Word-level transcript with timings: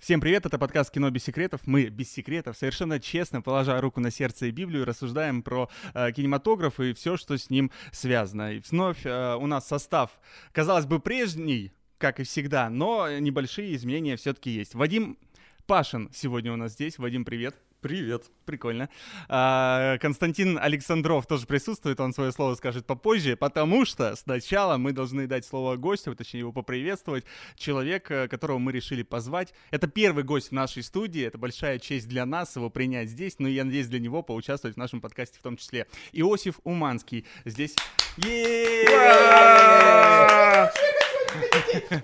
Всем 0.00 0.18
привет, 0.18 0.46
это 0.46 0.58
подкаст 0.58 0.90
«Кино 0.90 1.10
без 1.10 1.24
секретов». 1.24 1.60
Мы 1.66 1.90
без 1.90 2.10
секретов, 2.10 2.56
совершенно 2.56 2.98
честно, 2.98 3.42
положа 3.42 3.78
руку 3.82 4.00
на 4.00 4.10
сердце 4.10 4.46
и 4.46 4.50
Библию, 4.50 4.86
рассуждаем 4.86 5.42
про 5.42 5.68
э, 5.92 6.10
кинематограф 6.12 6.80
и 6.80 6.94
все, 6.94 7.18
что 7.18 7.36
с 7.36 7.50
ним 7.50 7.70
связано. 7.92 8.54
И 8.54 8.62
вновь 8.70 9.04
э, 9.04 9.34
у 9.34 9.46
нас 9.46 9.68
состав, 9.68 10.18
казалось 10.52 10.86
бы, 10.86 11.00
прежний, 11.00 11.74
как 11.98 12.18
и 12.18 12.22
всегда, 12.22 12.70
но 12.70 13.18
небольшие 13.18 13.76
изменения 13.76 14.16
все-таки 14.16 14.48
есть. 14.48 14.74
Вадим 14.74 15.18
Пашин 15.66 16.08
сегодня 16.14 16.50
у 16.50 16.56
нас 16.56 16.72
здесь. 16.72 16.96
Вадим, 16.96 17.26
привет. 17.26 17.54
Привет. 17.80 18.24
Прикольно. 18.44 18.90
А, 19.28 19.96
Константин 19.98 20.58
Александров 20.58 21.26
тоже 21.26 21.46
присутствует, 21.46 21.98
он 21.98 22.12
свое 22.12 22.30
слово 22.30 22.54
скажет 22.54 22.84
попозже, 22.84 23.36
потому 23.36 23.86
что 23.86 24.14
сначала 24.16 24.76
мы 24.76 24.92
должны 24.92 25.26
дать 25.26 25.46
слово 25.46 25.76
гостю, 25.76 26.14
точнее 26.14 26.40
его 26.40 26.52
поприветствовать. 26.52 27.24
Человек, 27.56 28.10
э, 28.10 28.28
которого 28.28 28.58
мы 28.58 28.72
решили 28.72 29.02
позвать. 29.02 29.54
Это 29.70 29.86
первый 29.86 30.24
гость 30.24 30.48
в 30.48 30.52
нашей 30.52 30.82
студии, 30.82 31.22
это 31.22 31.38
большая 31.38 31.78
честь 31.78 32.06
для 32.06 32.26
нас 32.26 32.54
его 32.54 32.68
принять 32.68 33.08
здесь, 33.08 33.38
но 33.38 33.48
я 33.48 33.64
надеюсь 33.64 33.86
для 33.86 33.98
него 33.98 34.22
поучаствовать 34.22 34.76
в 34.76 34.78
нашем 34.78 35.00
подкасте 35.00 35.38
в 35.38 35.42
том 35.42 35.56
числе. 35.56 35.86
Иосиф 36.12 36.60
Уманский 36.64 37.24
здесь. 37.46 37.74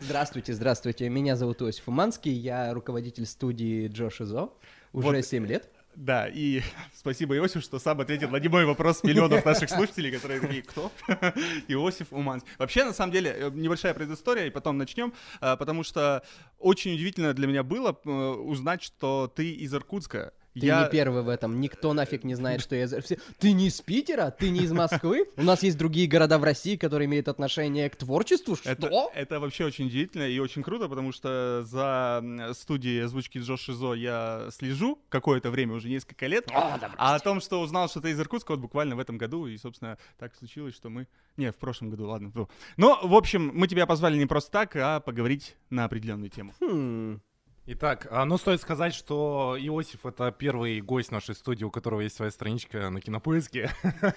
Здравствуйте, 0.01 0.55
здравствуйте. 0.55 1.11
Меня 1.11 1.37
зовут 1.37 1.61
Иосиф 1.61 1.87
Уманский, 1.87 2.33
я 2.33 2.73
руководитель 2.73 3.27
студии 3.27 3.89
Джош 3.89 4.23
Изо 4.23 4.53
уже 4.93 5.07
Вот. 5.09 5.27
7 5.27 5.47
лет. 5.47 5.71
Да, 5.97 6.29
и 6.29 6.61
спасибо, 6.95 7.37
Иосиф, 7.37 7.63
что 7.63 7.79
сам 7.79 8.01
ответил 8.01 8.29
на 8.29 8.37
немой 8.37 8.67
вопрос 8.67 9.03
миллионов 9.03 9.45
наших 9.45 9.71
слушателей, 9.71 10.13
которые 10.13 10.41
такие, 10.41 10.63
кто? 10.63 10.93
Иосиф 11.69 12.13
Уманский. 12.13 12.51
Вообще, 12.59 12.85
на 12.85 12.93
самом 12.93 13.13
деле, 13.13 13.35
э, 13.35 13.51
небольшая 13.51 13.95
предыстория, 13.95 14.47
и 14.47 14.51
потом 14.51 14.77
начнем, 14.77 15.15
э, 15.41 15.57
потому 15.57 15.83
что 15.83 16.23
очень 16.59 16.95
удивительно 16.95 17.33
для 17.33 17.47
меня 17.47 17.63
было 17.63 17.99
э, 18.05 18.11
узнать, 18.11 18.83
что 18.83 19.33
ты 19.35 19.51
из 19.53 19.75
Иркутска. 19.75 20.35
Ты 20.61 20.67
не 20.67 20.91
первый 20.91 21.23
в 21.23 21.29
этом, 21.29 21.61
никто 21.61 21.93
нафиг 21.93 22.25
не 22.25 22.35
знает, 22.35 22.61
что 22.61 22.75
я... 22.77 22.85
из- 22.85 23.05
все- 23.05 23.19
Ты 23.39 23.53
не 23.53 23.67
из 23.69 23.81
Питера? 23.81 24.31
Ты 24.31 24.51
не 24.51 24.61
из 24.61 24.73
Москвы? 24.73 25.27
У 25.37 25.43
нас 25.43 25.63
есть 25.63 25.77
другие 25.79 26.07
города 26.09 26.39
в 26.39 26.45
России, 26.45 26.77
которые 26.77 27.07
имеют 27.07 27.29
отношение 27.29 27.91
к 27.91 27.97
творчеству? 27.97 28.57
Что? 28.57 28.71
Это, 28.71 28.91
это 29.15 29.41
вообще 29.41 29.65
очень 29.67 29.87
удивительно 29.87 30.23
и 30.29 30.39
очень 30.39 30.63
круто, 30.63 30.89
потому 30.89 31.13
что 31.13 31.63
за 31.65 32.53
студией 32.55 33.05
озвучки 33.05 33.39
Джош 33.39 33.61
Шизо 33.61 33.93
я 33.93 34.49
слежу 34.53 34.99
какое-то 35.09 35.51
время, 35.51 35.75
уже 35.75 35.89
несколько 35.89 36.27
лет. 36.27 36.49
А, 36.53 36.79
да, 36.79 36.91
А 36.97 37.15
о 37.15 37.19
том, 37.21 37.41
что 37.41 37.61
узнал, 37.61 37.89
что 37.89 38.01
ты 38.01 38.11
из 38.11 38.21
Иркутска, 38.21 38.53
вот 38.53 38.61
буквально 38.61 38.97
в 38.97 39.01
этом 39.01 39.19
году, 39.19 39.47
и, 39.47 39.57
собственно, 39.59 39.99
так 40.19 40.35
случилось, 40.35 40.75
что 40.75 40.89
мы... 40.89 41.07
Не, 41.37 41.53
в 41.53 41.57
прошлом 41.57 41.91
году, 41.91 42.07
ладно. 42.07 42.33
ну. 42.35 42.49
Но, 42.77 43.01
в 43.03 43.15
общем, 43.15 43.51
мы 43.55 43.69
тебя 43.69 43.87
позвали 43.87 44.17
не 44.17 44.27
просто 44.27 44.51
так, 44.51 44.75
а 44.77 45.01
поговорить 45.01 45.57
на 45.71 45.85
определенную 45.85 46.31
тему. 46.31 46.55
Хм. 46.61 47.21
Итак, 47.69 48.07
а, 48.11 48.25
ну 48.25 48.39
стоит 48.39 48.61
сказать, 48.61 48.95
что 48.95 49.57
Иосиф— 49.59 50.01
это 50.07 50.31
первый 50.31 50.81
гость 50.81 51.11
нашей 51.11 51.35
студии, 51.35 51.65
у 51.65 51.71
которого 51.71 52.01
есть 52.03 52.15
своя 52.15 52.31
страничка 52.31 52.91
на 52.91 53.01
Кинопоиске. 53.01 53.71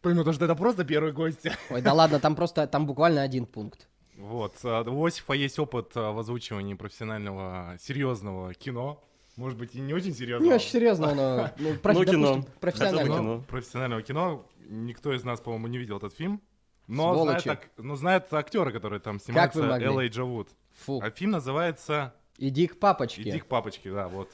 Помимо 0.00 0.22
того, 0.24 0.32
что 0.32 0.46
это 0.46 0.54
просто 0.54 0.82
первый 0.84 1.12
гость. 1.12 1.46
Ой, 1.70 1.82
да 1.82 1.92
ладно, 1.92 2.20
там 2.20 2.34
просто, 2.34 2.66
там 2.66 2.86
буквально 2.86 3.20
один 3.20 3.44
пункт. 3.44 3.86
Вот. 4.16 4.54
а, 4.64 4.82
У 4.82 5.04
Иосифа 5.06 5.34
есть 5.34 5.58
опыт 5.58 5.92
а, 5.94 6.12
в 6.12 6.18
озвучивании 6.18 6.72
профессионального, 6.72 7.76
серьезного 7.78 8.54
кино. 8.54 9.04
Может 9.36 9.58
быть, 9.58 9.74
и 9.74 9.80
не 9.80 9.92
очень 9.92 10.14
серьезного. 10.14 10.48
Не 10.48 10.54
очень 10.56 10.70
серьезно, 10.70 11.14
но... 11.14 11.50
ну, 11.58 11.74
профи- 11.74 11.98
Ну, 11.98 12.04
кино. 12.06 12.28
допустим, 12.36 12.52
Профессионально. 12.60 13.00
Хотя 13.02 13.12
бы 13.12 13.22
Но 13.22 13.34
кино. 13.34 13.44
профессионального 13.46 14.02
кино. 14.02 14.46
Никто 14.70 15.12
из 15.12 15.22
нас, 15.22 15.40
по-моему, 15.42 15.66
не 15.66 15.76
видел 15.76 15.98
этот 15.98 16.14
фильм. 16.14 16.40
Но 16.86 17.12
Сволочи. 17.12 17.42
знает, 17.42 17.60
но 17.76 17.96
знает 17.96 18.32
актера, 18.32 18.70
который 18.70 19.00
там 19.00 19.20
снимается, 19.20 19.60
вы 19.60 19.66
могли? 19.66 19.86
Элэй 19.86 20.08
Джавуд. 20.08 20.48
Фу. 20.86 21.00
А 21.02 21.10
фильм 21.10 21.32
называется 21.32 22.14
Иди 22.38 22.66
к 22.66 22.78
папочке. 22.78 23.22
«Иди 23.22 23.38
к 23.40 23.46
папочке», 23.46 23.90
да, 23.92 24.08
вот. 24.08 24.30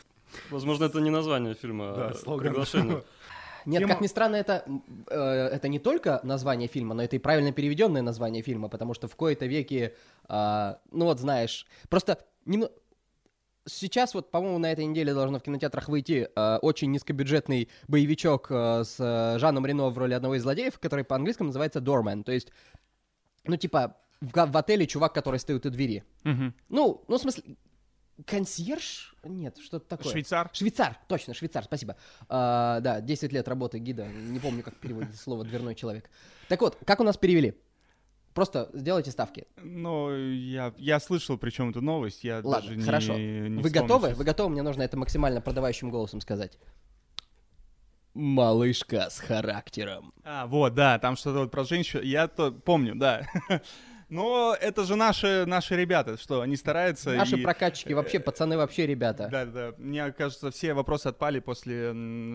Возможно, 0.50 0.84
это 0.84 1.00
не 1.00 1.11
название 1.11 1.55
фильма, 1.55 1.95
Да, 1.95 2.09
а 2.09 2.14
слоган. 2.14 2.48
приглашение. 2.48 3.03
Нет, 3.67 3.83
Тема- 3.83 3.92
как 3.92 4.00
ни 4.00 4.09
странно, 4.09 4.34
это, 4.36 4.64
э, 5.09 5.17
это 5.17 5.69
не 5.69 5.78
только 5.78 6.19
название 6.25 6.67
фильма, 6.69 6.94
но 6.94 7.04
это 7.04 7.15
и 7.15 7.21
правильно 7.21 7.53
переведенное 7.53 8.03
название 8.03 8.43
фильма, 8.43 8.69
потому 8.69 8.93
что 8.94 9.06
в 9.06 9.15
кои-то 9.15 9.47
веке, 9.47 9.94
а, 10.26 10.81
ну 10.91 11.04
вот 11.04 11.21
знаешь, 11.21 11.65
просто 11.88 12.19
немно- 12.44 12.72
сейчас 13.66 14.15
вот, 14.15 14.32
по-моему, 14.32 14.59
на 14.59 14.72
этой 14.72 14.84
неделе 14.84 15.15
должно 15.15 15.38
в 15.38 15.43
кинотеатрах 15.44 15.88
выйти 15.88 16.28
э, 16.34 16.56
очень 16.56 16.91
низкобюджетный 16.91 17.69
боевичок 17.87 18.49
э, 18.50 18.82
с 18.84 18.97
э, 18.99 19.38
Жаном 19.38 19.65
Рено 19.65 19.91
в 19.91 19.99
роли 19.99 20.15
одного 20.15 20.34
из 20.34 20.43
злодеев, 20.43 20.81
который 20.81 21.05
по-английски 21.05 21.44
называется 21.44 21.78
Doorman, 21.78 22.25
то 22.25 22.32
есть, 22.32 22.50
ну 23.44 23.56
типа 23.56 23.97
в, 24.21 24.32
в 24.50 24.56
отеле 24.56 24.88
чувак, 24.88 25.12
который 25.15 25.38
стоит 25.38 25.65
у 25.66 25.71
двери. 25.71 26.03
Мгм. 26.25 26.53
Ну, 26.69 27.05
ну 27.06 27.16
в 27.19 27.21
смысле, 27.21 27.44
консьерж? 28.27 29.15
Нет, 29.25 29.59
что-то 29.59 29.87
такое. 29.87 30.12
Швейцар? 30.12 30.50
Швейцар, 30.53 30.99
точно, 31.09 31.34
швейцар, 31.34 31.65
спасибо. 31.65 31.97
А, 32.28 32.81
да, 32.81 33.00
10 33.00 33.33
лет 33.33 33.49
работы 33.49 33.78
гида, 33.78 34.06
не 34.06 34.39
помню, 34.39 34.62
как 34.62 34.77
переводится 34.77 35.21
слово 35.21 35.45
«дверной 35.45 35.75
человек». 35.75 36.11
Так 36.49 36.61
вот, 36.61 36.78
как 36.84 37.00
у 37.00 37.05
нас 37.05 37.17
перевели? 37.17 37.56
Просто 38.34 38.71
сделайте 38.73 39.11
ставки. 39.11 39.47
Ну, 39.62 40.15
я, 40.15 40.73
я 40.78 41.00
слышал 41.00 41.37
причем 41.37 41.71
эту 41.71 41.83
новость, 41.83 42.25
я 42.25 42.37
Ладно, 42.37 42.53
даже 42.53 42.77
не 42.77 42.83
хорошо. 42.83 43.19
не 43.19 43.41
Вы 43.61 43.69
вспомнил 43.69 43.83
готовы? 43.83 44.06
сейчас. 44.09 44.19
Вы 44.19 44.25
готовы? 44.25 44.50
Мне 44.50 44.62
нужно 44.62 44.83
это 44.83 44.97
максимально 44.97 45.41
продавающим 45.41 45.91
голосом 45.91 46.21
сказать. 46.21 46.59
Малышка 48.15 49.09
с 49.11 49.19
характером. 49.21 50.12
А, 50.25 50.47
вот, 50.47 50.75
да, 50.75 50.99
там 50.99 51.17
что-то 51.17 51.41
вот 51.41 51.50
про 51.50 51.65
женщину, 51.65 52.03
я 52.03 52.29
то 52.29 52.53
помню, 52.53 52.94
да. 52.94 53.27
Но 54.12 54.55
это 54.61 54.84
же 54.84 54.95
наши, 54.95 55.47
наши 55.47 55.75
ребята, 55.75 56.19
что 56.19 56.43
они 56.43 56.56
стараются. 56.56 57.15
Наши 57.15 57.39
и- 57.39 57.43
прокатчики, 57.43 57.95
вообще, 57.95 58.21
пацаны, 58.21 58.59
вообще 58.59 58.87
ребята. 58.87 59.28
Да, 59.33 59.47
да. 59.47 59.73
Мне 59.78 60.12
кажется, 60.12 60.50
все 60.50 60.75
вопросы 60.75 61.06
отпали 61.06 61.41
после 61.41 61.89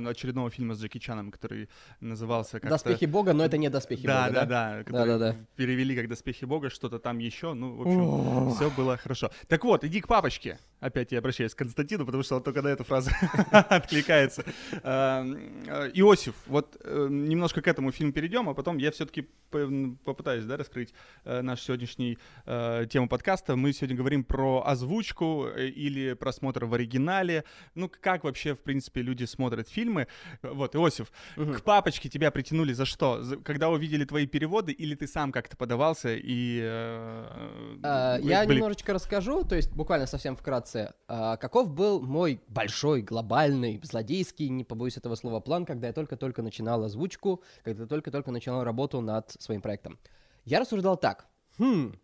очередного 0.07 0.49
фильма 0.49 0.73
с 0.73 0.81
Джеки 0.81 0.97
Чаном, 0.97 1.29
который 1.29 1.69
назывался 1.99 2.53
как-то... 2.53 2.69
Доспехи 2.69 3.05
бога, 3.05 3.33
но 3.33 3.45
это 3.45 3.59
не 3.59 3.69
доспехи 3.69 4.07
Да, 4.07 4.23
бога, 4.27 4.33
да, 4.33 4.45
да? 4.45 4.77
да, 4.77 4.83
который 4.85 5.05
Да-да-да. 5.07 5.35
перевели 5.55 5.95
как 5.95 6.07
«Доспехи 6.07 6.45
Бога», 6.45 6.71
что-то 6.71 6.97
там 6.97 7.19
еще, 7.19 7.53
ну, 7.53 7.75
в 7.75 7.81
общем, 7.81 8.55
все 8.55 8.71
было 8.71 8.97
хорошо. 8.97 9.29
Так 9.47 9.63
вот, 9.63 9.83
иди 9.83 10.01
к 10.01 10.07
папочке. 10.07 10.57
Опять 10.79 11.11
я 11.11 11.19
обращаюсь 11.19 11.53
к 11.53 11.57
Константину, 11.59 12.05
потому 12.07 12.23
что 12.23 12.37
он 12.37 12.43
только 12.43 12.63
на 12.63 12.69
эту 12.69 12.83
фразу 12.85 13.11
откликается. 13.51 14.43
Эм, 14.83 15.63
э, 15.67 15.91
Иосиф, 15.93 16.35
вот 16.47 16.77
э, 16.83 17.07
немножко 17.09 17.61
к 17.61 17.67
этому 17.67 17.91
фильму 17.91 18.13
перейдем, 18.13 18.49
а 18.49 18.53
потом 18.55 18.77
я 18.77 18.91
все-таки 18.91 19.27
попытаюсь, 20.05 20.43
да, 20.45 20.57
раскрыть 20.57 20.93
э, 21.25 21.41
нашу 21.67 21.77
сегодняшнюю 21.77 22.17
э, 22.45 22.85
тему 22.89 23.07
подкаста. 23.09 23.55
Мы 23.55 23.73
сегодня 23.73 23.95
говорим 23.97 24.23
про 24.23 24.63
озвучку 24.65 25.47
э, 25.47 25.67
или 25.67 26.13
просмотр 26.13 26.65
в 26.65 26.73
оригинале. 26.73 27.43
Ну, 27.75 27.89
как 27.89 28.23
вообще, 28.23 28.53
в 28.53 28.59
принципе, 28.61 29.01
люди 29.01 29.25
смотрят 29.25 29.67
фильмы. 29.67 30.07
Вот, 30.41 30.75
Иосиф, 30.75 31.11
Мгм. 31.35 31.53
к 31.55 31.61
папочке 31.63 32.09
тебя 32.09 32.31
притянули 32.31 32.73
за 32.73 32.85
что? 32.85 33.21
За- 33.23 33.37
Когда 33.37 33.69
увидели 33.69 34.05
твои 34.05 34.27
переводы, 34.27 34.71
или 34.71 34.95
ты 34.95 35.07
сам 35.07 35.31
как-то 35.31 35.57
подавался 35.57 36.15
и... 36.15 36.59
э, 36.63 37.77
А, 37.83 38.17
Я 38.19 38.45
были- 38.45 38.57
немножечко 38.59 38.93
расскажу, 38.93 39.43
то 39.43 39.55
есть 39.55 39.71
буквально 39.73 40.07
совсем 40.07 40.35
вкратце, 40.35 40.93
а, 41.07 41.35
каков 41.37 41.69
был 41.69 42.01
мой 42.01 42.39
большой, 42.47 43.01
глобальный, 43.01 43.79
злодейский, 43.83 44.49
не 44.49 44.63
побоюсь 44.63 44.97
этого 44.97 45.15
слова, 45.15 45.39
план, 45.41 45.65
когда 45.65 45.87
я 45.87 45.93
только-только 45.93 46.41
начинал 46.41 46.83
озвучку, 46.83 47.43
когда 47.63 47.83
я 47.83 47.87
только-только 47.89 48.31
начинал 48.31 48.63
работу 48.63 49.01
над 49.01 49.31
своим 49.39 49.61
проектом. 49.61 49.99
Я 50.45 50.59
рассуждал 50.59 50.95
так. 50.97 51.27
Хм. 51.57 51.99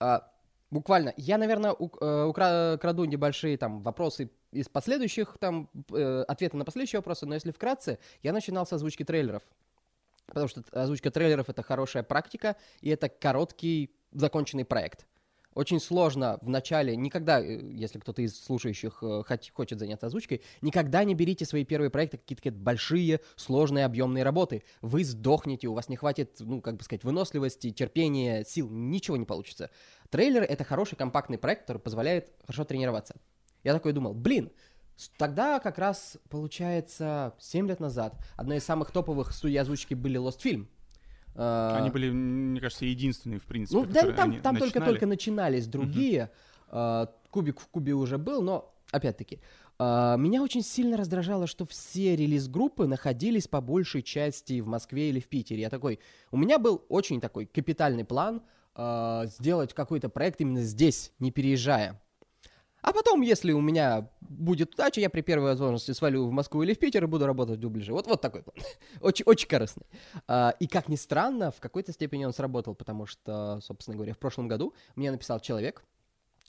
а, 0.00 0.32
буквально, 0.70 1.12
я, 1.16 1.38
наверное, 1.38 1.72
ук- 1.72 1.98
э, 2.00 2.24
укра- 2.24 2.78
краду 2.78 3.04
небольшие 3.04 3.56
там 3.56 3.82
вопросы 3.82 4.30
из 4.50 4.68
последующих, 4.68 5.36
там, 5.38 5.68
э, 5.92 6.24
ответы 6.26 6.56
на 6.56 6.64
последующие 6.64 6.98
вопросы, 6.98 7.26
но 7.26 7.34
если 7.34 7.52
вкратце, 7.52 7.98
я 8.22 8.32
начинал 8.32 8.66
с 8.66 8.72
озвучки 8.72 9.04
трейлеров. 9.04 9.42
Потому 10.26 10.48
что 10.48 10.62
озвучка 10.72 11.10
трейлеров— 11.10 11.48
это 11.48 11.62
хорошая 11.62 12.02
практика, 12.02 12.56
и 12.80 12.88
это 12.88 13.08
короткий 13.08 13.94
законченный 14.12 14.64
проект. 14.64 15.06
Очень 15.54 15.80
сложно 15.80 16.38
в 16.42 16.48
начале, 16.48 16.94
никогда, 16.94 17.40
э, 17.40 17.60
если 17.72 17.98
кто-то 17.98 18.22
из 18.22 18.40
слушающих 18.40 19.02
э, 19.02 19.22
хочет 19.52 19.80
заняться 19.80 20.06
озвучкой, 20.06 20.42
никогда 20.60 21.02
не 21.02 21.14
берите 21.14 21.44
свои 21.44 21.64
первые 21.64 21.90
проекты, 21.90 22.18
какие-то 22.18 22.52
большие, 22.52 23.20
сложные, 23.34 23.84
объемные 23.84 24.22
работы. 24.22 24.62
Вы 24.80 25.02
сдохнете, 25.04 25.66
у 25.66 25.74
вас 25.74 25.88
не 25.88 25.96
хватит, 25.96 26.36
ну, 26.38 26.60
как 26.60 26.76
бы 26.76 26.84
сказать, 26.84 27.02
выносливости, 27.02 27.72
терпения, 27.72 28.44
сил, 28.44 28.70
ничего 28.70 29.16
не 29.16 29.24
получится. 29.24 29.70
Трейлер— 30.08 30.42
это 30.48 30.62
хороший 30.62 30.94
компактный 30.94 31.38
проект, 31.38 31.62
который 31.62 31.78
позволяет 31.78 32.30
хорошо 32.46 32.64
тренироваться. 32.64 33.16
Я 33.64 33.72
такой 33.72 33.92
думал, 33.92 34.14
блин, 34.14 34.52
Тогда 35.16 35.60
как 35.60 35.78
раз, 35.78 36.18
получается, 36.28 37.34
7 37.38 37.66
лет 37.66 37.80
назад 37.80 38.16
одной 38.36 38.58
из 38.58 38.64
самых 38.64 38.90
топовых 38.90 39.32
студий 39.32 39.58
озвучки 39.58 39.94
были 39.94 40.20
Lost 40.20 40.40
Film. 40.44 40.66
А, 41.34 41.76
Они 41.76 41.90
были, 41.90 42.10
мне 42.10 42.60
кажется, 42.60 42.84
единственные, 42.84 43.38
в 43.38 43.44
принципе, 43.44 43.78
ну, 43.78 43.86
да, 43.86 44.12
там, 44.12 44.40
там 44.40 44.56
только-только 44.56 45.06
начинались 45.06 45.66
другие. 45.66 46.30
А, 46.68 47.12
Кубик 47.30 47.60
в 47.60 47.68
кубе 47.68 47.94
уже 47.94 48.18
был, 48.18 48.42
но 48.42 48.74
опять-таки. 48.90 49.40
а, 49.78 50.16
Меня 50.16 50.42
очень 50.42 50.62
сильно 50.62 50.96
раздражало, 50.96 51.46
что 51.46 51.64
все 51.64 52.16
релиз-группы 52.16 52.86
находились 52.86 53.46
по 53.48 53.60
большей 53.60 54.02
части 54.02 54.60
в 54.60 54.66
Москве 54.66 55.10
или 55.10 55.20
в 55.20 55.28
Питере. 55.28 55.62
Я 55.62 55.70
такой, 55.70 56.00
у 56.30 56.36
меня 56.36 56.58
был 56.58 56.84
очень 56.88 57.20
такой 57.20 57.46
капитальный 57.46 58.04
план 58.04 58.42
сделать 59.26 59.74
какой-то 59.74 60.08
проект 60.08 60.40
именно 60.40 60.62
здесь, 60.62 61.12
не 61.18 61.30
переезжая. 61.32 62.00
А 62.82 62.92
потом, 62.92 63.20
если 63.20 63.52
у 63.52 63.60
меня 63.60 64.08
будет 64.20 64.74
удача, 64.74 65.00
я 65.00 65.10
при 65.10 65.20
первой 65.20 65.50
возможности 65.50 65.92
свалю 65.92 66.26
в 66.26 66.30
Москву 66.30 66.62
или 66.62 66.74
в 66.74 66.78
Питер 66.78 67.04
и 67.04 67.06
буду 67.06 67.26
работать 67.26 67.58
в 67.58 67.60
дубляже. 67.60 67.92
Вот, 67.92 68.06
вот 68.06 68.20
такой 68.20 68.42
план. 68.42 68.56
очень, 69.00 69.24
очень 69.26 69.48
корыстный. 69.48 69.86
А, 70.26 70.54
и 70.60 70.66
как 70.66 70.88
ни 70.88 70.96
странно, 70.96 71.50
в 71.50 71.60
какой-то 71.60 71.92
степени 71.92 72.24
он 72.24 72.32
сработал, 72.32 72.74
потому 72.74 73.06
что, 73.06 73.60
собственно 73.62 73.96
говоря, 73.96 74.14
в 74.14 74.18
прошлом 74.18 74.48
году 74.48 74.74
мне 74.96 75.10
написал 75.10 75.40
человек, 75.40 75.84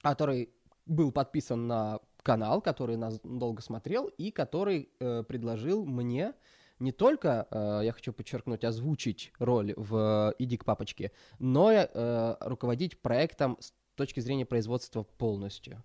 который 0.01 0.49
был 0.85 1.11
подписан 1.11 1.67
на 1.67 1.99
канал, 2.23 2.61
который 2.61 2.97
нас 2.97 3.19
долго 3.23 3.61
смотрел 3.61 4.07
и 4.07 4.31
который 4.31 4.89
э, 4.99 5.23
предложил 5.27 5.85
мне 5.85 6.33
не 6.79 6.91
только, 6.91 7.47
э, 7.51 7.81
я 7.83 7.91
хочу 7.91 8.11
подчеркнуть, 8.11 8.63
озвучить 8.63 9.31
роль 9.37 9.73
в 9.77 10.33
«Иди 10.39 10.57
к 10.57 10.65
папочке», 10.65 11.11
но 11.39 11.71
и 11.71 11.87
э, 11.87 12.35
руководить 12.41 12.99
проектом 13.01 13.57
с 13.59 13.73
точки 13.95 14.19
зрения 14.19 14.45
производства 14.45 15.03
полностью. 15.03 15.83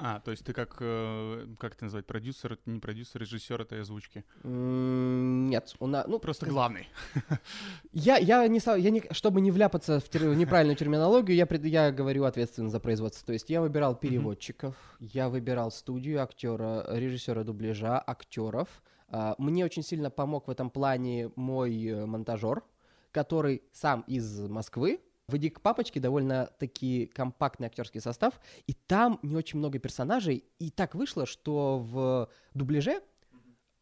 А, 0.00 0.20
то 0.20 0.30
есть 0.30 0.44
ты 0.44 0.52
как, 0.52 0.76
э, 0.80 1.46
как 1.58 1.74
это 1.74 1.84
назвать, 1.86 2.06
продюсер, 2.06 2.56
не 2.66 2.78
продюсер, 2.78 3.20
режиссер 3.20 3.60
этой 3.60 3.80
озвучки? 3.80 4.24
Нет, 4.44 5.74
у 5.80 5.86
нас, 5.88 6.06
ну, 6.06 6.18
Просто 6.20 6.46
как- 6.46 6.52
главный. 6.54 6.88
Я, 7.92 8.16
я 8.18 8.46
не, 8.46 8.60
я 8.80 8.90
не, 8.90 9.02
чтобы 9.10 9.40
не 9.40 9.50
вляпаться 9.50 9.98
в, 9.98 10.04
тер- 10.08 10.34
неправильную 10.36 10.76
терминологию, 10.76 11.36
я, 11.36 11.46
пред- 11.46 11.64
я 11.64 11.90
говорю 11.90 12.24
ответственно 12.24 12.68
за 12.70 12.78
производство. 12.78 13.26
То 13.26 13.32
есть 13.32 13.50
я 13.50 13.60
выбирал 13.60 13.96
переводчиков, 13.96 14.76
я 15.00 15.28
выбирал 15.28 15.70
студию 15.72 16.22
актера, 16.22 16.84
режиссера 16.90 17.42
дубляжа, 17.42 17.98
актеров. 18.06 18.68
А, 19.08 19.34
Мне 19.38 19.64
очень 19.64 19.82
сильно 19.82 20.10
помог 20.10 20.46
в 20.46 20.50
этом 20.50 20.70
плане 20.70 21.32
мой 21.34 21.84
э, 21.86 22.06
монтажер, 22.06 22.62
который 23.10 23.62
сам 23.72 24.02
из 24.06 24.38
Москвы. 24.48 25.00
В 25.28 25.36
«Иди 25.36 25.50
к 25.50 25.60
папочке» 25.60 26.00
довольно-таки 26.00 27.04
компактный 27.06 27.66
актерский 27.66 28.00
состав, 28.00 28.40
и 28.66 28.72
там 28.72 29.18
не 29.22 29.36
очень 29.36 29.58
много 29.58 29.78
персонажей. 29.78 30.42
И 30.58 30.70
так 30.70 30.94
вышло, 30.94 31.26
что 31.26 31.78
в 31.78 32.30
дубляже 32.54 33.02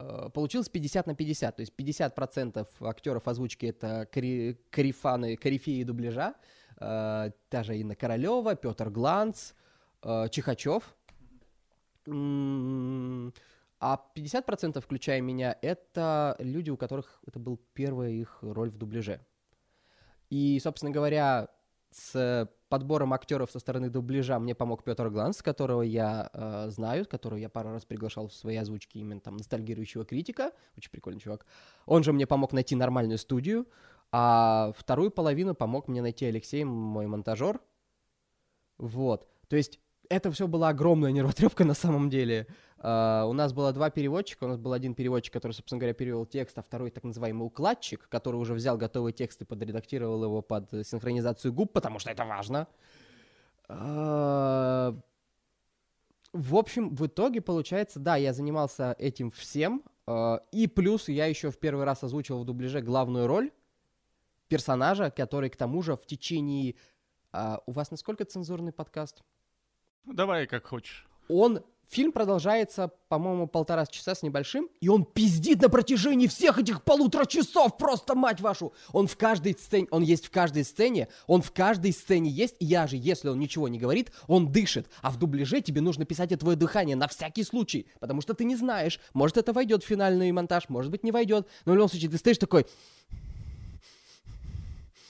э, 0.01 0.29
получилось 0.35 0.69
50 0.69 1.07
на 1.07 1.15
50. 1.15 1.55
То 1.55 1.61
есть 1.61 1.73
50% 1.79 2.67
актеров 2.81 3.29
озвучки 3.29 3.67
это 3.67 4.09
кори- 4.13 4.59
корифаны, 4.71 5.37
корифеи 5.37 5.85
дубляжа. 5.85 6.35
Э, 6.81 7.31
та 7.49 7.63
же 7.63 7.79
Инна 7.79 7.95
Королева, 7.95 8.57
Петр 8.57 8.91
Гланц, 8.91 9.53
э, 10.03 10.29
Чихачев. 10.31 10.97
М, 12.07 13.33
А 13.79 13.99
50%, 14.15 14.81
включая 14.81 15.21
меня, 15.21 15.57
это 15.63 16.35
люди, 16.41 16.71
у 16.71 16.77
которых 16.79 17.21
это 17.27 17.39
был 17.39 17.61
первая 17.75 18.11
их 18.11 18.39
роль 18.41 18.71
в 18.71 18.79
дубляже. 18.79 19.21
И, 20.31 20.59
собственно 20.61 20.91
говоря, 20.93 21.49
с 21.91 22.49
подбором 22.69 23.13
актеров 23.13 23.51
со 23.51 23.59
стороны 23.59 23.91
дубляжа 23.91 24.39
мне 24.39 24.55
помог 24.55 24.83
Петр 24.83 25.09
Гланс, 25.09 25.43
которого 25.43 25.83
я 25.83 26.31
э, 26.33 26.67
знаю, 26.71 27.07
которого 27.07 27.39
я 27.39 27.49
пару 27.49 27.71
раз 27.71 27.85
приглашал 27.85 28.29
в 28.29 28.35
свои 28.35 28.57
озвучки 28.57 28.99
именно 28.99 29.21
там 29.21 29.37
ностальгирующего 29.37 30.05
критика, 30.05 30.53
очень 30.77 30.91
прикольный 30.91 31.21
чувак. 31.21 31.47
Он 31.87 32.03
же 32.03 32.13
мне 32.13 32.27
помог 32.27 32.53
найти 32.53 32.75
нормальную 32.75 33.19
студию, 33.19 33.67
а 34.11 34.73
вторую 34.77 35.11
половину 35.11 35.55
помог 35.55 35.89
мне 35.89 36.03
найти 36.03 36.27
Алексей, 36.27 36.65
мой 36.65 37.07
монтажер. 37.07 37.61
Вот, 38.79 39.29
то 39.49 39.57
есть 39.57 39.79
это 40.09 40.31
все 40.33 40.47
была 40.49 40.69
огромная 40.71 41.13
нервотрепка 41.13 41.65
на 41.65 41.75
самом 41.75 42.11
деле. 42.11 42.47
А, 42.79 43.25
у 43.27 43.33
нас 43.33 43.53
было 43.53 43.73
два 43.73 43.91
переводчика. 43.91 44.45
У 44.45 44.49
нас 44.49 44.59
был 44.59 44.73
один 44.73 44.95
переводчик, 44.95 45.33
который, 45.33 45.53
собственно 45.53 45.79
говоря, 45.79 45.95
перевел 45.95 46.27
текст, 46.27 46.59
а 46.59 46.63
второй 46.63 46.91
так 46.91 47.05
называемый 47.05 47.47
укладчик, 47.47 48.09
который 48.09 48.37
уже 48.37 48.55
взял 48.55 48.77
готовый 48.77 49.13
текст 49.13 49.43
и 49.43 49.45
подредактировал 49.45 50.23
его 50.25 50.43
под 50.43 50.71
синхронизацию 50.87 51.53
губ, 51.53 51.73
потому 51.73 51.99
что 51.99 52.11
это 52.11 52.25
важно. 52.25 52.69
А, 53.69 54.95
В 56.33 56.57
общем, 56.57 56.95
в 56.95 57.07
итоге 57.07 57.41
получается, 57.41 57.99
да, 57.99 58.17
я 58.17 58.33
занимался 58.33 58.95
этим 58.99 59.31
всем, 59.31 59.83
а, 60.07 60.43
и 60.53 60.67
плюс 60.67 61.09
я 61.09 61.27
еще 61.27 61.51
в 61.51 61.59
первый 61.59 61.85
раз 61.85 62.05
озвучил 62.05 62.41
в 62.41 62.45
дубляже 62.45 62.81
главную 62.83 63.27
роль 63.27 63.51
персонажа, 64.49 65.11
который 65.11 65.51
к 65.51 65.57
тому 65.57 65.83
же 65.83 65.97
в 65.97 66.07
течение... 66.07 66.75
У 67.67 67.73
вас 67.73 67.91
насколько 67.91 68.25
цензурный 68.25 68.73
подкаст? 68.73 69.23
Ну, 70.05 70.15
давай 70.15 70.47
как 70.47 70.67
хочешь. 70.67 71.07
он 71.29 71.63
фильм 71.89 72.13
продолжается, 72.13 72.91
по-моему, 73.09 73.47
полтора 73.47 73.87
часа 73.87 74.15
с 74.15 74.23
небольшим, 74.23 74.69
и 74.81 74.89
он 74.89 75.05
пиздит 75.05 75.63
на 75.63 75.69
протяжении 75.69 76.27
всех 76.27 76.59
этих 76.59 76.83
полутора 76.83 77.27
часов, 77.27 77.77
просто 77.77 78.15
мать 78.15 78.41
вашу. 78.41 78.73
Он 78.93 79.07
в 79.07 79.17
каждой 79.17 79.53
сцене, 79.53 79.87
он 79.91 80.03
есть 80.03 80.27
в 80.27 80.31
каждой 80.31 80.65
сцене, 80.65 81.09
он 81.27 81.43
в 81.43 81.53
каждой 81.53 81.93
сцене 81.93 82.31
есть, 82.31 82.57
и 82.59 82.65
я 82.65 82.87
же, 82.87 82.97
если 82.97 83.29
он 83.29 83.39
ничего 83.39 83.69
не 83.69 83.79
говорит, 83.79 84.13
он 84.27 84.51
дышит. 84.51 84.89
А 85.03 85.11
в 85.11 85.19
дубляже 85.19 85.61
тебе 85.61 85.81
нужно 85.81 86.05
писать 86.05 86.33
и 86.33 86.37
твое 86.37 86.57
дыхание 86.57 86.97
на 86.97 87.09
всякий 87.09 87.45
случай, 87.45 87.87
потому 88.01 88.21
что 88.21 88.35
ты 88.35 88.45
не 88.45 88.57
знаешь, 88.57 89.01
может 89.15 89.37
это 89.37 89.53
войдет 89.53 89.85
в 89.85 89.87
финальный 89.87 90.33
монтаж, 90.33 90.69
может 90.69 90.91
быть 90.91 91.05
не 91.05 91.13
войдет, 91.13 91.47
но 91.65 91.73
в 91.73 91.75
любом 91.77 91.89
случае 91.89 92.11
ты 92.11 92.19
стоишь 92.19 92.39
такой, 92.39 92.67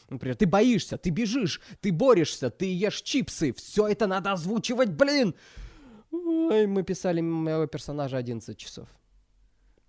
Например, 0.08 0.36
ты 0.36 0.46
боишься, 0.46 0.98
ты 0.98 1.10
бежишь, 1.10 1.60
ты 1.80 1.92
борешься, 1.92 2.48
ты 2.50 2.72
ешь 2.72 3.02
чипсы. 3.02 3.52
Все 3.52 3.88
это 3.88 4.06
надо 4.06 4.32
озвучивать, 4.32 4.90
блин. 4.90 5.34
Ой, 6.10 6.66
мы 6.66 6.82
писали 6.82 7.20
моего 7.20 7.66
персонажа 7.66 8.16
11 8.16 8.56
часов. 8.56 8.88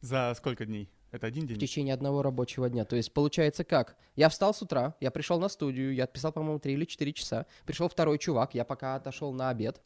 За 0.02 0.34
сколько 0.36 0.66
дней? 0.66 0.90
Это 1.12 1.28
один 1.28 1.46
В 1.46 1.48
день? 1.48 1.60
течение 1.60 1.94
одного 1.94 2.22
рабочего 2.22 2.69
дня. 2.69 2.84
То 2.86 2.96
есть 2.96 3.14
получается 3.14 3.64
как? 3.64 3.96
Я 4.16 4.30
встал 4.30 4.54
с 4.54 4.62
утра, 4.62 4.96
я 5.00 5.10
пришел 5.10 5.40
на 5.40 5.48
студию, 5.50 5.94
я 5.94 6.04
отписал, 6.04 6.31
по-моему, 6.34 6.60
3 6.60 6.74
или 6.74 6.86
4 6.86 7.14
часа. 7.14 7.46
Пришел 7.66 7.88
второй 7.88 8.18
чувак, 8.18 8.54
я 8.56 8.66
пока 8.66 8.96
отошел 8.96 9.31
на 9.31 9.50
обед. 9.50 9.81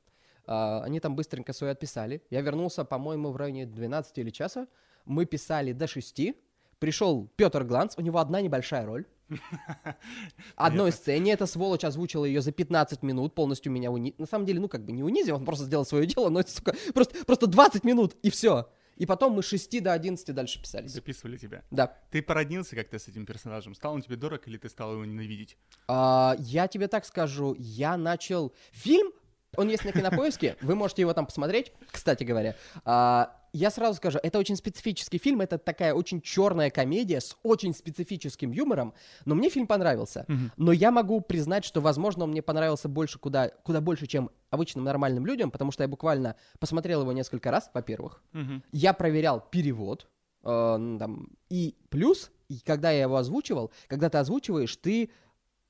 А, 0.48 0.82
они 0.84 1.00
там 1.00 1.16
быстренько 1.16 1.54
свое 1.54 1.72
отписали. 1.72 2.24
Я 2.30 2.42
вернулся, 2.42 2.84
по-моему, 2.84 3.32
в 3.32 3.38
районе 3.38 3.66
12 3.68 4.18
или 4.18 4.32
часа. 4.32 4.68
Мы 5.06 5.26
писали 5.26 5.74
до 5.74 5.88
6. 5.88 6.34
Пришел 6.80 7.30
Петр 7.36 7.64
Гланц, 7.64 7.94
у 7.98 8.02
него 8.02 8.18
одна 8.18 8.42
небольшая 8.42 8.86
роль. 8.86 9.06
Одной 10.56 10.92
сцене 10.92 11.34
эта 11.34 11.46
сволочь 11.46 11.84
озвучила 11.84 12.26
ее 12.26 12.42
за 12.42 12.52
15 12.52 13.04
минут, 13.04 13.34
полностью 13.36 13.72
меня 13.72 13.92
унизил. 13.92 14.16
На 14.18 14.26
самом 14.26 14.46
деле, 14.46 14.60
ну 14.60 14.68
как 14.68 14.86
бы 14.86 14.92
не 14.92 15.04
унизил, 15.04 15.36
он 15.36 15.46
просто 15.46 15.66
сделал 15.66 15.86
свое 15.86 16.06
дело, 16.06 16.30
но 16.30 16.40
это, 16.40 16.52
сука, 16.52 16.76
просто, 16.94 17.26
просто 17.26 17.48
20 17.48 17.84
минут, 17.84 18.16
и 18.22 18.30
все. 18.30 18.70
И 18.98 19.06
потом 19.06 19.34
мы 19.34 19.42
с 19.42 19.48
6 19.48 19.82
до 19.82 19.94
11 19.94 20.36
дальше 20.36 20.62
писались. 20.62 20.92
Записывали 20.92 21.38
тебя. 21.38 21.64
Да. 21.72 21.98
Ты 22.12 22.22
породнился 22.22 22.76
как-то 22.76 23.00
с 23.00 23.08
этим 23.08 23.26
персонажем? 23.26 23.74
Стал 23.74 23.94
он 23.94 24.02
тебе 24.02 24.16
дорог 24.16 24.48
или 24.48 24.58
ты 24.58 24.70
стал 24.70 24.94
его 24.94 25.06
ненавидеть? 25.06 25.58
А, 25.88 26.36
я 26.38 26.68
тебе 26.68 26.88
так 26.88 27.06
скажу, 27.06 27.56
я 27.58 27.98
начал... 27.98 28.54
Фильм, 28.72 29.12
он 29.58 29.70
есть 29.70 29.86
на 29.86 29.92
Кинопоиске, 29.92 30.56
вы 30.62 30.76
можете 30.76 31.02
его 31.02 31.14
там 31.14 31.26
посмотреть, 31.26 31.72
кстати 31.90 32.24
говоря. 32.24 32.56
А, 32.86 33.41
я 33.54 33.70
сразу 33.70 33.96
скажу, 33.96 34.20
это 34.22 34.40
очень 34.40 34.56
специфический 34.56 35.18
фильм, 35.18 35.42
это 35.42 35.58
такая 35.58 35.94
очень 35.94 36.22
черная 36.22 36.70
комедия 36.70 37.20
с 37.20 37.36
очень 37.44 37.74
специфическим 37.74 38.52
юмором, 38.52 38.94
но 39.26 39.36
мне 39.36 39.50
фильм 39.50 39.68
понравился. 39.68 40.26
Но 40.58 40.72
я 40.72 40.92
могу 40.92 41.22
признать, 41.22 41.66
что, 41.66 41.82
возможно, 41.82 42.24
он 42.24 42.32
мне 42.32 42.42
понравился 42.42 42.88
больше, 42.88 43.20
куда, 43.20 43.50
куда 43.50 43.82
больше, 43.82 44.08
чем 44.08 44.30
обычным 44.50 44.84
нормальным 44.84 45.26
людям, 45.26 45.52
потому 45.52 45.72
что 45.72 45.84
я 45.84 45.88
буквально 45.88 46.36
посмотрел 46.60 47.02
его 47.02 47.12
несколько 47.12 47.52
раз, 47.52 47.70
во-первых. 47.74 48.22
Мгм. 48.34 48.64
Я 48.72 48.94
проверял 48.94 49.42
перевод, 49.42 50.08
э, 50.44 50.98
там, 51.00 51.30
и 51.50 51.76
плюс, 51.90 52.32
и 52.50 52.60
когда 52.60 52.92
я 52.92 53.04
его 53.04 53.16
озвучивал, 53.16 53.72
когда 53.88 54.10
ты 54.10 54.18
озвучиваешь, 54.18 54.76
ты 54.78 55.10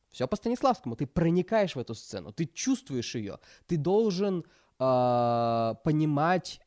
все 0.10 0.28
по 0.28 0.36
Станиславскому, 0.36 0.96
ты 0.96 1.08
проникаешь 1.08 1.76
в 1.76 1.80
эту 1.80 1.96
сцену, 1.96 2.34
ты 2.34 2.46
чувствуешь 2.46 3.16
ее, 3.16 3.40
ты 3.68 3.78
должен 3.78 4.44
э, 4.80 5.74
понимать, 5.84 6.60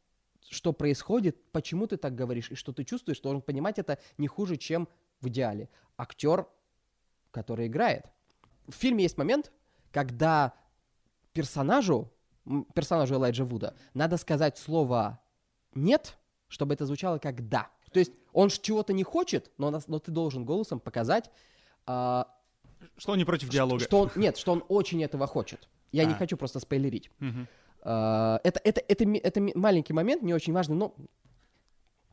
что 0.55 0.73
происходит, 0.73 1.37
почему 1.53 1.87
ты 1.87 1.97
так 1.97 2.15
говоришь, 2.15 2.51
и 2.51 2.55
что 2.55 2.73
ты 2.73 2.85
чувствуешь, 2.85 3.21
должен 3.21 3.43
понимать 3.43 3.79
это 3.79 3.99
не 4.17 4.27
хуже, 4.29 4.57
чем 4.57 4.89
в 5.21 5.29
идеале. 5.29 5.69
Актер, 5.99 6.47
который 7.31 7.67
играет. 7.67 8.07
В 8.69 8.73
фильме 8.73 9.03
есть 9.03 9.19
момент, 9.19 9.53
когда 9.93 10.55
персонажу, 11.33 12.11
персонажу 12.75 13.15
Элайджа 13.15 13.45
Вуда, 13.45 13.75
надо 13.93 14.17
сказать 14.17 14.57
слово 14.59 15.21
«нет», 15.75 16.17
чтобы 16.49 16.75
это 16.75 16.87
звучало 16.87 17.19
как 17.19 17.49
«да». 17.49 17.69
То 17.93 17.99
есть 18.01 18.13
он 18.33 18.49
чего-то 18.49 18.93
не 18.93 19.05
хочет, 19.05 19.51
но, 19.59 19.71
нас- 19.71 19.89
но 19.89 19.99
ты 19.99 20.11
должен 20.11 20.45
голосом 20.45 20.81
показать, 20.81 21.31
а, 21.87 22.29
Что 22.97 23.13
он 23.13 23.19
не 23.19 23.25
против 23.25 23.49
диалога? 23.51 23.83
что 23.85 24.01
он, 24.01 24.11
нет, 24.17 24.37
что 24.37 24.53
он 24.53 24.65
очень 24.69 25.03
этого 25.03 25.27
хочет. 25.27 25.69
Я 25.93 26.05
не 26.05 26.13
А. 26.15 26.17
хочу 26.17 26.37
просто 26.37 26.59
спойлерить. 26.61 27.11
Мгм. 27.21 27.47
А, 27.85 28.41
это, 28.43 28.61
это, 28.65 28.83
это, 28.89 29.05
это 29.05 29.41
маленький 29.55 29.93
момент, 29.93 30.23
не 30.23 30.35
очень 30.35 30.53
важный, 30.53 30.77
но... 30.77 30.95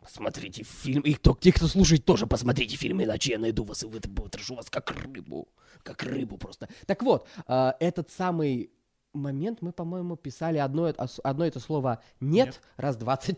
Посмотрите 0.01 0.63
фильм, 0.63 1.01
и 1.03 1.13
кто, 1.13 1.37
те, 1.39 1.53
кто 1.53 1.67
слушает, 1.67 2.05
тоже 2.05 2.25
посмотрите 2.25 2.75
фильм, 2.75 3.03
иначе 3.03 3.33
я 3.33 3.39
найду 3.39 3.63
вас 3.63 3.83
и 3.83 3.87
вытащу 3.87 4.55
вас 4.55 4.69
как 4.69 4.89
рыбу, 4.91 5.47
как 5.83 6.01
рыбу 6.01 6.37
просто. 6.37 6.67
Так 6.87 7.03
вот, 7.03 7.27
а, 7.45 7.75
этот 7.79 8.09
самый 8.09 8.71
момент 9.13 9.59
мы, 9.61 9.71
по-моему, 9.71 10.15
писали 10.15 10.57
одно, 10.57 10.87
это- 10.89 11.03
ос- 11.03 11.19
одно 11.23 11.45
это 11.45 11.59
слово 11.59 12.01
«нет», 12.19 12.47
Нет. 12.47 12.61
раз 12.77 12.97
двадцать. 12.97 13.37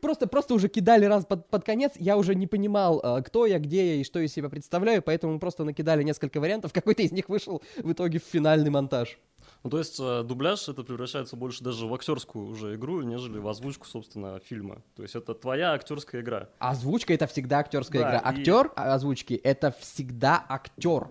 Просто, 0.00 0.26
просто 0.26 0.54
уже 0.54 0.68
кидали 0.68 1.04
раз 1.06 1.24
под, 1.24 1.48
под 1.48 1.64
конец, 1.64 1.92
я 1.96 2.16
уже 2.16 2.34
не 2.34 2.46
понимал, 2.46 3.00
а, 3.02 3.20
кто 3.20 3.46
я, 3.46 3.58
где 3.58 3.94
я 3.96 4.00
и 4.00 4.04
что 4.04 4.18
из 4.18 4.32
себя 4.32 4.48
представляю, 4.48 5.02
поэтому 5.02 5.38
просто 5.38 5.64
накидали 5.64 6.02
несколько 6.02 6.40
вариантов, 6.40 6.72
какой-то 6.72 7.02
из 7.02 7.12
них 7.12 7.28
вышел 7.28 7.62
в 7.76 7.92
итоге 7.92 8.18
в 8.18 8.22
финальный 8.24 8.70
монтаж. 8.70 9.18
Ну, 9.64 9.70
то 9.70 9.78
есть 9.78 9.98
э, 10.00 10.22
дубляж 10.24 10.68
это 10.68 10.82
превращается 10.82 11.36
больше 11.36 11.62
даже 11.62 11.86
в 11.86 11.94
актерскую 11.94 12.46
уже 12.48 12.74
игру, 12.74 13.02
нежели 13.02 13.38
в 13.38 13.46
озвучку, 13.46 13.86
собственно, 13.86 14.40
фильма. 14.40 14.82
То 14.96 15.02
есть 15.02 15.14
это 15.14 15.34
твоя 15.34 15.72
актерская 15.72 16.20
игра. 16.20 16.48
Озвучка 16.58 17.14
это 17.14 17.26
всегда 17.28 17.58
актерская 17.60 18.02
Да, 18.02 18.08
игра. 18.18 18.18
и- 18.32 18.38
Актер 18.40 18.72
озвучки 18.74 19.34
это 19.34 19.70
всегда 19.78 20.44
актер. 20.48 21.08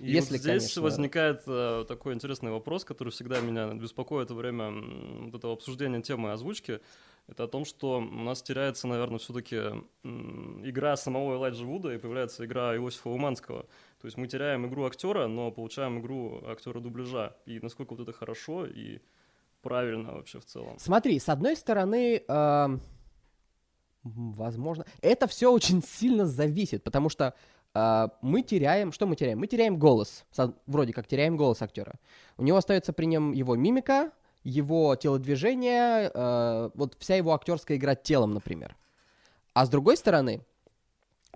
И 0.00 0.10
Если, 0.10 0.34
вот 0.34 0.40
здесь 0.42 0.44
конечно- 0.60 0.82
возникает 0.82 1.42
э, 1.46 1.84
такой 1.88 2.12
интересный 2.12 2.50
вопрос, 2.50 2.84
который 2.84 3.08
всегда 3.10 3.40
меня 3.40 3.72
беспокоит 3.72 4.28
во 4.30 4.36
время 4.36 4.70
вот 5.26 5.34
этого 5.34 5.54
обсуждения 5.54 6.02
темы 6.02 6.32
озвучки. 6.32 6.80
Это 7.26 7.44
о 7.44 7.48
том, 7.48 7.64
что 7.64 7.98
у 7.98 8.00
нас 8.02 8.42
теряется, 8.42 8.86
наверное, 8.86 9.18
все-таки 9.18 9.56
игра 10.62 10.94
самого 10.96 11.36
Элайджа 11.36 11.64
Вуда 11.64 11.94
и 11.94 11.98
появляется 11.98 12.44
игра 12.44 12.76
Иосифа 12.76 13.08
Уманского. 13.08 13.64
То 14.04 14.06
есть 14.08 14.18
мы 14.18 14.26
теряем 14.26 14.66
игру 14.66 14.84
актера, 14.84 15.28
но 15.28 15.50
получаем 15.50 15.98
игру 15.98 16.42
актера 16.46 16.78
дубляжа. 16.78 17.34
И 17.46 17.58
насколько 17.60 17.94
вот 17.94 18.00
это 18.00 18.12
хорошо 18.12 18.66
и 18.66 18.98
правильно 19.62 20.12
вообще 20.12 20.40
в 20.40 20.44
целом. 20.44 20.78
Смотри, 20.78 21.18
с 21.18 21.30
одной 21.30 21.56
стороны, 21.56 22.22
м, 22.28 22.82
возможно, 24.02 24.84
это 25.00 25.26
все 25.26 25.50
очень 25.50 25.82
сильно 25.82 26.26
зависит, 26.26 26.84
потому 26.84 27.08
что 27.08 27.32
э, 27.74 28.08
мы 28.20 28.42
теряем, 28.42 28.92
что 28.92 29.06
мы 29.06 29.16
теряем? 29.16 29.38
Мы 29.38 29.46
теряем 29.46 29.78
голос, 29.78 30.26
вроде 30.66 30.92
как 30.92 31.06
теряем 31.06 31.38
голос 31.38 31.62
актера. 31.62 31.94
У 32.36 32.42
него 32.42 32.58
остается 32.58 32.92
при 32.92 33.06
нем 33.06 33.32
его 33.32 33.56
мимика, 33.56 34.10
его 34.42 34.96
телодвижение, 34.96 36.10
э, 36.12 36.70
вот 36.74 36.94
вся 36.98 37.16
его 37.16 37.32
актерская 37.32 37.78
игра 37.78 37.94
телом, 37.94 38.34
например. 38.34 38.76
А 39.54 39.64
с 39.64 39.70
другой 39.70 39.96
стороны, 39.96 40.42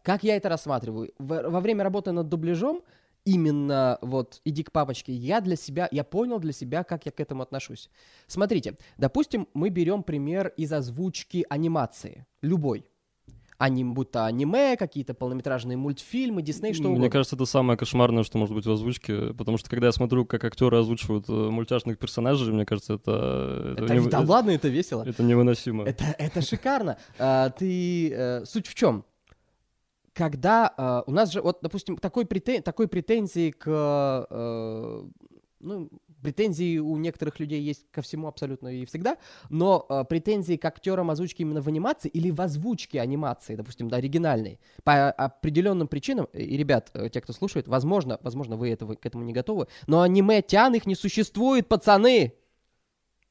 как 0.09 0.25
я 0.25 0.37
это 0.37 0.49
рассматриваю? 0.49 1.13
Во 1.19 1.61
время 1.61 1.85
работы 1.85 2.13
над 2.13 2.31
дубляжом, 2.31 2.81
именно 3.27 3.99
вот 4.01 4.41
«Иди 4.47 4.63
к 4.63 4.73
папочке», 4.73 5.13
я 5.13 5.43
для 5.43 5.55
себя, 5.55 5.87
я 5.91 6.03
понял 6.03 6.39
для 6.39 6.53
себя, 6.55 6.83
как 6.83 7.05
я 7.05 7.13
к 7.13 7.21
этому 7.21 7.43
отношусь. 7.43 7.91
Смотрите, 8.27 8.79
допустим, 8.97 9.49
мы 9.53 9.69
берем 9.69 10.03
пример 10.03 10.49
из 10.57 10.73
озвучки 10.73 11.45
анимации, 11.51 12.25
любой. 12.41 12.87
Аним, 13.59 13.93
будь 13.93 14.11
то 14.13 14.25
аниме, 14.25 14.77
какие-то 14.79 15.13
полнометражные 15.13 15.77
мультфильмы, 15.77 16.41
Дисней, 16.41 16.73
что 16.73 16.85
Мне 16.85 16.93
угодно. 16.93 17.11
кажется, 17.11 17.37
это 17.37 17.45
самое 17.45 17.77
кошмарное, 17.77 18.23
что 18.23 18.39
может 18.39 18.55
быть 18.55 18.65
в 18.65 18.71
озвучке, 18.71 19.35
потому 19.35 19.59
что 19.59 19.69
когда 19.69 19.89
я 19.89 19.93
смотрю, 19.93 20.25
как 20.25 20.45
актеры 20.45 20.79
озвучивают 20.79 21.29
э, 21.29 21.33
мультяшных 21.33 21.99
персонажей, 21.99 22.51
мне 22.55 22.65
кажется, 22.65 22.95
это, 22.95 23.75
Это, 23.77 23.93
нево- 23.95 24.09
да 24.09 24.21
ладно, 24.21 24.53
это 24.53 24.69
весело. 24.69 25.03
это 25.07 25.23
невыносимо. 25.23 25.85
Это, 25.85 26.05
это 26.19 26.41
шикарно. 26.41 26.97
А, 27.19 27.51
ты, 27.51 28.11
э, 28.11 28.45
суть 28.47 28.69
в 28.69 28.75
чем? 28.75 29.05
Когда 30.19 30.75
а, 30.77 31.05
у 31.07 31.13
нас 31.13 31.31
же, 31.31 31.41
вот, 31.41 31.61
допустим, 31.63 31.97
такой, 31.97 32.25
претен- 32.25 32.61
такой 32.61 32.89
претензии 32.89 33.53
к... 33.53 34.27
э, 34.29 35.05
ну, 35.61 35.89
претензии 36.21 36.79
у 36.79 36.97
некоторых 36.97 37.39
людей 37.39 37.63
есть 37.63 37.87
ко 37.93 38.03
всему 38.03 38.27
абсолютно 38.27 38.67
и 38.67 38.85
всегда, 38.85 39.17
но 39.49 39.87
э, 39.89 40.03
претензии 40.09 40.57
к 40.57 40.65
актерам 40.65 41.13
озвучки 41.13 41.43
именно 41.43 41.63
в 41.63 41.69
анимации 41.69 42.09
или 42.09 42.33
в 42.33 42.41
озвучке 42.41 43.01
анимации, 43.01 43.55
допустим, 43.55 43.89
да, 43.89 43.99
оригинальной, 43.99 44.59
по 44.83 45.09
определенным 45.13 45.87
причинам, 45.87 46.25
и, 46.33 46.57
ребят, 46.57 46.91
э, 46.95 47.09
те, 47.11 47.21
кто 47.21 47.33
слушает, 47.33 47.69
возможно, 47.69 48.19
возможно, 48.21 48.57
вы 48.57 48.71
этого, 48.71 48.95
к 48.95 49.07
этому 49.07 49.23
не 49.23 49.33
готовы, 49.33 49.69
но 49.87 50.03
аниме 50.03 50.43
тян 50.43 50.75
их 50.75 50.85
не 50.85 50.97
существует, 50.97 51.69
пацаны! 51.69 52.35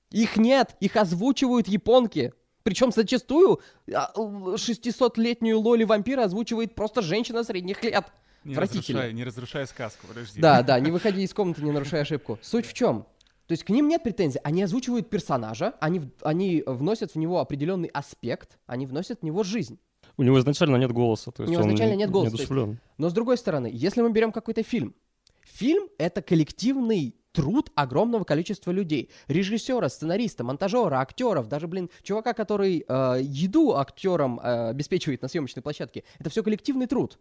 Их 0.09 0.37
нет, 0.37 0.77
их 0.79 0.95
озвучивают 0.95 1.67
японки. 1.67 2.31
Причем 2.67 2.91
зачастую 2.91 3.61
а, 3.93 4.11
л- 4.17 4.55
600-летнюю 4.55 5.57
Лоли 5.57 5.85
вампира 5.85 6.25
озвучивает 6.25 6.75
просто 6.75 7.01
женщина 7.01 7.45
средних 7.45 7.81
лет. 7.81 8.03
Не 8.43 8.57
разрушай, 8.57 9.13
не 9.13 9.23
разрушай 9.23 9.65
сказку, 9.67 10.05
подожди. 10.05 10.41
Да, 10.41 10.63
да, 10.63 10.77
не 10.77 10.91
выходи 10.97 11.23
из 11.23 11.33
комнаты, 11.33 11.63
не 11.63 11.71
нарушай 11.71 12.01
ошибку. 12.01 12.37
Суть 12.41 12.65
в 12.65 12.73
чем? 12.73 13.05
То 13.45 13.53
есть 13.53 13.63
к 13.63 13.69
ним 13.69 13.87
нет 13.87 14.03
претензий. 14.03 14.41
Они 14.43 14.61
озвучивают 14.63 15.09
персонажа, 15.09 15.75
они, 15.79 16.11
они 16.23 16.61
вносят 16.65 17.13
в 17.13 17.15
него 17.15 17.39
определенный 17.39 17.87
аспект, 17.87 18.59
они 18.65 18.85
вносят 18.85 19.21
в 19.21 19.23
него 19.23 19.43
жизнь. 19.43 19.79
У 20.17 20.23
него 20.23 20.37
изначально 20.37 20.75
нет 20.75 20.91
голоса. 20.91 21.31
То 21.31 21.43
есть 21.43 21.49
У 21.49 21.53
него 21.53 21.63
он 21.63 21.69
изначально 21.69 21.95
нет 21.95 22.11
голоса, 22.11 22.35
то 22.35 22.43
есть-. 22.43 22.79
Но 22.97 23.09
с 23.09 23.13
другой 23.13 23.37
стороны, 23.37 23.69
если 23.71 24.01
мы 24.01 24.11
берем 24.11 24.33
какой-то 24.33 24.61
фильм, 24.61 24.93
фильм— 25.45 25.87
это 25.97 26.21
коллективный 26.21 27.15
труд 27.37 27.71
огромного 27.75 28.23
количества 28.23 28.71
людей. 28.71 29.11
Режиссера, 29.27 29.89
сценариста, 29.89 30.43
монтажера, 30.43 30.95
актеров, 30.95 31.47
даже, 31.47 31.67
блин, 31.67 31.91
чувака, 32.01 32.33
который 32.33 32.83
э, 32.87 33.17
еду 33.21 33.75
актерам 33.75 34.39
э, 34.39 34.69
обеспечивает 34.69 35.21
на 35.21 35.27
съемочной 35.27 35.61
площадке. 35.61 36.03
Это 36.17 36.31
все 36.31 36.41
коллективный 36.41 36.87
труд. 36.87 37.19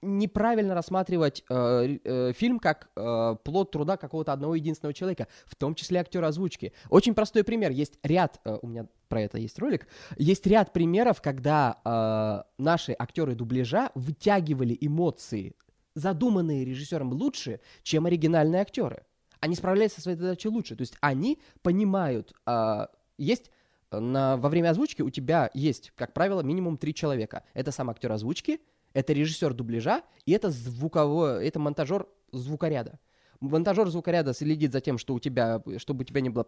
Неправильно 0.00 0.74
рассматривать 0.74 1.44
э, 1.50 1.98
э, 2.02 2.32
фильм 2.32 2.60
как 2.60 2.88
э, 2.96 3.36
плод 3.44 3.70
труда 3.70 3.98
какого-то 3.98 4.32
одного 4.32 4.54
единственного 4.54 4.94
человека, 4.94 5.28
в 5.44 5.54
том 5.54 5.74
числе 5.74 6.00
актера 6.00 6.28
озвучки. 6.28 6.72
Очень 6.88 7.12
простой 7.12 7.44
пример. 7.44 7.70
Есть 7.70 7.98
ряд, 8.02 8.40
э, 8.46 8.56
у 8.62 8.68
меня 8.68 8.86
про 9.08 9.20
это 9.20 9.36
есть 9.36 9.58
ролик, 9.58 9.86
есть 10.16 10.46
ряд 10.46 10.72
примеров, 10.72 11.20
когда 11.20 11.76
э, 11.84 12.62
наши 12.62 12.96
актеры 12.98 13.34
дубляжа 13.34 13.90
вытягивали 13.94 14.78
эмоции, 14.80 15.54
задуманные 15.94 16.64
режиссером 16.64 17.12
лучше, 17.12 17.60
чем 17.82 18.06
оригинальные 18.06 18.62
актеры. 18.62 19.04
Они 19.40 19.54
справляются 19.54 19.96
со 19.96 20.02
своей 20.04 20.18
задачей 20.18 20.48
лучше. 20.48 20.76
То 20.76 20.82
есть 20.82 20.96
они 21.00 21.40
понимают, 21.62 22.32
а, 22.46 22.88
есть 23.16 23.50
э, 23.90 23.98
на, 23.98 24.36
во 24.36 24.48
время 24.48 24.70
озвучки 24.70 25.02
у 25.02 25.10
тебя 25.10 25.50
есть, 25.54 25.92
как 25.96 26.12
правило, 26.12 26.40
минимум 26.42 26.76
три 26.76 26.94
человека. 26.94 27.44
Это 27.54 27.70
сам 27.70 27.90
актер 27.90 28.10
озвучки, 28.10 28.60
это 28.92 29.12
режиссер 29.12 29.54
дубляжа 29.54 30.02
и 30.26 30.32
это 30.32 30.50
звуковой, 30.50 31.46
это 31.46 31.58
монтажер 31.58 32.06
звукоряда. 32.32 32.98
Монтажер 33.40 33.88
звукоряда 33.88 34.34
следит 34.34 34.72
за 34.72 34.80
тем, 34.80 34.98
что 34.98 35.14
у 35.14 35.20
тебя, 35.20 35.62
чтобы 35.76 36.02
у 36.02 36.04
тебя 36.04 36.20
не 36.20 36.28
было 36.28 36.44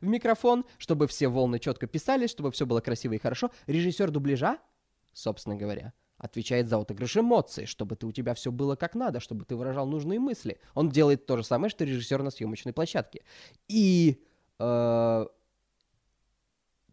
в 0.00 0.06
микрофон, 0.06 0.64
чтобы 0.78 1.06
все 1.06 1.28
волны 1.28 1.60
четко 1.60 1.86
писались, 1.86 2.30
чтобы 2.30 2.50
все 2.50 2.66
было 2.66 2.80
красиво 2.80 3.12
и 3.12 3.18
хорошо. 3.18 3.52
Режиссер 3.66 4.10
дубляжа, 4.10 4.58
собственно 5.12 5.54
говоря, 5.54 5.92
отвечает 6.26 6.68
за 6.68 6.78
отыгрыш 6.78 7.16
эмоций, 7.16 7.66
чтобы 7.66 7.96
ты, 7.96 8.06
у 8.06 8.12
тебя 8.12 8.34
все 8.34 8.52
было 8.52 8.76
как 8.76 8.94
надо, 8.94 9.20
чтобы 9.20 9.44
ты 9.44 9.56
выражал 9.56 9.86
нужные 9.86 10.20
мысли. 10.20 10.58
Он 10.74 10.90
делает 10.90 11.26
то 11.26 11.36
же 11.36 11.44
самое, 11.44 11.70
что 11.70 11.84
режиссер 11.84 12.22
на 12.22 12.30
съемочной 12.30 12.72
площадке. 12.72 13.22
И 13.68 14.22
э, 14.58 15.26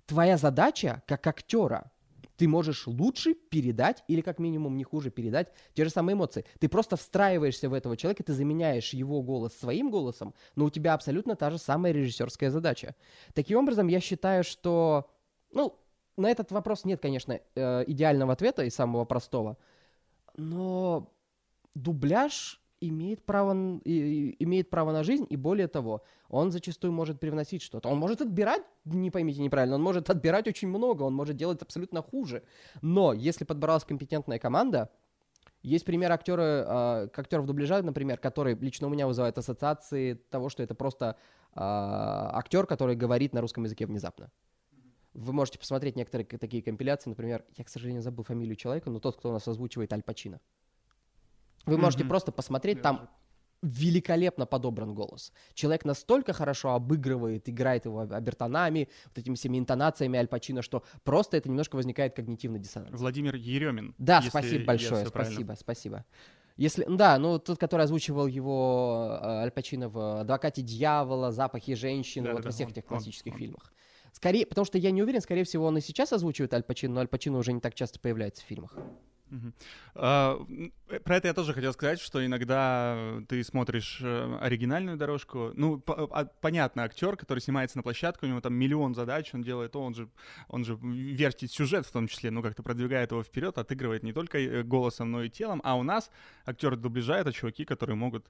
твоя 0.06 0.38
задача 0.38 1.04
как 1.06 1.28
актера, 1.28 1.92
ты 2.38 2.48
можешь 2.48 2.88
лучше 2.88 3.34
передать, 3.36 4.04
или 4.08 4.22
как 4.22 4.40
минимум 4.40 4.78
не 4.78 4.84
хуже 4.84 5.12
передать 5.12 5.52
те 5.74 5.84
же 5.84 5.90
самые 5.90 6.14
эмоции. 6.14 6.46
Ты 6.60 6.68
просто 6.68 6.96
встраиваешься 6.96 7.70
в 7.70 7.74
этого 7.74 7.96
человека, 7.96 8.24
ты 8.24 8.34
заменяешь 8.34 8.94
его 8.94 9.22
голос 9.22 9.54
своим 9.54 9.92
голосом, 9.92 10.34
но 10.56 10.66
у 10.66 10.70
тебя 10.70 10.94
абсолютно 10.94 11.36
та 11.36 11.52
же 11.52 11.58
самая 11.58 11.92
режиссерская 11.94 12.50
задача. 12.50 12.96
Таким 13.34 13.60
образом, 13.60 13.88
я 13.88 14.00
считаю, 14.00 14.44
что, 14.44 15.12
ну, 15.52 15.80
на 16.18 16.30
этот 16.30 16.52
вопрос 16.52 16.86
нет, 16.86 17.02
конечно, 17.02 17.40
э, 17.56 17.84
идеального 17.88 18.34
ответа 18.34 18.64
и 18.64 18.70
самого 18.70 19.06
простого, 19.06 19.58
но 20.38 21.12
дубляж 21.76 22.62
имеет 22.82 23.24
право, 23.24 23.54
имеет 23.54 24.70
право 24.70 24.92
на 24.92 25.04
жизнь, 25.04 25.26
и 25.30 25.36
более 25.38 25.68
того, 25.68 26.04
он 26.30 26.52
зачастую 26.52 26.92
может 26.92 27.20
привносить 27.20 27.62
что-то. 27.62 27.90
Он 27.90 27.98
может 27.98 28.22
отбирать, 28.22 28.64
не 28.86 29.12
поймите 29.12 29.42
неправильно, 29.42 29.76
он 29.76 29.82
может 29.82 30.10
отбирать 30.10 30.48
очень 30.48 30.68
много, 30.68 31.04
он 31.04 31.14
может 31.14 31.38
делать 31.38 31.62
абсолютно 31.62 32.02
хуже. 32.02 32.44
Но 32.82 33.14
если 33.14 33.46
подбиралась 33.46 33.86
компетентная 33.86 34.40
команда, 34.40 34.90
есть 35.62 35.86
пример 35.86 36.12
актера, 36.12 36.42
э, 36.42 37.10
актеров 37.16 37.46
дубляжа, 37.46 37.82
например, 37.82 38.18
который 38.18 38.56
лично 38.56 38.88
у 38.88 38.90
меня 38.90 39.08
вызывает 39.08 39.38
ассоциации 39.38 40.16
того, 40.30 40.50
что 40.50 40.62
это 40.62 40.76
просто 40.76 41.16
э, 41.56 41.60
актер, 41.60 42.66
который 42.66 42.98
говорит 42.98 43.34
на 43.34 43.40
русском 43.40 43.64
языке 43.64 43.86
внезапно. 43.86 44.30
Вы 45.14 45.32
можете 45.34 45.60
посмотреть 45.60 45.96
некоторые 45.96 46.26
такие 46.26 46.64
компиляции, 46.64 47.10
например, 47.10 47.46
я, 47.56 47.64
к 47.64 47.70
сожалению, 47.70 48.02
забыл 48.02 48.24
фамилию 48.24 48.56
человека, 48.56 48.90
но 48.90 49.00
тот, 49.00 49.18
кто 49.18 49.30
у 49.30 49.32
нас 49.32 49.48
озвучивает 49.48 49.94
Аль 49.94 50.02
Пачино. 50.02 50.40
Вы 51.66 51.78
можете 51.78 52.04
Мгм. 52.04 52.10
просто 52.10 52.32
посмотреть, 52.32 52.78
Я 52.78 52.84
там 52.84 53.10
великолепно 53.62 54.46
подобран 54.46 54.94
голос. 54.94 55.32
Человек 55.54 55.86
настолько 55.86 56.34
хорошо 56.34 56.74
обыгрывает, 56.74 57.48
играет 57.48 57.86
его 57.86 58.02
обертонами, 58.02 58.90
вот 59.06 59.18
этими 59.18 59.36
всеми 59.36 59.58
интонациями 59.58 60.20
Аль 60.20 60.28
Пачино, 60.28 60.62
что 60.62 60.84
просто 61.06 61.38
это 61.38 61.48
немножко 61.48 61.78
возникает 61.78 62.14
когнитивный 62.16 62.60
диссонанс. 62.60 63.00
Владимир 63.00 63.36
Еремин. 63.36 63.96
Да, 63.98 64.18
если 64.18 64.30
спасибо 64.30 64.66
большое, 64.66 65.10
правильно 65.10 65.34
спасибо, 65.36 65.56
спасибо. 65.58 66.06
Если, 66.58 66.86
да, 66.90 67.18
ну 67.18 67.40
тот, 67.40 67.58
который 67.58 67.84
озвучивал 67.84 68.28
его 68.28 69.18
э, 69.22 69.26
Аль 69.26 69.52
Пачино 69.52 69.90
в 69.90 70.20
«Адвокате 70.22 70.62
дьявола», 70.62 71.32
«Запахе 71.32 71.76
женщины», 71.76 72.28
вот 72.28 72.32
Да-да-да, 72.38 72.50
во 72.50 72.52
всех 72.52 72.68
он- 72.68 72.72
этих 72.74 72.86
классических 72.86 73.34
он. 73.34 73.40
фильмах. 73.40 73.74
Скорее, 74.14 74.46
потому 74.46 74.64
что 74.64 74.78
я 74.78 74.92
не 74.92 75.04
уверен, 75.04 75.22
скорее 75.22 75.44
всего, 75.44 75.66
он 75.66 75.78
и 75.78 75.82
сейчас 75.82 76.14
озвучивает 76.14 76.54
Аль 76.54 76.64
Пачино, 76.64 76.94
но 76.94 77.00
Аль 77.02 77.08
Пачино 77.08 77.38
уже 77.40 77.52
не 77.52 77.60
так 77.60 77.74
часто 77.74 78.00
появляется 78.00 78.44
в 78.44 78.46
фильмах. 78.46 78.78
А, 79.96 80.40
э, 80.90 81.00
Про 81.00 81.18
это 81.18 81.28
я 81.28 81.34
тоже 81.34 81.54
хотел 81.54 81.74
сказать, 81.74 82.00
что 82.00 82.24
иногда 82.24 82.94
э, 82.96 83.22
ты 83.28 83.44
смотришь 83.44 84.00
э, 84.04 84.38
оригинальную 84.40 84.96
дорожку. 84.96 85.52
Ну, 85.56 85.80
по- 85.80 86.08
а, 86.12 86.26
понятно, 86.26 86.84
актер, 86.84 87.16
который 87.18 87.40
снимается 87.40 87.78
на 87.78 87.84
площадке, 87.84 88.28
у 88.28 88.30
него 88.30 88.42
там 88.42 88.54
миллион 88.54 88.94
задач, 88.94 89.34
он 89.34 89.42
делает 89.42 89.72
то, 89.72 89.82
он 89.82 89.96
же, 89.96 90.08
он 90.48 90.66
же 90.66 90.78
вертит 90.82 91.52
сюжет 91.52 91.86
в 91.88 91.92
том 91.92 92.08
числе, 92.08 92.30
ну, 92.32 92.44
как-то 92.44 92.64
продвигает 92.64 93.12
его 93.12 93.24
вперед, 93.24 93.58
отыгрывает 93.58 94.04
не 94.04 94.14
только 94.14 94.64
голосом, 94.64 95.12
но 95.12 95.24
и 95.24 95.30
телом. 95.30 95.62
А 95.64 95.76
у 95.78 95.84
нас 95.84 96.12
актеры 96.46 96.76
дубляжа— 96.76 97.18
это 97.18 97.34
чуваки, 97.34 97.66
которые 97.66 97.96
могут 97.96 98.28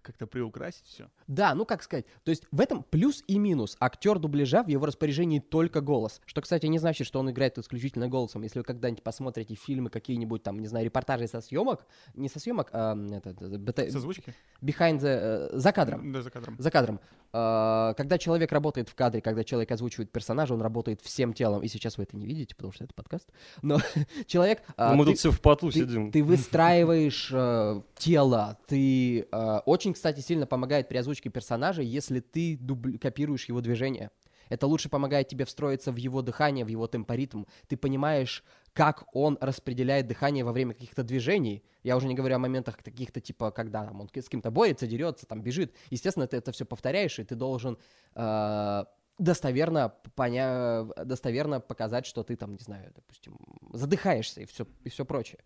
как-то 0.00 0.26
приукрасить 0.26 0.86
все. 0.86 1.08
Да, 1.26 1.54
ну 1.54 1.64
как 1.64 1.82
сказать. 1.82 2.06
То 2.24 2.30
есть 2.30 2.44
в 2.50 2.60
этом 2.60 2.82
плюс 2.82 3.22
и 3.26 3.38
минус. 3.38 3.76
Актер 3.80 4.18
дубляжа 4.18 4.62
в 4.62 4.68
его 4.68 4.86
распоряжении 4.86 5.38
только 5.40 5.80
голос. 5.80 6.20
Что, 6.26 6.40
кстати, 6.40 6.66
не 6.66 6.78
значит, 6.78 7.06
что 7.06 7.18
он 7.20 7.30
играет 7.30 7.58
исключительно 7.58 8.08
голосом. 8.08 8.42
Если 8.42 8.58
вы 8.58 8.64
когда-нибудь 8.64 9.02
посмотрите 9.02 9.54
фильмы 9.54 9.90
какие-нибудь 9.90 10.42
там, 10.42 10.58
не 10.60 10.66
знаю, 10.68 10.84
репортажи 10.86 11.26
со 11.26 11.40
съемок, 11.40 11.86
не 12.14 12.28
со 12.28 12.38
съемок, 12.40 12.68
а 12.72 12.96
это, 13.12 13.30
это, 13.30 13.58
бета- 13.58 13.90
С 13.90 13.96
озвучки? 13.96 14.34
behind 14.62 15.00
the, 15.00 15.48
э, 15.52 15.58
за 15.58 15.72
кадром. 15.72 16.12
Да, 16.12 16.22
за 16.22 16.30
кадром. 16.30 16.56
За 16.58 16.70
кадром. 16.70 17.00
Э, 17.32 17.94
Когда 17.96 18.18
человек 18.18 18.52
работает 18.52 18.88
в 18.88 18.94
кадре, 18.94 19.20
когда 19.20 19.42
человек 19.44 19.70
озвучивает 19.72 20.12
персонажа, 20.12 20.54
он 20.54 20.62
работает 20.62 21.00
всем 21.00 21.32
телом. 21.32 21.62
И 21.62 21.68
сейчас 21.68 21.96
вы 21.98 22.04
это 22.04 22.16
не 22.16 22.26
видите, 22.26 22.54
потому 22.54 22.72
что 22.72 22.84
это 22.84 22.94
подкаст. 22.94 23.28
Но 23.62 23.78
человек... 24.26 24.62
э, 24.76 24.94
мы 24.94 25.04
ты- 25.04 25.10
тут 25.12 25.18
все 25.18 25.30
в 25.30 25.40
поту 25.40 25.70
ты, 25.70 25.80
сидим. 25.80 26.12
ты 26.12 26.22
выстраиваешь 26.22 27.30
э, 27.32 27.80
тело, 27.96 28.58
ты 28.66 29.26
э, 29.30 29.58
очень, 29.66 29.81
кстати, 29.90 30.20
сильно 30.20 30.46
помогает 30.46 30.88
при 30.88 30.98
озвучке 30.98 31.30
персонажа, 31.30 31.82
если 31.82 32.20
ты 32.20 32.56
дубл- 32.56 32.98
копируешь 32.98 33.48
его 33.48 33.60
движение. 33.60 34.10
Это 34.48 34.66
лучше 34.66 34.88
помогает 34.88 35.28
тебе 35.28 35.44
встроиться 35.44 35.92
в 35.92 35.96
его 35.96 36.20
дыхание, 36.20 36.64
в 36.64 36.68
его 36.68 36.86
темпоритм. 36.86 37.44
Ты 37.68 37.76
понимаешь, 37.76 38.44
как 38.74 39.04
он 39.14 39.38
распределяет 39.40 40.06
дыхание 40.06 40.44
во 40.44 40.52
время 40.52 40.74
каких-то 40.74 41.02
движений. 41.02 41.64
Я 41.82 41.96
уже 41.96 42.06
не 42.06 42.14
говорю 42.14 42.36
о 42.36 42.38
моментах 42.38 42.76
каких-то, 42.76 43.20
типа, 43.20 43.50
когда 43.50 43.86
там, 43.86 44.00
он 44.00 44.10
с 44.14 44.28
кем-то 44.28 44.50
борется, 44.50 44.86
дерется, 44.86 45.26
там, 45.26 45.42
бежит. 45.42 45.74
Естественно, 45.90 46.26
ты 46.26 46.36
это 46.36 46.52
все 46.52 46.66
повторяешь, 46.66 47.18
и 47.18 47.24
ты 47.24 47.34
должен 47.34 47.78
э, 48.14 48.84
достоверно, 49.18 49.94
поня... 50.14 50.84
достоверно 51.04 51.60
показать, 51.60 52.04
что 52.06 52.22
ты 52.22 52.36
там, 52.36 52.52
не 52.52 52.62
знаю, 52.62 52.92
допустим, 52.94 53.38
задыхаешься 53.72 54.42
и 54.42 54.44
все, 54.44 54.66
и 54.84 54.90
все 54.90 55.04
прочее. 55.04 55.38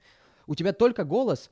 У 0.46 0.54
тебя 0.54 0.72
только 0.72 1.04
голос, 1.04 1.50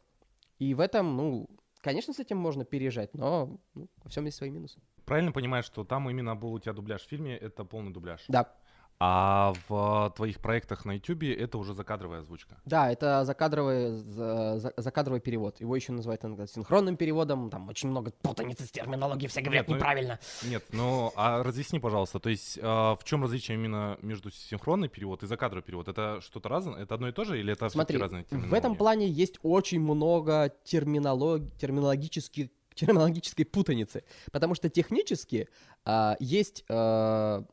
и 0.58 0.74
в 0.74 0.80
этом, 0.80 1.16
ну, 1.16 1.48
конечно, 1.84 2.14
с 2.14 2.18
этим 2.18 2.38
можно 2.38 2.64
переезжать, 2.64 3.14
но 3.14 3.60
ну, 3.74 3.88
во 4.02 4.08
всем 4.08 4.24
есть 4.24 4.38
свои 4.38 4.50
минусы. 4.50 4.80
Правильно 5.04 5.32
понимаешь, 5.32 5.66
что 5.66 5.84
там 5.84 6.08
именно 6.08 6.34
был 6.34 6.54
у 6.54 6.58
тебя 6.58 6.72
дубляж 6.72 7.02
в 7.02 7.08
фильме, 7.08 7.36
это 7.36 7.64
полный 7.64 7.92
дубляж. 7.92 8.24
Да, 8.26 8.56
А 9.00 9.52
в 9.68 10.12
твоих 10.16 10.40
проектах 10.40 10.84
на 10.84 10.92
YouTube 10.92 11.24
это 11.24 11.58
уже 11.58 11.74
закадровая 11.74 12.20
озвучка. 12.20 12.56
да, 12.64 12.90
это 12.90 13.24
закадровый, 13.24 13.96
за- 13.98 14.58
за- 14.58 14.74
закадровый 14.76 15.20
перевод. 15.20 15.60
Его 15.60 15.74
еще 15.74 15.92
называют 15.92 16.24
иногда 16.24 16.46
синхронным 16.46 16.96
переводом. 16.96 17.50
Там 17.50 17.68
очень 17.68 17.88
много 17.88 18.12
путаницы 18.22 18.66
с 18.66 18.70
терминологией, 18.70 19.28
все 19.28 19.40
говорят 19.40 19.62
Нет, 19.62 19.68
ну, 19.68 19.76
неправильно. 19.76 20.18
Нет, 20.44 20.64
ну 20.72 21.12
а 21.16 21.42
разъясни, 21.42 21.80
пожалуйста, 21.80 22.20
то 22.20 22.30
есть 22.30 22.58
а, 22.62 22.96
в 22.96 23.04
чем 23.04 23.22
различие 23.22 23.56
именно 23.56 23.98
между 24.00 24.30
синхронный 24.30 24.88
перевод 24.88 25.22
и 25.22 25.26
закадровый 25.26 25.62
перевод? 25.62 25.88
Это 25.88 26.20
что-то 26.20 26.48
разное? 26.48 26.82
Это 26.82 26.94
одно 26.94 27.08
и 27.08 27.12
то 27.12 27.24
же 27.24 27.38
или 27.38 27.52
это 27.52 27.68
Смотри, 27.68 27.98
разные 27.98 28.24
в 28.30 28.54
этом 28.54 28.76
плане 28.76 29.08
есть 29.08 29.38
очень 29.42 29.80
много 29.80 30.52
терминолог... 30.64 31.42
терминологических 31.58 32.48
терминологической 32.74 33.44
путаницы, 33.44 34.02
потому 34.32 34.54
что 34.56 34.68
технически 34.68 35.48
а, 35.84 36.16
есть, 36.18 36.64
а, 36.68 37.44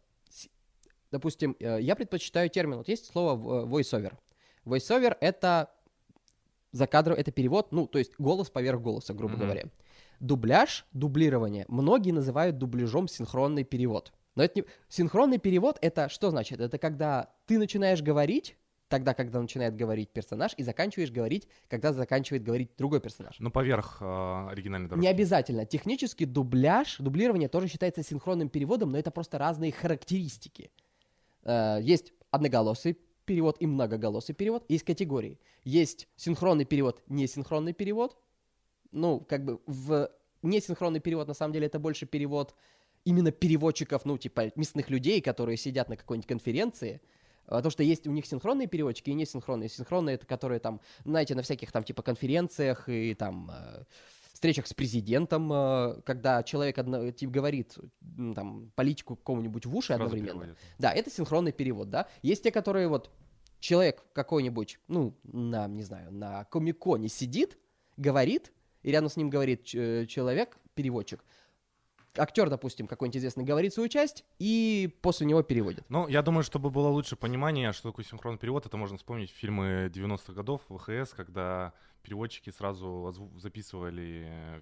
допустим, 1.12 1.56
э, 1.60 1.80
я 1.82 1.96
предпочитаю 1.96 2.50
термин, 2.50 2.78
вот 2.78 2.88
есть 2.88 3.06
слово 3.08 3.36
в- 3.36 3.74
voiceover. 3.74 4.14
Voiceover 4.66 5.16
это 5.20 5.70
закадровый, 6.72 7.20
это 7.22 7.32
перевод, 7.32 7.72
ну, 7.72 7.88
то 7.88 8.00
есть 8.00 8.14
голос 8.18 8.50
поверх 8.50 8.82
голоса, 8.82 9.14
грубо 9.14 9.34
Мгм. 9.36 9.44
говоря. 9.44 9.64
Дубляж, 10.20 10.86
дублирование, 10.94 11.66
многие 11.68 12.12
называют 12.12 12.58
дубляжом 12.58 13.08
синхронный 13.08 13.64
перевод. 13.64 14.14
Но 14.36 14.44
это 14.44 14.60
не... 14.62 14.66
Синхронный 14.88 15.40
перевод 15.40 15.78
это 15.82 16.08
что 16.10 16.30
значит? 16.30 16.60
Это 16.62 16.78
когда 16.78 17.34
ты 17.48 17.58
начинаешь 17.58 18.02
говорить, 18.02 18.56
тогда, 18.88 19.14
когда 19.14 19.42
начинает 19.42 19.76
говорить 19.76 20.10
персонаж, 20.12 20.54
и 20.58 20.64
заканчиваешь 20.64 21.12
говорить, 21.12 21.48
когда 21.68 21.92
заканчивает 21.92 22.44
говорить 22.44 22.72
другой 22.78 23.02
персонаж. 23.02 23.36
Ну, 23.40 23.50
поверх 23.52 23.98
а, 24.02 24.50
оригинальной 24.52 24.88
дорожки. 24.90 25.02
Не 25.06 25.12
обязательно. 25.12 25.66
Технически 25.66 26.26
дубляж, 26.26 26.98
дублирование 27.00 27.50
тоже 27.50 27.68
считается 27.68 28.04
синхронным 28.04 28.48
переводом, 28.50 28.92
но 28.92 28.98
это 28.98 29.10
просто 29.12 29.38
разные 29.38 29.72
характеристики. 29.72 30.72
Э, 31.44 31.80
Есть 31.82 32.14
одноголосый 32.30 32.98
перевод 33.26 33.58
и 33.60 33.68
многоголосый 33.68 34.36
перевод, 34.36 34.66
есть 34.68 34.84
категории. 34.84 35.40
Есть 35.64 36.08
синхронный 36.16 36.66
перевод, 36.66 37.02
несинхронный 37.08 37.74
перевод. 37.74 38.18
Ну, 38.92 39.20
как 39.22 39.46
бы 39.46 39.62
в 39.68 40.10
несинхронный 40.42 41.00
перевод, 41.00 41.28
на 41.28 41.34
самом 41.34 41.54
деле, 41.54 41.68
это 41.68 41.80
больше 41.80 42.06
перевод 42.06 42.56
именно 43.06 43.32
переводчиков, 43.32 44.06
ну, 44.06 44.18
типа, 44.18 44.52
местных 44.56 44.90
людей, 44.90 45.22
которые 45.22 45.58
сидят 45.58 45.90
на 45.90 45.98
какой-нибудь 45.98 46.28
конференции. 46.28 47.02
А, 47.46 47.58
Потому 47.58 47.72
что 47.72 47.84
есть 47.84 48.08
у 48.08 48.12
них 48.12 48.26
синхронные 48.26 48.68
переводчики 48.68 49.10
и 49.10 49.14
несинхронные. 49.14 49.70
Синхронные 49.70 50.16
это 50.16 50.26
которые 50.26 50.60
там, 50.60 50.82
знаете, 51.06 51.36
на 51.36 51.42
всяких 51.42 51.72
там 51.72 51.84
типа 51.84 52.02
конференциях 52.02 52.90
и 52.90 53.14
там 53.14 53.52
э, 53.54 53.84
встречах 54.42 54.66
с 54.66 54.74
президентом, 54.74 55.54
э, 55.54 56.02
когда 56.04 56.42
человек 56.42 56.80
одно, 56.80 57.12
типа, 57.12 57.32
говорит 57.32 57.78
там 58.36 58.72
политику 58.76 59.16
какому-нибудь 59.16 59.68
в 59.68 59.76
уши 59.76 59.88
Сразу 59.90 60.06
одновременно. 60.06 60.32
переводят. 60.40 60.58
Да, 60.80 60.92
это 60.92 61.12
синхронный 61.12 61.52
перевод, 61.52 61.92
да. 61.92 62.08
Есть 62.24 62.42
те, 62.42 62.52
которые 62.52 62.88
вот 62.88 63.12
человек 63.60 64.04
какой-нибудь, 64.14 64.80
ну, 64.88 65.16
на, 65.24 65.68
не 65.68 65.84
знаю, 65.84 66.12
на 66.12 66.46
комиконе 66.46 67.08
сидит, 67.08 67.60
говорит, 67.98 68.52
и 68.82 68.90
рядом 68.90 69.10
с 69.10 69.16
ним 69.16 69.30
говорит 69.30 69.64
ч- 69.64 70.08
человек, 70.08 70.58
переводчик. 70.74 71.24
Актер, 72.18 72.50
допустим, 72.50 72.88
какой-нибудь 72.88 73.18
известный, 73.18 73.46
говорит 73.46 73.74
свою 73.74 73.88
часть, 73.88 74.26
и 74.38 74.98
после 75.02 75.26
него 75.26 75.44
переводит. 75.44 75.86
Ну, 75.90 76.08
я 76.08 76.22
думаю, 76.22 76.44
чтобы 76.44 76.70
было 76.70 76.90
лучше 76.90 77.16
понимание, 77.16 77.72
что 77.72 77.90
такое 77.90 78.04
синхронный 78.04 78.38
перевод, 78.38 78.66
это 78.66 78.76
можно 78.76 78.98
вспомнить 78.98 79.30
фильмы 79.32 79.90
90-х 79.94 80.34
годов, 80.34 80.62
ВХС, 80.70 81.14
когда 81.14 81.74
переводчики 82.04 82.50
сразу 82.50 83.14
записывали 83.38 84.26
э, 84.28 84.62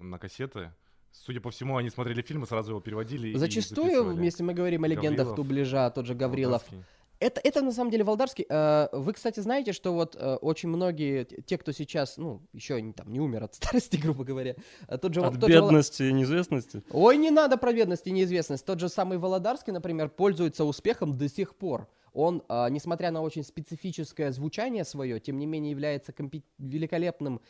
на 0.00 0.18
кассеты. 0.18 0.72
Судя 1.12 1.40
по 1.40 1.50
всему, 1.50 1.76
они 1.76 1.90
смотрели 1.90 2.20
фильм 2.22 2.42
и 2.42 2.46
сразу 2.46 2.72
его 2.72 2.80
переводили. 2.80 3.36
Зачастую, 3.36 4.20
если 4.22 4.42
мы 4.42 4.52
говорим 4.52 4.84
о 4.84 4.88
легендах 4.88 5.28
Гаврилов, 5.28 5.36
дубляжа, 5.36 5.90
тот 5.90 6.06
же 6.06 6.14
Гаврилов, 6.14 6.62
Молдавский. 6.70 6.97
Это, 7.20 7.40
это 7.42 7.62
на 7.62 7.72
самом 7.72 7.90
деле 7.90 8.04
Волдарский. 8.04 8.46
Э, 8.48 8.88
Вы, 8.92 9.12
кстати, 9.12 9.40
знаете, 9.40 9.72
что 9.72 9.92
вот 9.92 10.16
э, 10.16 10.36
очень 10.36 10.68
многие, 10.68 11.24
те, 11.24 11.58
кто 11.58 11.72
сейчас, 11.72 12.16
ну, 12.16 12.42
еще 12.52 12.80
не, 12.80 12.92
там, 12.92 13.12
не 13.12 13.20
умер 13.20 13.44
от 13.44 13.54
старости, 13.56 13.96
грубо 13.96 14.24
говоря, 14.24 14.54
э, 14.86 14.98
тот 14.98 15.14
же, 15.14 15.22
От 15.22 15.40
тот 15.40 15.50
же 15.50 15.60
бедности 15.60 16.04
и 16.04 16.12
неизвестности. 16.12 16.82
Ой, 16.90 17.16
не 17.16 17.30
надо 17.30 17.56
про 17.56 17.72
бедность 17.72 18.06
и 18.06 18.12
неизвестность. 18.12 18.64
Тот 18.64 18.78
же 18.78 18.88
самый 18.88 19.18
Володарский, 19.18 19.72
например, 19.72 20.08
пользуется 20.08 20.64
успехом 20.64 21.16
до 21.16 21.28
сих 21.28 21.56
пор. 21.56 21.88
Он, 22.12 22.42
а, 22.48 22.68
несмотря 22.70 23.10
на 23.10 23.20
очень 23.22 23.42
специфическое 23.44 24.30
звучание 24.32 24.84
свое, 24.84 25.20
тем 25.20 25.38
не 25.38 25.46
менее 25.46 25.70
является 25.70 26.12
компе- 26.12 26.42
великолепным, 26.58 27.40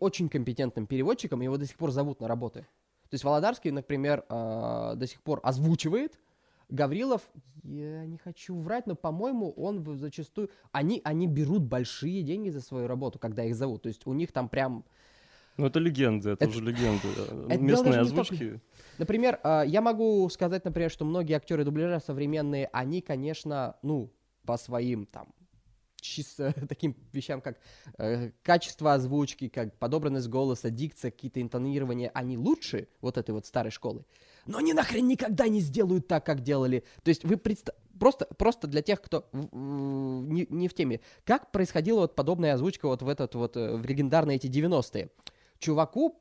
очень 0.00 0.28
компетентным 0.28 0.86
переводчиком, 0.86 1.40
его 1.40 1.56
до 1.56 1.66
сих 1.66 1.76
пор 1.76 1.92
зовут 1.92 2.20
на 2.20 2.28
работы. 2.28 2.66
То 3.08 3.14
есть 3.14 3.24
Володарский, 3.24 3.70
например, 3.70 4.24
а, 4.28 4.94
до 4.96 5.06
сих 5.06 5.22
пор 5.22 5.40
озвучивает. 5.42 6.18
Гаврилов, 6.70 7.22
я 7.64 8.06
не 8.06 8.16
хочу 8.16 8.58
врать, 8.58 8.86
но, 8.86 8.94
по-моему, 8.94 9.50
он 9.52 9.84
зачастую... 9.96 10.50
Они, 10.72 11.00
они 11.04 11.26
берут 11.26 11.62
большие 11.64 12.22
деньги 12.22 12.50
за 12.50 12.60
свою 12.60 12.86
работу, 12.86 13.18
когда 13.18 13.44
их 13.44 13.54
зовут. 13.54 13.82
То 13.82 13.88
есть 13.88 14.06
у 14.06 14.12
них 14.12 14.32
там 14.32 14.48
прям 14.48 14.84
Ну, 15.56 15.66
это 15.66 15.78
легенды, 15.78 16.30
это, 16.30 16.44
Это- 16.44 16.50
уже 16.50 16.64
легенды. 16.64 17.08
это 17.48 17.58
дело 17.58 17.60
Местные 17.60 17.90
не 18.02 18.08
только- 18.08 18.20
озвучки. 18.20 18.60
Например, 18.98 19.40
а, 19.42 19.62
я 19.62 19.80
могу 19.82 20.28
сказать, 20.30 20.64
например, 20.64 20.90
что 20.90 21.04
многие 21.04 21.34
актеры 21.34 21.64
дубляжа 21.64 22.00
современные, 22.00 22.68
они, 22.72 23.00
конечно, 23.02 23.76
ну, 23.82 24.10
по 24.46 24.56
своим 24.56 25.06
там 25.06 25.34
чисто 26.00 26.54
таким 26.68 26.96
вещам, 27.12 27.40
как 27.42 27.58
э, 27.98 28.30
качество 28.42 28.94
озвучки, 28.94 29.48
как 29.48 29.78
подобранность 29.78 30.28
голоса, 30.28 30.70
дикция, 30.70 31.10
какие-то 31.10 31.42
интонирования, 31.42 32.10
они 32.14 32.38
лучше 32.38 32.88
вот 33.02 33.18
этой 33.18 33.32
вот 33.32 33.44
старой 33.44 33.70
школы. 33.70 34.04
Но 34.46 34.58
они 34.58 34.72
нахрен 34.72 35.06
никогда 35.06 35.48
не 35.48 35.60
сделают 35.60 36.08
так, 36.08 36.24
как 36.24 36.40
делали. 36.40 36.84
То 37.02 37.08
есть 37.08 37.24
вы 37.24 37.36
представ... 37.36 37.74
Просто, 37.98 38.24
просто 38.24 38.66
для 38.66 38.80
тех, 38.80 39.02
кто 39.02 39.28
не, 39.32 40.46
не 40.48 40.68
в 40.68 40.74
теме. 40.74 41.00
Как 41.24 41.52
происходила 41.52 42.00
вот 42.00 42.14
подобная 42.14 42.54
озвучка 42.54 42.88
вот 42.88 43.02
в 43.02 43.08
этот 43.08 43.34
вот, 43.34 43.58
э, 43.58 43.76
в 43.76 43.84
легендарные 43.84 44.36
эти 44.36 44.46
90-е? 44.46 45.10
Чуваку, 45.58 46.18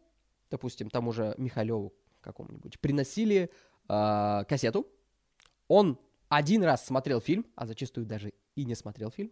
допустим, 0.51 0.89
тому 0.89 1.13
же 1.13 1.35
Михалеву 1.37 1.93
какому-нибудь, 2.21 2.79
приносили 2.79 3.49
а, 3.87 4.43
кассету. 4.43 4.87
Он 5.67 5.97
один 6.27 6.63
раз 6.63 6.85
смотрел 6.85 7.21
фильм, 7.21 7.45
а 7.55 7.65
зачастую 7.65 8.05
даже 8.05 8.33
и 8.55 8.65
не 8.65 8.75
смотрел 8.75 9.09
фильм. 9.11 9.31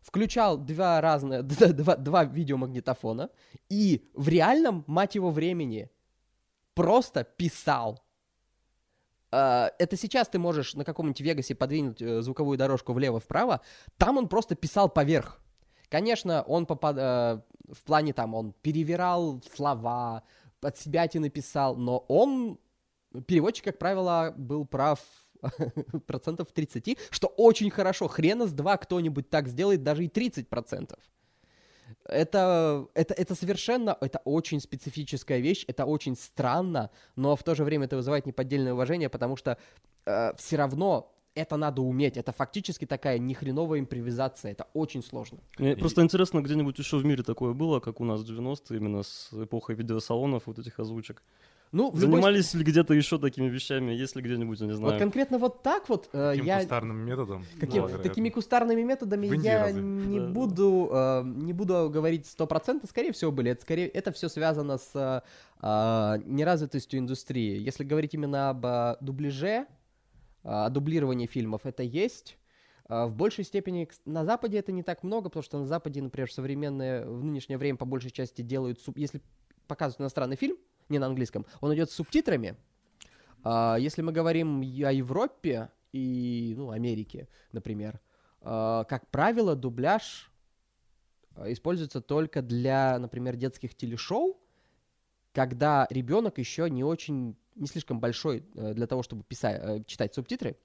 Включал 0.00 0.56
два 0.56 1.00
разные, 1.00 1.42
два, 1.42 1.96
два 1.96 2.24
видеомагнитофона 2.24 3.30
и 3.68 4.08
в 4.14 4.28
реальном, 4.28 4.84
мать 4.86 5.14
его, 5.14 5.30
времени 5.30 5.90
просто 6.78 7.24
писал. 7.24 8.00
А, 9.32 9.72
Это 9.78 9.96
сейчас 9.96 10.28
ты 10.28 10.38
можешь 10.38 10.74
на 10.74 10.84
каком-нибудь 10.84 11.20
Вегасе 11.20 11.54
подвинуть 11.54 12.00
э, 12.00 12.22
звуковую 12.22 12.56
дорожку 12.56 12.92
влево-вправо. 12.92 13.60
Там 13.96 14.16
он 14.16 14.28
просто 14.28 14.54
писал 14.54 14.88
поверх. 14.88 15.40
Конечно, 15.88 16.42
он 16.42 16.66
попад... 16.66 16.96
э, 16.96 17.40
в 17.72 17.82
плане 17.84 18.12
там, 18.12 18.34
он 18.34 18.52
перевирал 18.62 19.42
слова, 19.56 20.22
от 20.62 20.78
себя 20.78 21.08
те 21.08 21.18
написал, 21.20 21.76
но 21.76 21.98
он, 22.08 22.58
переводчик, 23.26 23.64
как 23.64 23.78
правило, 23.78 24.32
был 24.36 24.64
прав 24.64 25.00
процентов 26.06 26.52
30, 26.52 26.96
что 27.10 27.26
очень 27.26 27.70
хорошо. 27.70 28.06
Хрена 28.06 28.46
с 28.46 28.52
два 28.52 28.76
кто-нибудь 28.76 29.30
так 29.30 29.48
сделает, 29.48 29.82
даже 29.82 30.04
и 30.04 30.08
30 30.08 30.48
процентов. 30.48 31.00
Это, 32.08 32.86
это, 32.94 33.14
это 33.14 33.34
совершенно, 33.34 33.96
это 34.00 34.20
очень 34.24 34.60
специфическая 34.60 35.38
вещь, 35.38 35.64
это 35.68 35.84
очень 35.84 36.16
странно, 36.16 36.90
но 37.16 37.36
в 37.36 37.42
то 37.42 37.54
же 37.54 37.64
время 37.64 37.84
это 37.86 37.96
вызывает 37.96 38.26
неподдельное 38.26 38.72
уважение, 38.72 39.08
потому 39.08 39.36
что 39.36 39.58
э, 40.06 40.32
все 40.36 40.56
равно 40.56 41.12
это 41.34 41.56
надо 41.56 41.82
уметь. 41.82 42.16
Это 42.16 42.32
фактически 42.32 42.84
такая 42.84 43.18
нехреновая 43.18 43.80
импровизация. 43.80 44.52
Это 44.52 44.66
очень 44.74 45.02
сложно. 45.02 45.38
Мне 45.58 45.76
просто 45.76 46.02
интересно, 46.02 46.40
где-нибудь 46.40 46.78
еще 46.78 46.96
в 46.96 47.04
мире 47.04 47.22
такое 47.22 47.52
было, 47.52 47.80
как 47.80 48.00
у 48.00 48.04
нас 48.04 48.20
в 48.20 48.30
90-е, 48.30 48.76
именно 48.76 49.02
с 49.02 49.30
эпохой 49.32 49.76
видеосалонов, 49.76 50.46
вот 50.46 50.58
этих 50.58 50.80
озвучек. 50.80 51.22
Ну, 51.70 51.90
в 51.90 51.94
любой 52.00 52.20
Занимались 52.22 52.54
ли 52.54 52.64
где-то 52.64 52.94
еще 52.94 53.18
такими 53.18 53.48
вещами, 53.48 53.92
если 53.92 54.22
где-нибудь, 54.22 54.58
я 54.60 54.66
не 54.66 54.72
Вот 54.72 54.78
знаю. 54.78 54.98
конкретно 54.98 55.38
вот 55.38 55.62
так 55.62 55.88
вот 55.88 56.08
э, 56.12 56.30
Таким 56.32 56.44
я 56.46 56.58
кустарным 56.60 56.96
методом. 56.98 57.44
каким- 57.60 57.86
да, 57.86 57.98
такими 57.98 58.30
кустарными 58.30 58.82
методами 58.82 59.26
я 59.42 59.70
не 59.70 60.18
Да. 60.18 60.26
буду 60.28 60.88
э, 60.90 61.22
не 61.24 61.52
буду 61.52 61.90
говорить 61.90 62.26
сто 62.26 62.46
процентов, 62.46 62.88
скорее 62.88 63.12
всего 63.12 63.32
были. 63.32 63.50
Это 63.50 63.62
скорее 63.62 63.88
это 63.88 64.12
все 64.12 64.28
связано 64.30 64.78
с 64.78 64.90
э, 64.94 65.20
а, 65.60 66.18
неразвитостью 66.24 67.00
индустрии. 67.00 67.58
Если 67.58 67.84
говорить 67.84 68.14
именно 68.14 68.50
об 68.50 68.64
а, 68.64 68.96
дубляже, 69.00 69.66
а, 70.44 70.66
о 70.66 70.70
дублировании 70.70 71.26
фильмов, 71.26 71.62
это 71.64 71.82
есть. 71.82 72.38
А, 72.86 73.06
В 73.08 73.14
большей 73.14 73.44
степени 73.44 73.88
на 74.06 74.24
Западе 74.24 74.56
это 74.58 74.72
не 74.72 74.82
так 74.82 75.02
много, 75.02 75.28
потому 75.28 75.42
что 75.42 75.58
на 75.58 75.66
Западе, 75.66 76.00
например, 76.00 76.28
в 76.28 76.32
современное, 76.32 77.04
в 77.06 77.22
нынешнее 77.22 77.58
время 77.58 77.76
по 77.76 77.84
большей 77.84 78.10
части 78.10 78.40
делают, 78.40 78.78
если 78.96 79.20
показывают 79.66 80.00
иностранный 80.00 80.36
фильм, 80.36 80.56
не 80.88 80.98
на 80.98 81.06
английском, 81.06 81.46
он 81.60 81.74
идет 81.74 81.90
с 81.90 81.94
субтитрами. 81.94 82.56
А, 83.44 83.76
Если 83.78 84.02
мы 84.02 84.12
говорим 84.12 84.60
о 84.60 84.92
Европе 84.92 85.70
и, 85.92 86.54
ну, 86.56 86.70
Америке, 86.70 87.28
например, 87.52 88.00
а, 88.40 88.84
как 88.84 89.08
правило, 89.08 89.54
дубляж 89.56 90.30
а, 91.34 91.50
используется 91.52 92.00
только 92.00 92.42
для, 92.42 92.98
например, 92.98 93.36
детских 93.36 93.74
телешоу, 93.74 94.40
когда 95.32 95.86
ребенок 95.90 96.38
еще 96.38 96.68
не 96.68 96.82
очень, 96.82 97.36
не 97.54 97.66
слишком 97.66 98.00
большой 98.00 98.44
э, 98.54 98.74
для 98.74 98.86
того, 98.86 99.02
чтобы 99.02 99.22
писать, 99.22 99.60
э, 99.62 99.84
читать 99.84 100.14
субтитры. 100.14 100.56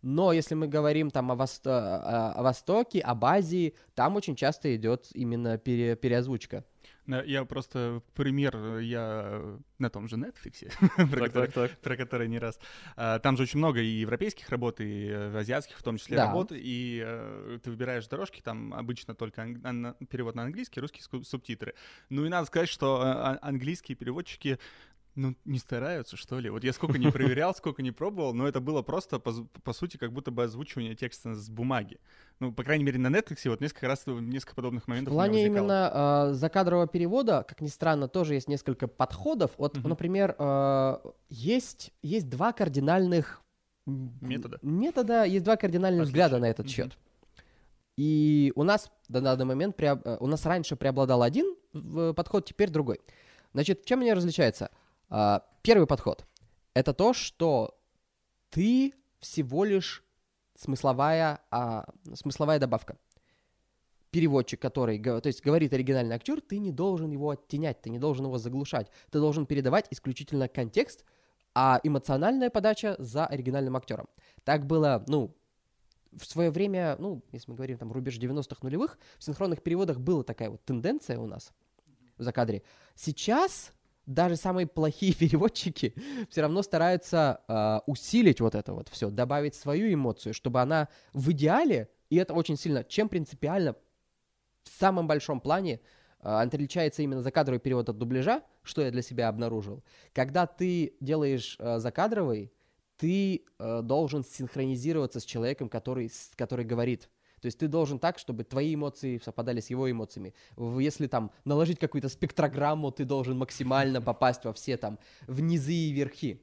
Но 0.00 0.32
если 0.32 0.54
мы 0.54 0.68
говорим 0.68 1.10
там 1.10 1.30
о, 1.30 1.34
Вос- 1.34 1.60
э, 1.64 1.70
о 1.70 2.42
Востоке, 2.42 3.00
об 3.00 3.24
Азии, 3.24 3.74
там 3.94 4.16
очень 4.16 4.34
часто 4.36 4.74
идет 4.74 5.08
именно 5.12 5.58
пере- 5.58 5.96
переозвучка. 5.96 6.64
Да, 7.06 7.22
Я 7.24 7.44
просто 7.44 8.00
пример, 8.14 8.54
э, 8.56 8.82
я 8.84 9.22
э, 9.32 9.58
на 9.78 9.90
том 9.90 10.06
же 10.08 10.16
Netflix, 10.16 10.68
про 10.96 11.06
Так, 11.06 11.32
который- 11.32 11.46
так, 11.48 11.52
так. 11.70 11.78
про 11.80 11.96
который 11.96 12.28
не 12.28 12.38
раз. 12.38 12.60
А, 12.96 13.18
Там 13.18 13.36
же 13.36 13.42
очень 13.42 13.58
много 13.58 13.80
и 13.80 13.86
европейских 13.86 14.48
работ, 14.50 14.80
и 14.80 15.08
э, 15.08 15.36
азиатских 15.36 15.78
в 15.78 15.82
том 15.82 15.96
числе 15.96 16.16
Да. 16.16 16.26
работ, 16.28 16.52
и 16.52 17.02
э, 17.04 17.58
ты 17.62 17.70
выбираешь 17.70 18.06
дорожки, 18.06 18.40
там 18.40 18.72
обычно 18.72 19.14
только 19.14 19.42
перевод 20.10 20.36
на 20.36 20.42
английский, 20.44 20.80
русские 20.80 21.02
субтитры. 21.24 21.74
Ну 22.08 22.24
и 22.24 22.28
надо 22.28 22.46
сказать, 22.46 22.68
что 22.68 23.02
э, 23.02 23.04
а- 23.04 23.38
английские 23.42 23.96
переводчики 23.96 24.58
ну, 25.14 25.34
не 25.44 25.58
стараются, 25.58 26.16
что 26.16 26.38
ли. 26.38 26.48
Вот 26.50 26.64
я 26.64 26.72
сколько 26.72 26.98
не 26.98 27.10
проверял, 27.10 27.54
сколько 27.54 27.82
не 27.82 27.90
пробовал, 27.90 28.32
но 28.34 28.48
это 28.48 28.60
было 28.60 28.82
просто, 28.82 29.18
по, 29.18 29.32
по 29.62 29.72
сути, 29.72 29.96
как 29.96 30.12
будто 30.12 30.30
бы 30.30 30.44
озвучивание 30.44 30.94
текста 30.94 31.34
с 31.34 31.48
бумаги. 31.50 31.98
Ну, 32.40 32.52
по 32.52 32.64
крайней 32.64 32.84
мере, 32.84 32.98
на 32.98 33.08
Netflix 33.08 33.48
вот 33.48 33.60
несколько 33.60 33.88
раз, 33.88 34.02
э, 34.06 34.10
несколько 34.12 34.54
подобных 34.54 34.84
В 34.84 34.88
моментов 34.88 35.12
меня 35.12 35.24
плане 35.24 35.46
именно 35.46 36.28
э, 36.30 36.32
закадрового 36.34 36.86
перевода, 36.86 37.44
как 37.46 37.60
ни 37.60 37.68
странно, 37.68 38.08
тоже 38.08 38.34
есть 38.34 38.48
несколько 38.48 38.88
подходов. 38.88 39.52
Вот, 39.58 39.76
Мгм. 39.76 39.88
например, 39.90 40.34
э, 40.38 40.96
есть, 41.28 41.92
есть 42.02 42.28
два 42.28 42.52
кардинальных 42.52 43.40
Метода. 43.84 44.58
Метода, 44.62 45.24
есть 45.24 45.44
два 45.44 45.56
кардинальных 45.56 46.02
Отличия. 46.02 46.24
взгляда 46.24 46.38
на 46.40 46.48
этот 46.48 46.66
Мгм. 46.66 46.72
счет. 46.72 46.96
И 47.96 48.52
у 48.54 48.62
нас 48.62 48.90
на 49.08 49.20
данный 49.20 49.44
момент, 49.44 49.80
э, 49.82 50.16
у 50.20 50.26
нас 50.26 50.46
раньше 50.46 50.76
преобладал 50.76 51.22
один 51.22 51.54
в- 51.72 52.12
подход, 52.14 52.46
теперь 52.46 52.70
другой. 52.70 53.00
Значит, 53.52 53.84
чем 53.84 54.00
они 54.00 54.12
различаются? 54.14 54.70
А, 55.14 55.44
Первый 55.60 55.86
подход— 55.86 56.26
это 56.74 56.94
то, 56.94 57.12
что 57.12 57.78
ты 58.48 58.94
всего 59.20 59.64
лишь 59.64 60.02
смысловая, 60.56 61.40
а, 61.50 61.84
смысловая 62.14 62.58
добавка. 62.58 62.96
Переводчик, 64.10 64.60
который, 64.60 64.98
то 65.02 65.26
есть 65.26 65.42
говорит 65.42 65.72
оригинальный 65.74 66.16
актер, 66.16 66.40
ты 66.40 66.58
не 66.58 66.72
должен 66.72 67.10
его 67.10 67.30
оттенять, 67.30 67.82
ты 67.82 67.90
не 67.90 67.98
должен 67.98 68.24
его 68.24 68.38
заглушать. 68.38 68.88
Ты 69.10 69.20
должен 69.20 69.44
передавать 69.44 69.86
исключительно 69.90 70.48
контекст, 70.48 71.04
а 71.54 71.78
эмоциональная 71.82 72.48
подача 72.48 72.96
за 72.98 73.26
оригинальным 73.26 73.76
актером. 73.76 74.08
Так 74.44 74.66
было, 74.66 75.04
ну, 75.06 75.36
в 76.10 76.24
свое 76.24 76.50
время, 76.50 76.96
ну, 76.98 77.22
если 77.32 77.50
мы 77.50 77.56
говорим 77.56 77.76
там 77.76 77.92
рубеж 77.92 78.18
90-х 78.18 78.60
нулевых, 78.62 78.98
в 79.18 79.24
синхронных 79.24 79.62
переводах 79.62 80.00
была 80.00 80.24
такая 80.24 80.48
вот 80.48 80.64
тенденция 80.64 81.18
у 81.18 81.26
нас 81.26 81.52
в 82.16 82.22
закадре. 82.22 82.62
Сейчас 82.94 83.72
даже 84.06 84.36
самые 84.36 84.66
плохие 84.66 85.14
переводчики 85.18 85.94
все 86.30 86.42
равно 86.42 86.62
стараются 86.62 87.40
э, 87.48 87.80
усилить 87.86 88.40
вот 88.40 88.54
это 88.54 88.72
вот 88.72 88.88
все, 88.88 89.10
добавить 89.10 89.54
свою 89.54 89.92
эмоцию, 89.92 90.34
чтобы 90.34 90.60
она 90.60 90.88
в 91.12 91.30
идеале, 91.32 91.88
и 92.10 92.16
это 92.16 92.34
очень 92.34 92.56
сильно, 92.56 92.84
чем 92.84 93.08
принципиально 93.08 93.76
в 94.64 94.68
самом 94.68 95.06
большом 95.06 95.40
плане 95.40 95.80
э, 96.20 96.28
отличается 96.28 97.02
именно 97.02 97.22
закадровый 97.22 97.60
перевод 97.60 97.88
от 97.88 97.98
дубляжа, 97.98 98.42
что 98.62 98.82
я 98.82 98.90
для 98.90 99.02
себя 99.02 99.28
обнаружил. 99.28 99.82
Когда 100.12 100.46
ты 100.46 100.94
делаешь 101.00 101.56
э, 101.58 101.78
закадровый, 101.78 102.52
ты 102.96 103.44
э, 103.58 103.80
должен 103.82 104.24
синхронизироваться 104.24 105.20
с 105.20 105.24
человеком, 105.24 105.68
который, 105.68 106.10
который 106.36 106.64
говорит. 106.64 107.08
То 107.42 107.46
есть 107.46 107.58
ты 107.58 107.66
должен 107.66 107.98
так, 107.98 108.20
чтобы 108.20 108.44
твои 108.44 108.76
эмоции 108.76 109.18
совпадали 109.18 109.60
с 109.60 109.68
его 109.68 109.90
эмоциями. 109.90 110.32
Если 110.56 111.08
там 111.08 111.32
наложить 111.44 111.80
какую-то 111.80 112.08
спектрограмму, 112.08 112.92
ты 112.92 113.04
должен 113.04 113.36
максимально 113.36 114.00
попасть 114.10 114.44
во 114.44 114.52
все 114.52 114.76
там 114.76 115.00
в 115.26 115.40
низы 115.40 115.72
и 115.74 115.90
верхи. 115.90 116.40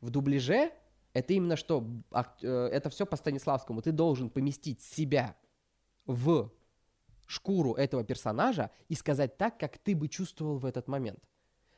В 0.00 0.10
дубляже 0.10 0.70
это 1.14 1.32
именно 1.32 1.56
что, 1.56 1.84
ак- 2.12 2.38
э, 2.42 2.68
это 2.72 2.90
все 2.90 3.06
по 3.06 3.16
Станиславскому. 3.16 3.82
Ты 3.82 3.90
должен 3.90 4.30
поместить 4.30 4.80
себя 4.82 5.34
в 6.06 6.52
шкуру 7.26 7.72
этого 7.74 8.04
персонажа 8.04 8.70
и 8.88 8.94
сказать 8.94 9.36
так, 9.36 9.58
как 9.58 9.78
ты 9.78 9.96
бы 9.96 10.06
чувствовал 10.06 10.58
в 10.58 10.64
этот 10.64 10.86
момент. 10.86 11.18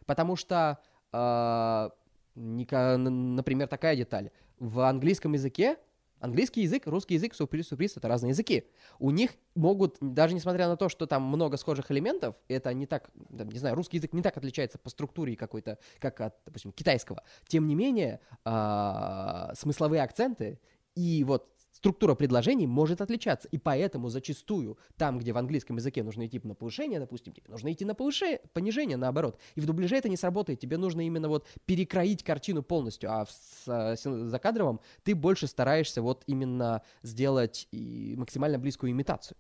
Потому 0.05 0.37
что, 0.37 0.79
э, 1.11 1.91
н- 2.37 3.35
например, 3.35 3.67
такая 3.67 3.97
деталь. 3.97 4.31
В 4.59 4.81
английском 4.81 5.33
языке, 5.33 5.79
английский 6.21 6.63
язык, 6.63 6.87
русский 6.87 7.15
язык, 7.15 7.35
сюрприз, 7.35 7.69
сюрприз, 7.69 7.97
это 7.97 8.09
разные 8.09 8.31
языки. 8.31 8.65
У 8.99 9.11
них 9.11 9.33
могут, 9.55 9.97
даже 10.01 10.35
несмотря 10.35 10.69
на 10.69 10.77
то, 10.77 10.89
что 10.89 11.07
там 11.07 11.23
много 11.23 11.57
схожих 11.57 11.91
элементов, 11.91 12.37
это 12.49 12.73
не 12.75 12.87
так, 12.87 13.11
не 13.31 13.59
знаю, 13.59 13.75
русский 13.75 13.99
язык 13.99 14.13
не 14.13 14.23
так 14.23 14.37
отличается 14.37 14.79
по 14.79 14.91
структуре 14.91 15.37
какой-то, 15.37 15.79
как 15.99 16.21
от, 16.21 16.37
допустим, 16.45 16.73
китайского. 16.73 17.23
Тем 17.47 17.67
не 17.67 17.75
менее, 17.75 18.21
а, 18.45 19.53
смысловые 19.55 20.03
акценты 20.03 20.61
и 20.95 21.25
вот 21.25 21.49
структура 21.79 22.17
предложений 22.17 22.67
может 22.67 23.01
отличаться. 23.01 23.49
И 23.53 23.59
поэтому 23.59 24.09
зачастую 24.09 24.77
там, 24.97 25.19
где 25.19 25.33
в 25.33 25.39
английском 25.39 25.77
языке 25.77 26.03
нужно 26.03 26.27
идти 26.27 26.41
на 26.43 26.55
повышение, 26.57 26.99
допустим, 26.99 27.33
тебе 27.33 27.47
нужно 27.49 27.73
идти 27.73 27.85
на 27.85 27.95
повыше... 27.95 28.41
понижение, 28.53 28.97
наоборот. 28.97 29.39
И 29.55 29.61
в 29.61 29.67
дубляже 29.67 29.97
это 29.97 30.09
не 30.09 30.17
сработает. 30.17 30.59
Тебе 30.59 30.77
нужно 30.77 31.07
именно 31.07 31.29
вот 31.29 31.47
перекроить 31.67 32.25
картину 32.25 32.63
полностью. 32.65 33.13
А 33.13 33.27
с- 33.27 33.69
э, 33.69 33.97
син- 33.97 34.29
закадровом 34.29 34.81
ты 35.05 35.15
больше 35.15 35.47
стараешься 35.47 36.03
вот 36.03 36.25
именно 36.27 36.83
сделать 37.03 37.69
и 37.71 38.15
максимально 38.19 38.59
близкую 38.59 38.91
имитацию. 38.91 39.37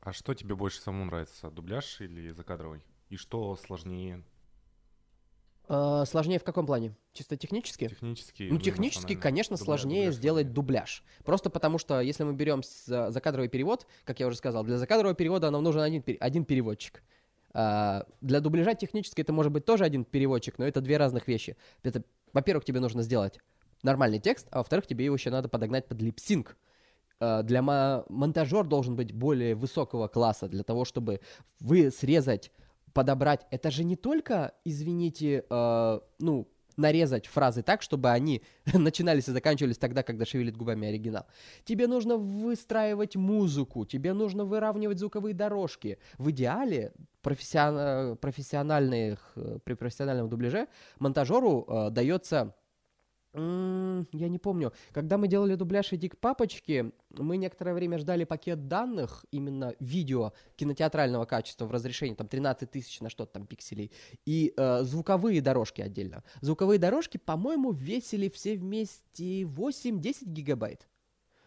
А 0.00 0.12
что 0.12 0.34
тебе 0.34 0.56
больше 0.56 0.80
самому 0.80 1.04
нравится, 1.04 1.50
дубляж 1.50 2.00
или 2.00 2.30
закадровый? 2.30 2.82
И 3.08 3.16
что 3.16 3.54
сложнее 3.54 4.24
сложнее 5.68 6.38
в 6.38 6.44
каком 6.44 6.66
плане? 6.66 6.94
Чисто 7.12 7.36
технически? 7.36 7.88
технически? 7.88 8.48
Ну, 8.50 8.58
технически, 8.58 9.14
конечно, 9.14 9.54
Дубля- 9.54 9.64
сложнее 9.64 10.00
дубляж 10.06 10.14
сделать 10.16 10.52
дубляж. 10.52 11.04
Просто 11.24 11.50
потому 11.50 11.78
что, 11.78 12.00
если 12.00 12.24
мы 12.24 12.34
берем 12.34 12.62
за- 12.86 13.10
закадровый 13.10 13.48
перевод, 13.48 13.86
как 14.04 14.20
я 14.20 14.26
уже 14.26 14.36
сказал, 14.36 14.64
для 14.64 14.78
закадрового 14.78 15.14
перевода 15.14 15.50
нам 15.50 15.62
нужен 15.62 15.80
один, 15.82 16.04
один 16.20 16.44
переводчик. 16.44 17.02
А, 17.52 18.06
для 18.20 18.40
дубляжа 18.40 18.74
технически 18.74 19.22
это 19.22 19.32
может 19.32 19.50
быть 19.50 19.64
тоже 19.64 19.84
один 19.84 20.04
переводчик, 20.04 20.58
но 20.58 20.66
это 20.66 20.80
две 20.80 20.98
разных 20.98 21.26
вещи. 21.26 21.56
Это, 21.82 22.02
во-первых, 22.32 22.64
тебе 22.64 22.80
нужно 22.80 23.02
сделать 23.02 23.38
нормальный 23.82 24.18
текст, 24.18 24.46
а 24.50 24.58
во-вторых, 24.58 24.86
тебе 24.86 25.06
его 25.06 25.14
еще 25.16 25.30
надо 25.30 25.48
подогнать 25.48 25.86
под 25.88 26.00
липсинг. 26.02 26.56
А, 27.18 27.42
Для 27.42 27.62
мо- 27.62 28.04
монтажер 28.10 28.64
должен 28.66 28.94
быть 28.94 29.12
более 29.12 29.54
высокого 29.54 30.06
класса 30.06 30.48
для 30.48 30.62
того, 30.64 30.84
чтобы 30.84 31.20
вы 31.60 31.90
срезать, 31.90 32.52
подобрать. 32.96 33.46
Это 33.50 33.70
же 33.70 33.84
не 33.84 33.94
только, 33.94 34.52
извините, 34.64 35.44
э, 35.50 36.00
ну 36.18 36.48
нарезать 36.78 37.26
фразы 37.26 37.62
так, 37.62 37.82
чтобы 37.82 38.10
они 38.10 38.42
начинались 38.74 39.28
и 39.28 39.32
заканчивались 39.32 39.76
тогда, 39.76 40.02
когда 40.02 40.24
шевелит 40.24 40.56
губами 40.56 40.88
оригинал. 40.88 41.26
Тебе 41.64 41.88
нужно 41.88 42.16
выстраивать 42.16 43.16
музыку, 43.16 43.84
тебе 43.84 44.14
нужно 44.14 44.44
выравнивать 44.44 44.98
звуковые 44.98 45.34
дорожки. 45.34 45.98
В 46.18 46.30
идеале 46.30 46.92
профессион- 47.22 48.16
профессиональных, 48.16 49.32
э, 49.36 49.58
при 49.62 49.74
профессиональном 49.74 50.30
дубляже 50.30 50.66
монтажеру 50.98 51.66
э, 51.68 51.90
дается 51.90 52.54
Я 53.36 54.28
не 54.28 54.38
помню. 54.38 54.72
Когда 54.92 55.18
мы 55.18 55.28
делали 55.28 55.56
дубляж 55.56 55.92
Эдик 55.92 56.16
Папочки, 56.18 56.92
мы 57.10 57.36
некоторое 57.36 57.74
время 57.74 57.98
ждали 57.98 58.24
пакет 58.24 58.66
данных, 58.68 59.26
именно 59.30 59.74
видео 59.78 60.32
кинотеатрального 60.56 61.26
качества 61.26 61.66
в 61.66 61.70
разрешении, 61.70 62.14
там 62.14 62.28
13 62.28 62.70
тысяч 62.70 63.00
на 63.00 63.10
что-то 63.10 63.32
там 63.34 63.46
пикселей, 63.46 63.92
и 64.24 64.54
э, 64.56 64.82
звуковые 64.84 65.42
дорожки 65.42 65.82
отдельно. 65.82 66.24
Звуковые 66.40 66.78
дорожки, 66.78 67.18
по-моему, 67.18 67.72
весили 67.72 68.30
все 68.30 68.56
вместе 68.56 69.42
8-10 69.42 70.24
гигабайт. 70.24 70.88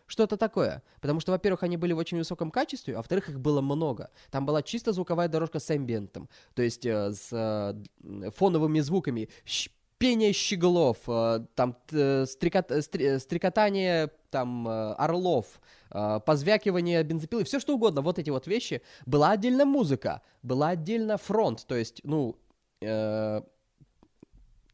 Что-то 0.06 0.38
такое. 0.38 0.84
Потому 1.02 1.20
что, 1.20 1.32
во-первых, 1.32 1.64
они 1.64 1.78
были 1.78 1.94
в 1.94 1.98
очень 1.98 2.18
высоком 2.18 2.50
качестве, 2.52 2.96
а 2.96 2.98
во-вторых, 2.98 3.30
их 3.30 3.40
было 3.40 3.62
много. 3.62 4.12
Там 4.32 4.46
была 4.46 4.62
чисто 4.64 4.92
звуковая 4.92 5.28
дорожка 5.28 5.60
с 5.60 5.76
эмбиентом, 5.76 6.30
то 6.56 6.62
есть 6.62 6.86
э, 6.86 7.14
с 7.14 7.30
э, 7.32 8.32
фоновыми 8.32 8.80
звуками. 8.80 9.30
Щ- 9.46 9.72
пение 10.00 10.34
щеглов, 10.34 10.98
э, 11.08 11.46
там 11.56 11.76
т- 11.86 12.26
стрекот- 12.26 12.72
э, 12.72 12.80
стре- 12.80 13.20
стрекотание 13.20 14.10
там 14.32 14.68
э, 14.68 14.94
орлов, 14.94 15.60
э, 15.92 16.20
позвякивание 16.26 17.04
бензопилы, 17.04 17.44
все 17.44 17.60
что 17.60 17.76
угодно, 17.76 18.02
вот 18.02 18.18
эти 18.18 18.30
вот 18.30 18.48
вещи. 18.48 18.82
Была 19.06 19.32
отдельно 19.32 19.66
музыка, 19.66 20.22
была 20.42 20.70
отдельно 20.70 21.18
фронт, 21.18 21.66
то 21.68 21.76
есть, 21.76 22.02
ну, 22.04 22.36
э, 22.82 23.42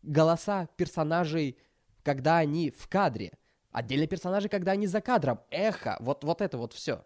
голоса 0.04 0.68
персонажей, 0.78 1.58
когда 2.04 2.38
они 2.38 2.70
в 2.70 2.88
кадре, 2.88 3.34
отдельно 3.72 4.08
персонажи, 4.08 4.48
когда 4.48 4.74
они 4.74 4.88
за 4.88 5.02
кадром, 5.02 5.40
эхо, 5.50 5.98
вот, 6.00 6.24
вот 6.24 6.42
это 6.42 6.58
вот 6.58 6.74
все. 6.74 7.04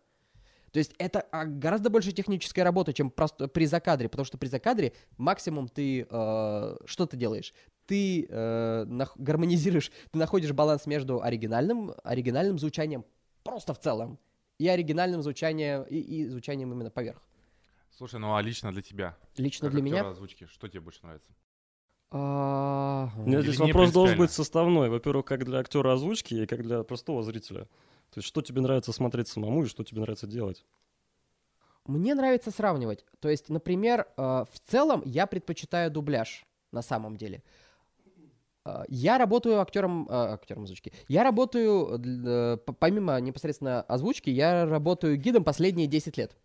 То 0.71 0.77
есть 0.77 0.93
это 0.99 1.21
а, 1.32 1.45
гораздо 1.45 1.89
больше 1.89 2.12
техническая 2.12 2.63
работа, 2.63 2.93
чем 2.93 3.10
просто 3.10 3.47
при 3.47 3.65
закадре, 3.65 4.08
потому 4.08 4.25
что 4.25 4.38
при 4.38 4.47
закадре 4.47 4.93
максимум 5.17 5.67
ты 5.67 6.05
э, 6.08 6.75
что 6.86 7.05
ты 7.08 7.17
делаешь? 7.17 7.53
Ты 7.89 8.28
э, 8.30 8.86
нах- 8.86 9.15
гармонизируешь, 9.17 9.91
ты 10.12 10.19
находишь 10.19 10.52
баланс 10.52 10.86
между 10.86 11.23
оригинальным, 11.23 11.93
оригинальным 12.04 12.60
звучанием 12.60 13.04
просто 13.43 13.73
в 13.73 13.80
целом 13.80 14.19
и 14.60 14.67
оригинальным 14.67 15.23
звучанием 15.23 15.82
и, 15.89 15.97
и 15.97 16.28
звучанием 16.28 16.71
именно 16.71 16.91
поверх. 16.91 17.19
Слушай, 17.97 18.19
ну 18.19 18.36
а 18.36 18.41
лично 18.43 18.71
для 18.71 18.84
тебя? 18.84 19.17
Лично 19.38 19.65
как 19.65 19.73
для 19.73 19.82
меня. 19.82 19.95
актера 19.95 20.12
озвучки, 20.12 20.45
что 20.45 20.67
тебе 20.67 20.82
больше 20.82 20.99
нравится? 21.02 21.32
а, 22.12 23.10
Или 23.25 23.41
здесь 23.41 23.58
вопрос 23.58 23.91
должен 23.91 24.19
быть 24.19 24.30
составной. 24.30 24.89
Во-первых, 24.89 25.25
как 25.25 25.43
для 25.43 25.58
актера 25.58 25.91
озвучки 25.91 26.36
и 26.36 26.45
как 26.45 26.62
для 26.62 26.84
простого 26.84 27.23
зрителя. 27.23 27.63
То 28.12 28.17
есть, 28.17 28.28
что 28.28 28.43
тебе 28.43 28.62
нравится 28.62 28.93
смотреть 28.93 29.30
самому 29.30 29.63
и 29.63 29.67
что 29.67 29.84
тебе 29.84 30.02
нравится 30.02 30.28
делать. 30.28 30.63
Мне 31.86 32.13
нравится 32.13 32.52
сравнивать. 32.52 33.04
То 33.19 33.30
есть, 33.30 33.49
например, 33.49 34.02
э, 34.15 34.21
в 34.21 34.60
целом 34.67 35.02
я 35.06 35.25
предпочитаю 35.25 35.89
дубляж 35.89 36.45
на 36.71 36.84
самом 36.84 37.17
деле. 37.17 37.41
Э, 38.69 38.84
Я 38.89 39.17
работаю 39.17 39.60
актером, 39.62 40.08
э, 40.10 40.13
актером 40.13 40.63
озвучки. 40.63 40.91
Я 41.08 41.23
работаю, 41.23 41.99
э, 41.99 42.58
помимо 42.79 43.19
непосредственно 43.19 43.82
озвучки, 43.82 44.29
я 44.29 44.65
работаю 44.65 45.17
гидом 45.17 45.43
последние 45.43 45.88
10 45.88 46.17
лет. 46.17 46.36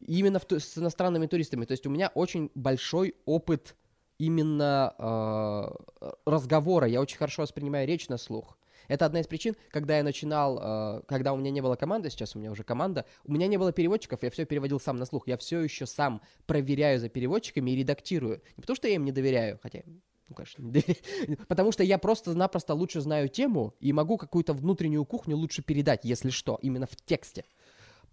Именно 0.00 0.38
в 0.40 0.50
с 0.50 0.78
иностранными 0.78 1.26
туристами. 1.26 1.64
То 1.64 1.72
есть 1.72 1.86
у 1.86 1.90
меня 1.90 2.10
очень 2.14 2.50
большой 2.54 3.14
опыт 3.24 3.76
именно 4.18 4.94
э, 4.98 6.10
разговора. 6.26 6.86
Я 6.86 7.00
очень 7.00 7.18
хорошо 7.18 7.42
воспринимаю 7.42 7.86
речь 7.86 8.08
на 8.08 8.18
слух. 8.18 8.58
Это 8.88 9.06
одна 9.06 9.20
из 9.20 9.26
причин, 9.26 9.56
когда 9.70 9.96
я 9.98 10.02
начинал, 10.02 10.58
э, 10.60 11.02
когда 11.06 11.32
у 11.32 11.36
меня 11.36 11.50
не 11.50 11.60
было 11.60 11.76
команды, 11.76 12.10
сейчас 12.10 12.34
у 12.36 12.38
меня 12.38 12.50
уже 12.50 12.64
команда, 12.64 13.04
у 13.24 13.32
меня 13.32 13.46
не 13.46 13.56
было 13.56 13.72
переводчиков, 13.72 14.22
я 14.22 14.30
все 14.30 14.44
переводил 14.44 14.80
сам 14.80 14.96
на 14.96 15.06
слух. 15.06 15.28
Я 15.28 15.36
все 15.36 15.60
еще 15.60 15.86
сам 15.86 16.20
проверяю 16.46 16.98
за 16.98 17.08
переводчиками 17.08 17.70
и 17.70 17.76
редактирую. 17.76 18.42
Не 18.56 18.60
потому 18.60 18.76
что 18.76 18.88
я 18.88 18.94
им 18.94 19.04
не 19.04 19.12
доверяю, 19.12 19.58
хотя, 19.62 19.82
ну, 20.28 20.34
конечно, 20.34 20.62
не 20.62 20.70
доверяю, 20.70 21.38
потому 21.48 21.72
что 21.72 21.82
я 21.82 21.98
просто-напросто 21.98 22.74
лучше 22.74 23.00
знаю 23.00 23.28
тему 23.28 23.74
и 23.80 23.92
могу 23.92 24.16
какую-то 24.16 24.52
внутреннюю 24.52 25.04
кухню 25.04 25.36
лучше 25.36 25.62
передать, 25.62 26.04
если 26.04 26.30
что, 26.30 26.58
именно 26.62 26.86
в 26.86 26.96
тексте. 26.96 27.44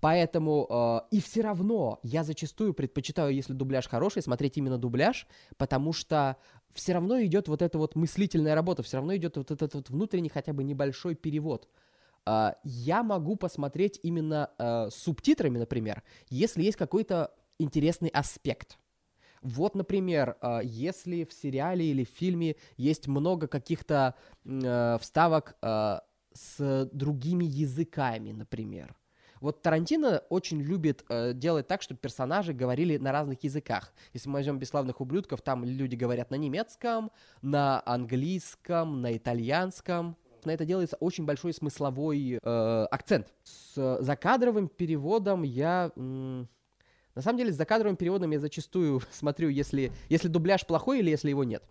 Поэтому 0.01 0.65
э, 0.69 1.15
и 1.15 1.21
все 1.21 1.41
равно 1.41 1.99
я 2.03 2.23
зачастую 2.23 2.73
предпочитаю, 2.73 3.33
если 3.33 3.53
дубляж 3.53 3.87
хороший, 3.87 4.21
смотреть 4.21 4.57
именно 4.57 4.77
дубляж, 4.77 5.27
потому 5.57 5.91
что 5.91 6.37
все 6.73 6.93
равно 6.93 7.21
идет 7.21 7.47
вот 7.47 7.61
эта 7.61 7.77
вот 7.77 7.95
мыслительная 7.95 8.55
работа, 8.55 8.81
все 8.81 8.97
равно 8.97 9.15
идет 9.15 9.35
вот 9.35 9.51
этот 9.51 9.73
вот 9.73 9.89
внутренний 9.89 10.29
хотя 10.29 10.53
бы 10.53 10.63
небольшой 10.63 11.15
перевод. 11.15 11.67
А, 12.25 12.55
я 12.63 13.03
могу 13.03 13.35
посмотреть 13.35 13.99
именно 14.01 14.51
э, 14.57 14.89
субтитрами, 14.89 15.57
например, 15.57 16.03
если 16.29 16.63
есть 16.63 16.77
какой-то 16.77 17.33
интересный 17.57 18.09
аспект. 18.09 18.77
Вот, 19.41 19.75
например, 19.75 20.37
э, 20.41 20.59
если 20.63 21.23
в 21.23 21.33
сериале 21.33 21.85
или 21.85 22.03
в 22.03 22.09
фильме 22.09 22.55
есть 22.77 23.07
много 23.07 23.47
каких-то 23.47 24.15
э, 24.45 24.97
вставок 24.99 25.55
э, 25.61 25.99
с 26.33 26.89
другими 26.91 27.45
языками, 27.45 28.31
например. 28.31 28.95
Вот 29.41 29.61
Тарантино 29.61 30.21
очень 30.29 30.61
любит 30.61 31.05
э, 31.09 31.33
делать 31.33 31.67
так, 31.67 31.81
чтобы 31.81 31.99
персонажи 31.99 32.53
говорили 32.53 32.97
на 32.97 33.11
разных 33.11 33.43
языках. 33.43 33.93
Если 34.13 34.27
мы 34.27 34.35
возьмем 34.35 34.59
«Бесславных 34.59 34.99
ублюдков», 34.99 35.41
там 35.41 35.63
люди 35.63 35.95
говорят 35.95 36.29
на 36.29 36.35
немецком, 36.35 37.11
на 37.41 37.81
английском, 37.85 39.01
на 39.01 39.15
итальянском. 39.15 40.17
На 40.43 40.51
это 40.51 40.65
делается 40.65 40.97
очень 40.97 41.25
большой 41.25 41.53
смысловой 41.53 42.39
э, 42.41 42.87
акцент. 42.91 43.33
С 43.43 43.97
закадровым 44.01 44.67
переводом 44.67 45.43
я... 45.43 45.91
м, 45.95 46.49
на 47.19 47.23
самом 47.23 47.37
деле, 47.37 47.51
с 47.51 47.57
закадровым 47.57 47.97
переводом 47.97 48.31
я 48.31 48.39
зачастую 48.39 49.01
смотрю, 49.11 49.49
если, 49.49 49.91
если 50.07 50.29
дубляж 50.29 50.65
плохой 50.65 50.99
или 50.99 51.09
если 51.09 51.29
его 51.29 51.43
нет. 51.43 51.61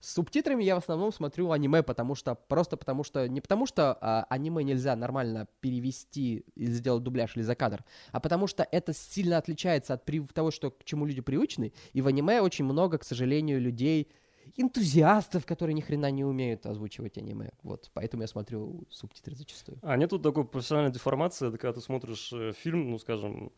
С 0.00 0.14
субтитрами 0.14 0.64
я 0.64 0.74
в 0.74 0.78
основном 0.78 1.12
смотрю 1.12 1.52
аниме, 1.52 1.84
потому 1.84 2.16
что 2.16 2.34
просто 2.34 2.76
потому 2.76 3.04
что 3.04 3.28
не 3.28 3.40
потому 3.40 3.66
что 3.66 3.96
а, 4.00 4.26
аниме 4.30 4.64
нельзя 4.64 4.96
нормально 4.96 5.46
перевести 5.60 6.44
и 6.56 6.66
сделать 6.66 7.04
дубляж 7.04 7.36
или 7.36 7.44
закадр, 7.44 7.84
а 8.10 8.18
потому 8.18 8.48
что 8.48 8.66
это 8.70 8.92
сильно 8.92 9.38
отличается 9.38 9.94
от 9.94 10.04
при- 10.04 10.26
того, 10.26 10.50
что 10.50 10.72
к 10.72 10.82
чему 10.82 11.06
люди 11.06 11.20
привычны. 11.20 11.72
И 11.92 12.00
в 12.00 12.08
аниме 12.08 12.40
очень 12.40 12.64
много, 12.64 12.98
к 12.98 13.04
сожалению, 13.04 13.60
людей 13.60 14.08
энтузиастов, 14.56 15.46
которые 15.46 15.74
ни 15.74 15.80
хрена 15.80 16.10
не 16.10 16.24
умеют 16.24 16.66
озвучивать 16.66 17.16
аниме. 17.16 17.50
Вот, 17.62 17.90
поэтому 17.94 18.22
я 18.22 18.26
смотрю 18.26 18.86
субтитры 18.90 19.36
зачастую. 19.36 19.78
А 19.82 19.96
нет 19.96 20.10
тут 20.10 20.22
такой 20.24 20.44
профессиональной 20.44 20.92
деформации, 20.92 21.48
это 21.48 21.58
когда 21.58 21.74
ты 21.74 21.80
смотришь 21.80 22.32
э, 22.32 22.52
фильм, 22.52 22.90
ну, 22.90 22.98
скажем, 22.98 23.52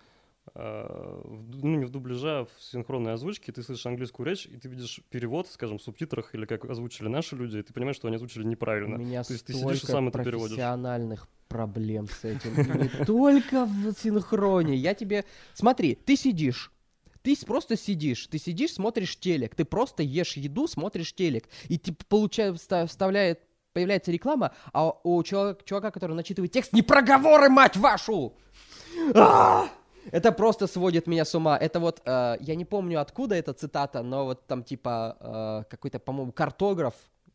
ну, 0.54 1.76
не 1.76 1.84
в 1.84 1.90
дубляже, 1.90 2.30
а 2.40 2.44
в 2.44 2.62
синхронной 2.62 3.12
озвучке, 3.14 3.52
ты 3.52 3.62
слышишь 3.62 3.86
английскую 3.86 4.26
речь, 4.26 4.46
и 4.46 4.56
ты 4.56 4.68
видишь 4.68 5.00
перевод, 5.10 5.48
скажем, 5.48 5.78
в 5.78 5.82
субтитрах, 5.82 6.34
или 6.34 6.44
как 6.44 6.64
озвучили 6.64 7.08
наши 7.08 7.36
люди, 7.36 7.58
и 7.58 7.62
ты 7.62 7.72
понимаешь, 7.72 7.96
что 7.96 8.08
они 8.08 8.16
озвучили 8.16 8.42
У 8.44 8.46
неправильно. 8.48 8.96
меня 8.96 9.22
То 9.22 9.32
есть 9.32 9.46
ты 9.46 9.52
сидишь 9.52 9.82
и 9.84 9.86
сам 9.86 10.08
это 10.08 10.22
переводишь. 10.22 10.56
профессиональных 10.56 11.28
проблем 11.48 12.08
с 12.08 12.24
этим. 12.24 12.54
Не 12.80 13.04
только 13.04 13.64
в 13.66 13.92
синхроне. 13.92 14.76
Я 14.76 14.94
тебе... 14.94 15.24
Смотри, 15.54 15.94
ты 15.94 16.16
сидишь, 16.16 16.72
ты 17.22 17.36
просто 17.44 17.76
сидишь, 17.76 18.26
ты 18.26 18.38
сидишь, 18.38 18.72
смотришь 18.74 19.18
телек, 19.18 19.54
ты 19.54 19.64
просто 19.64 20.02
ешь 20.02 20.36
еду, 20.36 20.66
смотришь 20.66 21.12
телек, 21.14 21.48
и 21.68 21.78
типа 21.78 22.04
получая, 22.08 22.52
вста- 22.52 22.86
вставляет, 22.86 23.40
появляется 23.72 24.10
реклама, 24.10 24.52
а 24.72 24.90
у 25.04 25.22
чувака, 25.22 25.60
чувака, 25.64 25.90
который 25.90 26.16
начитывает 26.16 26.52
текст, 26.52 26.72
не 26.72 26.82
проговоры, 26.82 27.48
мать 27.48 27.76
вашу! 27.76 28.34
А! 29.14 29.68
Это 30.12 30.32
просто 30.32 30.66
сводит 30.66 31.06
меня 31.06 31.24
с 31.24 31.34
ума. 31.34 31.56
Это 31.56 31.80
вот, 31.80 32.02
э, 32.04 32.36
я 32.40 32.54
не 32.54 32.64
помню 32.64 33.00
откуда 33.00 33.34
эта 33.34 33.52
цитата, 33.52 34.02
но 34.02 34.24
вот 34.24 34.46
там 34.46 34.62
типа 34.64 35.16
э, 35.20 35.70
какой-то, 35.70 35.98
по-моему, 35.98 36.32
картограф 36.32 36.94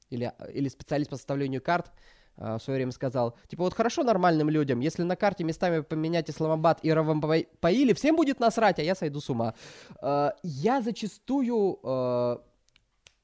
или, 0.10 0.32
или 0.54 0.70
специалист 0.70 1.10
по 1.10 1.18
составлению 1.18 1.62
карт 1.62 1.92
э, 2.38 2.58
в 2.58 2.60
свое 2.60 2.78
время 2.78 2.92
сказал, 2.92 3.38
типа 3.48 3.64
вот 3.64 3.74
хорошо 3.74 4.04
нормальным 4.04 4.50
людям, 4.50 4.80
если 4.80 5.04
на 5.04 5.16
карте 5.16 5.44
местами 5.44 5.82
поменять 5.82 6.30
Исламабад 6.30 6.80
и 6.84 6.92
Равампаили, 6.92 7.94
всем 7.94 8.16
будет 8.16 8.40
насрать, 8.40 8.80
а 8.80 8.84
я 8.84 8.96
сойду 8.96 9.22
с 9.22 9.30
ума. 9.30 9.54
Э, 10.02 10.32
я 10.44 10.82
зачастую, 10.82 11.80
э, 11.84 12.38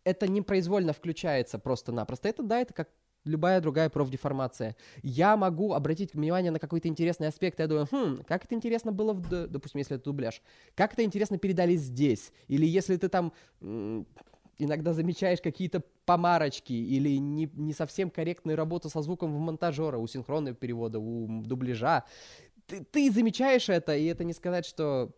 это 0.03 0.27
непроизвольно 0.27 0.93
включается 0.93 1.59
просто-напросто. 1.59 2.29
Это, 2.29 2.43
да, 2.43 2.59
это 2.59 2.73
как 2.73 2.89
любая 3.25 3.61
другая 3.61 3.89
профдеформация. 3.89 4.75
Я 5.03 5.37
могу 5.37 5.73
обратить 5.73 6.13
внимание 6.13 6.51
на 6.51 6.59
какой-то 6.59 6.87
интересный 6.87 7.27
аспект, 7.27 7.59
я 7.59 7.67
думаю, 7.67 7.87
хм, 7.91 8.23
как 8.27 8.45
это 8.45 8.55
интересно 8.55 8.91
было, 8.91 9.13
в, 9.13 9.47
допустим, 9.47 9.79
если 9.79 9.95
это 9.95 10.05
дубляж, 10.05 10.41
как 10.75 10.93
это 10.93 11.03
интересно 11.03 11.37
передали 11.37 11.75
здесь, 11.75 12.31
или 12.47 12.65
если 12.65 12.97
ты 12.97 13.09
там 13.09 13.33
иногда 14.57 14.93
замечаешь 14.93 15.41
какие-то 15.41 15.83
помарочки 16.05 16.73
или 16.73 17.17
не, 17.17 17.49
не 17.53 17.73
совсем 17.73 18.09
корректную 18.09 18.57
работу 18.57 18.89
со 18.89 19.01
звуком 19.01 19.35
в 19.35 19.39
монтажера, 19.39 19.97
у 19.97 20.07
синхронного 20.07 20.55
перевода, 20.55 20.99
у 20.99 21.41
дубляжа, 21.43 22.03
ты, 22.67 22.83
ты 22.83 23.11
замечаешь 23.11 23.69
это, 23.69 23.95
и 23.95 24.05
это 24.05 24.23
не 24.23 24.33
сказать, 24.33 24.65
что... 24.65 25.11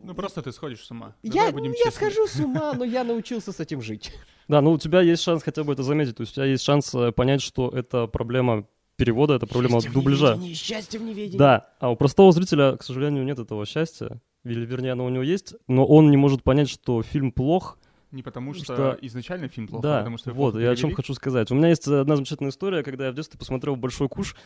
Ну, 0.00 0.14
просто 0.14 0.42
ты 0.42 0.52
сходишь 0.52 0.84
с 0.84 0.90
ума. 0.90 1.14
Я, 1.22 1.50
будем 1.50 1.72
я 1.72 1.76
честны. 1.84 1.90
схожу 2.10 2.26
с 2.26 2.36
ума, 2.36 2.72
но 2.74 2.84
я 2.84 3.04
научился 3.04 3.52
с 3.52 3.60
этим 3.60 3.80
жить. 3.82 4.12
Да, 4.48 4.60
ну 4.60 4.70
у 4.70 4.78
тебя 4.78 5.00
есть 5.00 5.24
шанс 5.24 5.42
хотя 5.42 5.64
бы 5.64 5.72
это 5.72 5.82
заметить, 5.82 6.14
то 6.16 6.20
есть 6.20 6.34
у 6.34 6.36
тебя 6.36 6.44
есть 6.44 6.62
шанс 6.62 6.94
э, 6.94 7.10
понять, 7.10 7.42
что 7.42 7.68
это 7.68 8.06
проблема 8.06 8.68
перевода, 8.94 9.34
это 9.34 9.46
проблема 9.48 9.80
Счастье 9.80 9.90
в 9.90 9.94
дубляжа. 9.94 10.34
неведении, 10.34 10.54
Счастье 10.54 11.00
в 11.00 11.02
неведении. 11.02 11.36
Да, 11.36 11.66
а 11.80 11.90
у 11.90 11.96
простого 11.96 12.30
зрителя, 12.30 12.76
к 12.76 12.84
сожалению, 12.84 13.24
нет 13.24 13.40
этого 13.40 13.66
счастья. 13.66 14.20
Или, 14.44 14.64
вернее, 14.64 14.92
оно 14.92 15.04
у 15.04 15.08
него 15.08 15.24
есть, 15.24 15.54
но 15.66 15.84
он 15.84 16.12
не 16.12 16.16
может 16.16 16.44
понять, 16.44 16.70
что 16.70 17.02
фильм 17.02 17.32
плох 17.32 17.76
Не 18.12 18.22
потому 18.22 18.54
что, 18.54 18.64
Что- 18.64 18.98
изначально 19.02 19.48
фильм 19.48 19.66
плохо, 19.66 19.88
а 19.88 19.92
да, 19.92 19.98
потому 19.98 20.16
что 20.18 20.32
вот, 20.32 20.56
я 20.56 20.70
о 20.70 20.76
чем 20.76 20.94
хочу 20.94 21.12
сказать. 21.12 21.50
У 21.50 21.54
меня 21.56 21.68
есть 21.68 21.86
одна 21.88 22.14
замечательная 22.16 22.50
история, 22.52 22.82
когда 22.84 23.06
я 23.06 23.12
в 23.12 23.14
детстве 23.14 23.36
посмотрел 23.38 23.74
«Большой 23.74 24.08
куш», 24.08 24.36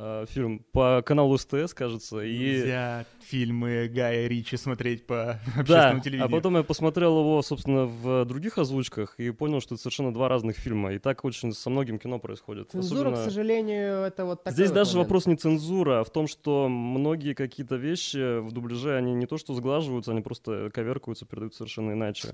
э, 0.00 0.24
фильм 0.30 0.64
по 0.72 1.02
каналу 1.04 1.36
СТС, 1.36 1.74
кажется, 1.74 2.20
и... 2.20 2.38
Нельзя 2.38 3.04
фильмы 3.20 3.88
Гая 3.94 4.26
Ричи 4.28 4.56
смотреть 4.56 5.06
по 5.06 5.38
Да, 5.54 5.60
общественному 5.60 5.98
а 5.98 6.00
телевидению. 6.00 6.30
потом 6.36 6.56
я 6.56 6.62
посмотрел 6.62 7.18
его, 7.20 7.42
собственно, 7.42 7.84
в 7.84 8.24
других 8.24 8.56
озвучках 8.56 9.14
и 9.20 9.30
понял, 9.30 9.60
что 9.60 9.74
это 9.74 9.82
совершенно 9.82 10.12
два 10.14 10.28
разных 10.28 10.56
фильма. 10.56 10.94
И 10.94 10.98
так 10.98 11.22
очень 11.26 11.52
со 11.52 11.68
многим 11.68 11.98
кино 11.98 12.18
происходит. 12.18 12.70
Цензура, 12.70 13.10
к 13.10 13.12
Особенно- 13.12 13.24
сожалению, 13.24 13.98
это 14.04 14.24
вот 14.24 14.42
такой 14.42 14.54
Здесь 14.54 14.68
вот 14.68 14.74
даже 14.74 14.92
момент. 14.92 15.08
вопрос 15.08 15.26
не 15.26 15.36
цензура, 15.36 16.00
а 16.00 16.04
в 16.04 16.10
том, 16.10 16.26
что 16.26 16.66
многие 16.70 17.34
какие-то 17.34 17.76
вещи 17.76 18.40
в 18.40 18.50
дубляже, 18.52 18.96
они 18.96 19.12
не 19.12 19.26
то 19.26 19.36
что 19.36 19.52
сглаживаются, 19.54 20.12
они 20.12 20.22
просто 20.22 20.70
коверкаются, 20.72 21.26
передают 21.26 21.54
совершенно 21.54 21.92
иначе. 21.92 22.30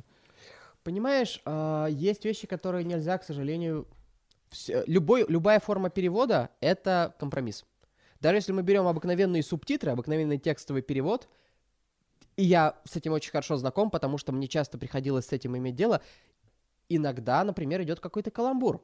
Понимаешь, 0.89 1.43
а, 1.45 1.85
есть 1.85 2.25
вещи, 2.25 2.47
которые 2.47 2.83
нельзя, 2.83 3.19
к 3.19 3.23
сожалению... 3.23 3.87
вс- 4.51 4.85
Любой, 4.87 5.27
любая 5.29 5.61
форма 5.61 5.91
перевода— 5.91 6.49
это 6.61 7.15
компромисс. 7.19 7.67
Даже 8.21 8.39
если 8.39 8.53
мы 8.53 8.63
берем 8.63 8.87
обыкновенные 8.87 9.43
субтитры, 9.43 9.91
обыкновенный 9.91 10.39
текстовый 10.39 10.81
перевод, 10.81 11.29
и 12.37 12.45
я 12.45 12.81
с 12.87 12.97
этим 12.97 13.13
очень 13.13 13.33
хорошо 13.33 13.59
знаком, 13.59 13.91
потому 13.91 14.17
что 14.17 14.33
мне 14.33 14.49
часто 14.49 14.79
приходилось 14.79 15.27
с 15.27 15.33
этим 15.35 15.59
иметь 15.59 15.75
дело, 15.75 16.01
иногда, 16.89 17.45
например, 17.45 17.83
идет 17.83 18.01
какой-то 18.01 18.31
каламбур. 18.31 18.83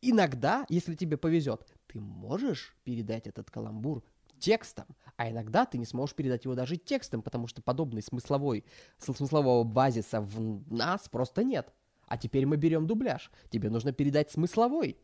Иногда, 0.00 0.64
если 0.70 0.94
тебе 0.94 1.18
повезет, 1.18 1.74
ты 1.86 2.00
можешь 2.00 2.74
передать 2.82 3.26
этот 3.26 3.50
каламбур 3.50 4.02
текстом, 4.42 4.86
а 5.16 5.30
иногда 5.30 5.64
ты 5.64 5.78
не 5.78 5.86
сможешь 5.86 6.16
передать 6.16 6.44
его 6.44 6.54
даже 6.54 6.76
текстом, 6.76 7.22
потому 7.22 7.46
что 7.46 7.62
подобной 7.62 8.02
смысловой, 8.02 8.64
см- 8.98 9.16
смыслового 9.16 9.62
базиса 9.62 10.20
в 10.20 10.72
нас 10.72 11.08
просто 11.08 11.44
нет. 11.44 11.72
А 12.08 12.18
теперь 12.18 12.44
мы 12.44 12.56
берем 12.56 12.86
дубляж. 12.86 13.30
Тебе 13.50 13.70
нужно 13.70 13.92
передать 13.92 14.30
смысловой 14.30 14.98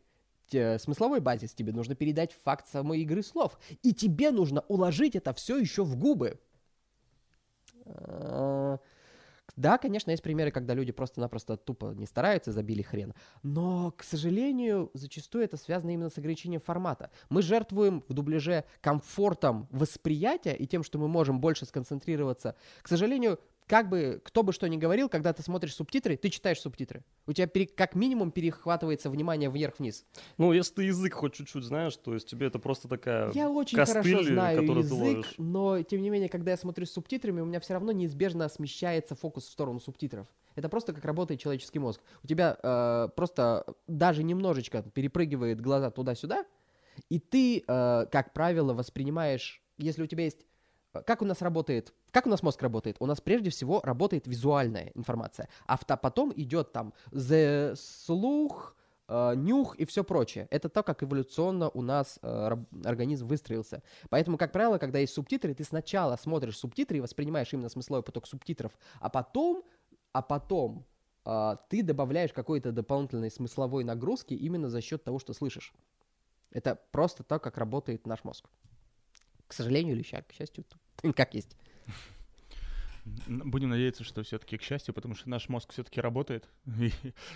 смысловой 0.79 1.19
базис, 1.19 1.53
тебе 1.53 1.71
нужно 1.71 1.93
передать 1.93 2.33
факт 2.43 2.67
самой 2.67 3.01
игры 3.01 3.21
слов. 3.21 3.59
И 3.83 3.93
тебе 3.93 4.31
нужно 4.31 4.61
уложить 4.61 5.15
это 5.15 5.31
все 5.31 5.57
еще 5.57 5.83
в 5.83 5.95
губы. 5.95 6.39
Да, 9.59 9.77
конечно, 9.77 10.11
есть 10.11 10.23
примеры, 10.23 10.51
когда 10.51 10.73
люди 10.73 10.93
просто-напросто 10.93 11.57
тупо 11.57 11.87
не 11.87 12.05
стараются, 12.05 12.53
забили 12.53 12.81
хрен. 12.81 13.13
Но, 13.43 13.91
к 13.91 14.03
сожалению, 14.03 14.89
зачастую 14.93 15.43
это 15.43 15.57
связано 15.57 15.91
именно 15.91 16.09
с 16.09 16.17
ограничением 16.17 16.61
формата. 16.61 17.11
Мы 17.27 17.41
жертвуем 17.41 18.05
в 18.07 18.13
дубляже 18.13 18.63
комфортом 18.79 19.67
восприятия 19.69 20.55
и 20.55 20.65
тем, 20.65 20.81
что 20.81 20.97
мы 20.97 21.09
можем 21.09 21.41
больше 21.41 21.65
сконцентрироваться. 21.65 22.55
К 22.81 22.87
сожалению, 22.87 23.37
как 23.69 23.87
бы, 23.87 24.19
кто 24.25 24.41
бы 24.41 24.51
что 24.51 24.67
ни 24.67 24.77
говорил, 24.77 25.09
когда 25.09 25.31
ты 25.31 25.43
смотришь 25.43 25.75
субтитры, 25.75 26.17
ты 26.17 26.29
читаешь 26.29 26.59
субтитры. 26.59 27.03
У 27.27 27.33
тебя 27.33 27.45
пере- 27.45 27.67
как 27.67 27.93
минимум 27.93 28.31
перехватывается 28.31 29.11
внимание 29.11 29.51
вверх-вниз. 29.51 30.05
Ну, 30.39 30.51
если 30.53 30.73
ты 30.73 30.83
язык 30.85 31.13
хоть 31.13 31.35
чуть-чуть 31.35 31.63
знаешь, 31.63 31.95
то 31.95 32.15
есть 32.15 32.27
тебе 32.27 32.47
это 32.47 32.57
просто 32.57 32.87
такая... 32.87 33.31
Я 33.33 33.47
очень 33.47 33.77
костыль, 33.77 34.01
хорошо 34.01 34.23
знаю 34.23 34.65
ты 34.65 34.65
язык, 34.65 34.91
ловишь. 34.91 35.35
но 35.37 35.83
тем 35.83 36.01
не 36.01 36.09
менее, 36.09 36.29
когда 36.29 36.49
я 36.49 36.57
смотрю 36.57 36.87
с 36.87 36.91
субтитрами, 36.91 37.41
у 37.41 37.45
меня 37.45 37.59
все 37.59 37.73
равно 37.73 37.91
неизбежно 37.91 38.49
смещается 38.49 39.13
фокус 39.13 39.45
в 39.45 39.51
сторону 39.51 39.79
субтитров. 39.79 40.25
Это 40.55 40.67
просто 40.67 40.91
как 40.91 41.05
работает 41.05 41.39
человеческий 41.39 41.77
мозг. 41.77 42.01
У 42.23 42.27
тебя 42.27 42.57
э, 42.63 43.09
просто 43.15 43.65
даже 43.87 44.23
немножечко 44.23 44.81
перепрыгивает 44.81 45.61
глаза 45.61 45.91
туда-сюда, 45.91 46.43
и 47.07 47.19
ты, 47.19 47.63
э, 47.67 48.05
как 48.11 48.33
правило, 48.33 48.73
воспринимаешь, 48.73 49.61
если 49.77 50.01
у 50.01 50.07
тебя 50.07 50.23
есть 50.23 50.48
как 50.91 51.21
у 51.21 51.25
нас 51.25 51.41
работает, 51.41 51.93
как 52.11 52.25
у 52.25 52.29
нас 52.29 52.41
мозг 52.43 52.61
работает? 52.61 52.97
У 52.99 53.05
нас 53.05 53.21
прежде 53.21 53.49
всего 53.49 53.81
работает 53.81 54.27
визуальная 54.27 54.91
информация, 54.95 55.47
а 55.65 55.77
потом 55.77 56.33
идет 56.35 56.71
там 56.71 56.93
слух, 57.75 58.75
э, 59.07 59.33
нюх 59.35 59.75
и 59.75 59.85
все 59.85 60.03
прочее. 60.03 60.47
Это 60.51 60.69
то, 60.69 60.83
как 60.83 61.03
эволюционно 61.03 61.69
у 61.69 61.81
нас 61.81 62.19
э, 62.21 62.57
организм 62.85 63.27
выстроился. 63.27 63.83
Поэтому, 64.09 64.37
как 64.37 64.51
правило, 64.51 64.77
когда 64.77 64.99
есть 64.99 65.13
субтитры, 65.13 65.53
ты 65.53 65.63
сначала 65.63 66.15
смотришь 66.15 66.57
субтитры 66.57 66.97
и 66.97 67.01
воспринимаешь 67.01 67.53
именно 67.53 67.69
смысловой 67.69 68.03
поток 68.03 68.27
субтитров, 68.27 68.71
а 68.99 69.09
потом, 69.09 69.63
а 70.13 70.21
потом 70.21 70.85
э, 71.25 71.55
ты 71.69 71.83
добавляешь 71.83 72.33
какой-то 72.33 72.71
дополнительной 72.71 73.31
смысловой 73.31 73.83
нагрузки 73.83 74.33
именно 74.33 74.69
за 74.69 74.81
счет 74.81 75.03
того, 75.03 75.19
что 75.19 75.33
слышишь. 75.33 75.73
Это 76.51 76.79
просто 76.91 77.23
то, 77.23 77.37
как 77.39 77.57
работает 77.57 78.07
наш 78.07 78.23
мозг. 78.23 78.49
К 79.49 79.53
сожалению 79.53 79.95
или 79.95 80.03
к 80.03 80.31
счастью, 80.31 80.63
как 81.15 81.33
есть. 81.33 81.57
Будем 83.27 83.69
надеяться, 83.69 84.03
что 84.03 84.23
все-таки 84.23 84.57
к 84.57 84.61
счастью, 84.61 84.93
потому 84.93 85.15
что 85.15 85.29
наш 85.29 85.49
мозг 85.49 85.71
все-таки 85.71 86.01
работает 86.01 86.47
и, 86.79 86.91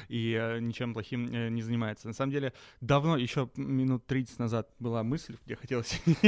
и, 0.08 0.34
э, 0.34 0.60
ничем 0.60 0.94
плохим 0.94 1.28
э, 1.34 1.50
не 1.50 1.62
занимается. 1.62 2.08
На 2.08 2.14
самом 2.14 2.32
деле, 2.32 2.54
давно, 2.82 3.18
еще 3.18 3.50
минут 3.56 4.06
30 4.06 4.40
назад 4.40 4.70
была 4.80 5.04
мысль, 5.04 5.38
где 5.46 5.56
хотелось 5.56 6.02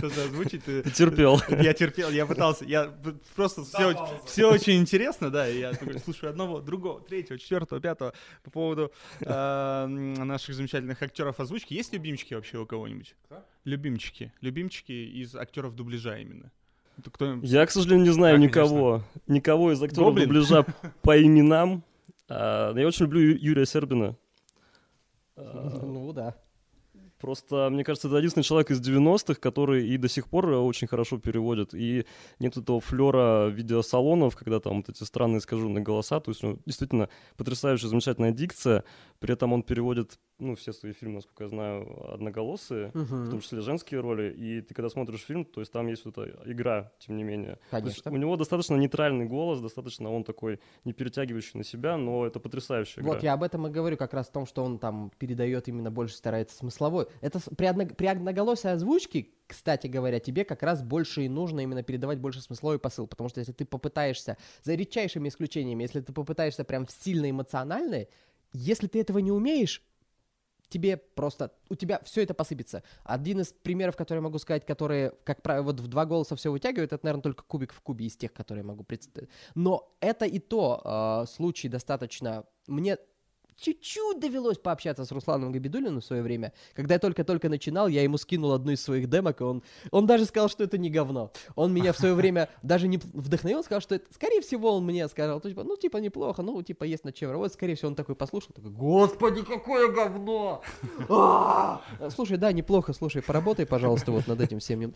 тоже 0.00 0.22
озвучить. 0.22 0.64
Ты- 0.64 0.82
терпел. 0.90 1.40
Я 1.48 1.72
терпел, 1.72 2.10
я 2.10 2.26
пытался, 2.26 2.64
я 2.64 2.92
просто 3.34 3.64
все, 3.64 3.94
все 4.26 4.50
очень 4.50 4.78
интересно, 4.78 5.30
да, 5.30 5.46
я 5.46 5.72
слушаю 6.04 6.30
одного, 6.30 6.60
другого, 6.60 7.00
третьего, 7.00 7.38
четвертого, 7.38 7.80
пятого 7.80 8.12
по 8.42 8.50
поводу 8.50 8.92
э, 9.20 9.86
наших 9.86 10.54
замечательных 10.54 11.02
актеров 11.02 11.40
озвучки. 11.40 11.74
Есть 11.74 11.92
любимчики 11.92 12.34
вообще 12.34 12.58
у 12.58 12.66
кого-нибудь? 12.66 13.14
Кто? 13.24 13.44
Любимчики, 13.64 14.32
любимчики 14.40 14.92
из 14.92 15.34
актеров 15.34 15.74
дубляжа 15.74 16.18
именно. 16.18 16.50
Кто? 17.12 17.38
Я, 17.42 17.66
к 17.66 17.70
сожалению, 17.70 18.06
не 18.06 18.12
знаю 18.12 18.36
Да, 18.36 18.42
никого. 18.42 19.02
Никого 19.26 19.72
из 19.72 19.82
актеров 19.82 20.08
Гоблин? 20.08 20.28
дубляжа 20.28 20.64
по 21.02 21.20
именам. 21.20 21.82
А, 22.28 22.74
Я 22.74 22.86
очень 22.86 23.06
люблю 23.06 23.20
Юрия 23.20 23.66
Сербина. 23.66 24.16
А, 25.36 25.80
Ну 25.82 26.12
да. 26.12 26.36
Просто, 27.20 27.68
мне 27.70 27.84
кажется, 27.84 28.08
это 28.08 28.16
единственный 28.16 28.44
человек 28.44 28.70
из 28.70 28.80
90-х, 28.80 29.34
который 29.34 29.86
и 29.86 29.98
до 29.98 30.08
сих 30.08 30.26
пор 30.28 30.46
очень 30.46 30.86
хорошо 30.86 31.18
переводит. 31.18 31.74
И 31.74 32.06
нет 32.38 32.56
этого 32.56 32.80
флера 32.80 33.48
видеосалонов, 33.48 34.36
когда 34.36 34.58
там 34.58 34.78
вот 34.78 34.88
эти 34.88 35.04
странные 35.04 35.38
искаженные 35.38 35.84
голоса. 35.84 36.18
То 36.20 36.30
есть 36.30 36.42
у 36.42 36.46
него 36.46 36.58
действительно 36.64 37.10
потрясающая, 37.36 37.88
замечательная 37.90 38.32
дикция. 38.32 38.84
При 39.18 39.34
этом 39.34 39.52
он 39.52 39.62
переводит, 39.62 40.18
ну, 40.40 40.54
все 40.54 40.72
свои 40.72 40.92
фильмы, 40.92 41.16
насколько 41.16 41.44
я 41.44 41.48
знаю, 41.50 42.12
одноголосые. 42.12 42.90
В 42.94 43.30
том 43.30 43.40
числе 43.40 43.60
женские 43.60 44.00
роли, 44.00 44.32
и 44.32 44.60
ты 44.60 44.74
когда 44.74 44.88
смотришь 44.88 45.20
фильм, 45.20 45.44
то 45.44 45.60
есть 45.60 45.72
там 45.72 45.86
есть 45.86 46.04
вот 46.04 46.18
эта 46.18 46.50
игра, 46.50 46.92
тем 46.98 47.16
не 47.16 47.22
менее. 47.24 47.58
Конечно. 47.70 48.10
у 48.10 48.16
него 48.16 48.36
достаточно 48.36 48.74
нейтральный 48.76 49.26
голос, 49.26 49.60
достаточно 49.60 50.10
он 50.10 50.24
такой 50.24 50.60
не 50.84 50.92
перетягивающий 50.92 51.58
на 51.58 51.64
себя, 51.64 51.96
но 51.96 52.26
это 52.26 52.40
потрясающая 52.40 53.02
игра. 53.02 53.12
Вот 53.14 53.22
я 53.22 53.34
об 53.34 53.42
этом 53.42 53.66
и 53.66 53.70
говорю, 53.70 53.96
как 53.96 54.14
раз 54.14 54.28
в 54.28 54.32
том, 54.32 54.46
что 54.46 54.64
он 54.64 54.78
там 54.78 55.10
передает 55.18 55.68
именно 55.68 55.90
больше 55.90 56.16
старается 56.16 56.56
смысловой. 56.56 57.06
Это 57.20 57.40
при, 57.56 57.66
одно- 57.66 57.86
при 57.86 58.06
одноголосой 58.06 58.72
озвучке, 58.72 59.28
кстати 59.46 59.86
говоря, 59.88 60.20
тебе 60.20 60.44
как 60.44 60.62
раз 60.62 60.82
больше 60.82 61.24
и 61.24 61.28
нужно 61.28 61.60
именно 61.60 61.82
передавать 61.82 62.18
больше 62.18 62.40
смысловой 62.40 62.78
посыл, 62.78 63.06
потому 63.06 63.28
что 63.28 63.40
если 63.40 63.52
ты 63.52 63.64
попытаешься, 63.64 64.36
за 64.62 64.74
редчайшими 64.74 65.28
исключениями, 65.28 65.82
если 65.82 66.00
ты 66.00 66.12
попытаешься 66.12 66.64
прям 66.64 66.86
сильно 66.88 67.28
эмоционально, 67.30 68.06
если 68.52 68.86
ты 68.86 69.00
этого 69.00 69.18
не 69.18 69.32
умеешь, 69.32 69.82
тебе 70.70 70.96
просто, 70.96 71.52
у 71.68 71.74
тебя 71.74 72.00
все 72.04 72.22
это 72.22 72.32
посыпется. 72.32 72.82
Один 73.04 73.40
из 73.40 73.52
примеров, 73.52 73.96
который 73.96 74.18
я 74.18 74.22
могу 74.22 74.38
сказать, 74.38 74.64
которые, 74.64 75.12
как 75.24 75.42
правило, 75.42 75.64
вот 75.64 75.80
в 75.80 75.88
два 75.88 76.06
голоса 76.06 76.36
все 76.36 76.50
вытягивают, 76.50 76.92
это, 76.92 77.04
наверное, 77.04 77.22
только 77.22 77.44
кубик 77.44 77.72
в 77.72 77.80
кубе 77.80 78.06
из 78.06 78.16
тех, 78.16 78.32
которые 78.32 78.62
я 78.62 78.68
могу 78.68 78.84
представить. 78.84 79.28
Но 79.54 79.92
это 80.00 80.24
и 80.24 80.38
то 80.38 80.80
э, 81.24 81.30
случай 81.30 81.68
достаточно... 81.68 82.44
Мне 82.66 82.98
чуть-чуть 83.56 84.20
довелось 84.20 84.58
пообщаться 84.58 85.04
с 85.04 85.12
Русланом 85.12 85.52
Габидулиным 85.52 86.00
в 86.00 86.04
свое 86.04 86.22
время. 86.22 86.52
Когда 86.74 86.94
я 86.94 86.98
только-только 86.98 87.48
начинал, 87.48 87.88
я 87.88 88.02
ему 88.02 88.18
скинул 88.18 88.52
одну 88.52 88.72
из 88.72 88.82
своих 88.82 89.08
демок, 89.08 89.40
и 89.40 89.44
он, 89.44 89.62
он 89.90 90.06
даже 90.06 90.24
сказал, 90.24 90.48
что 90.48 90.64
это 90.64 90.78
не 90.78 90.90
говно. 90.90 91.32
Он 91.54 91.72
меня 91.72 91.92
в 91.92 91.98
свое 91.98 92.14
время 92.14 92.48
даже 92.62 92.88
не 92.88 92.98
вдохновил, 92.98 93.62
сказал, 93.62 93.80
что 93.80 93.94
это, 93.94 94.12
скорее 94.12 94.40
всего, 94.40 94.76
он 94.76 94.84
мне 94.84 95.08
сказал, 95.08 95.40
типа, 95.40 95.64
ну, 95.64 95.76
типа, 95.76 95.98
неплохо, 95.98 96.42
ну, 96.42 96.60
типа, 96.62 96.84
есть 96.84 97.04
над 97.04 97.14
чем 97.14 97.30
работать. 97.30 97.54
Скорее 97.54 97.74
всего, 97.74 97.88
он 97.88 97.94
такой 97.94 98.14
послушал, 98.14 98.50
такой, 98.54 98.70
господи, 98.70 99.42
какое 99.42 99.92
говно! 99.92 100.62
А! 101.08 101.82
Слушай, 102.14 102.36
да, 102.36 102.52
неплохо, 102.52 102.92
слушай, 102.92 103.22
поработай, 103.22 103.66
пожалуйста, 103.66 104.12
вот 104.12 104.26
над 104.26 104.40
этим 104.40 104.58
всем. 104.58 104.94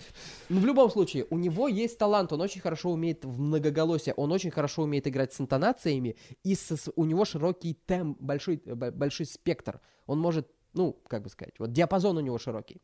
Ну, 0.49 0.61
в 0.61 0.65
любом 0.65 0.91
случае, 0.91 1.27
у 1.31 1.39
него 1.39 1.69
есть 1.69 1.99
талант, 1.99 2.33
он 2.33 2.41
очень 2.41 2.61
хорошо 2.61 2.91
умеет 2.91 3.25
в 3.25 3.39
многоголосие, 3.41 4.15
он 4.15 4.33
очень 4.33 4.51
хорошо 4.51 4.83
умеет 4.83 5.07
играть 5.07 5.33
с 5.33 5.41
интонациями, 5.41 6.17
и 6.43 6.57
у 6.97 7.05
него 7.05 7.25
широкий 7.25 7.75
темп, 7.87 8.17
большой, 8.21 8.54
э, 8.65 8.75
б- 8.75 8.91
большой 8.91 9.27
спектр. 9.27 9.81
Он 10.07 10.19
может, 10.19 10.49
ну, 10.73 10.99
как 11.09 11.23
бы 11.23 11.29
сказать, 11.31 11.55
вот 11.59 11.73
диапазон 11.73 12.17
у 12.17 12.21
него 12.21 12.39
широкий. 12.39 12.81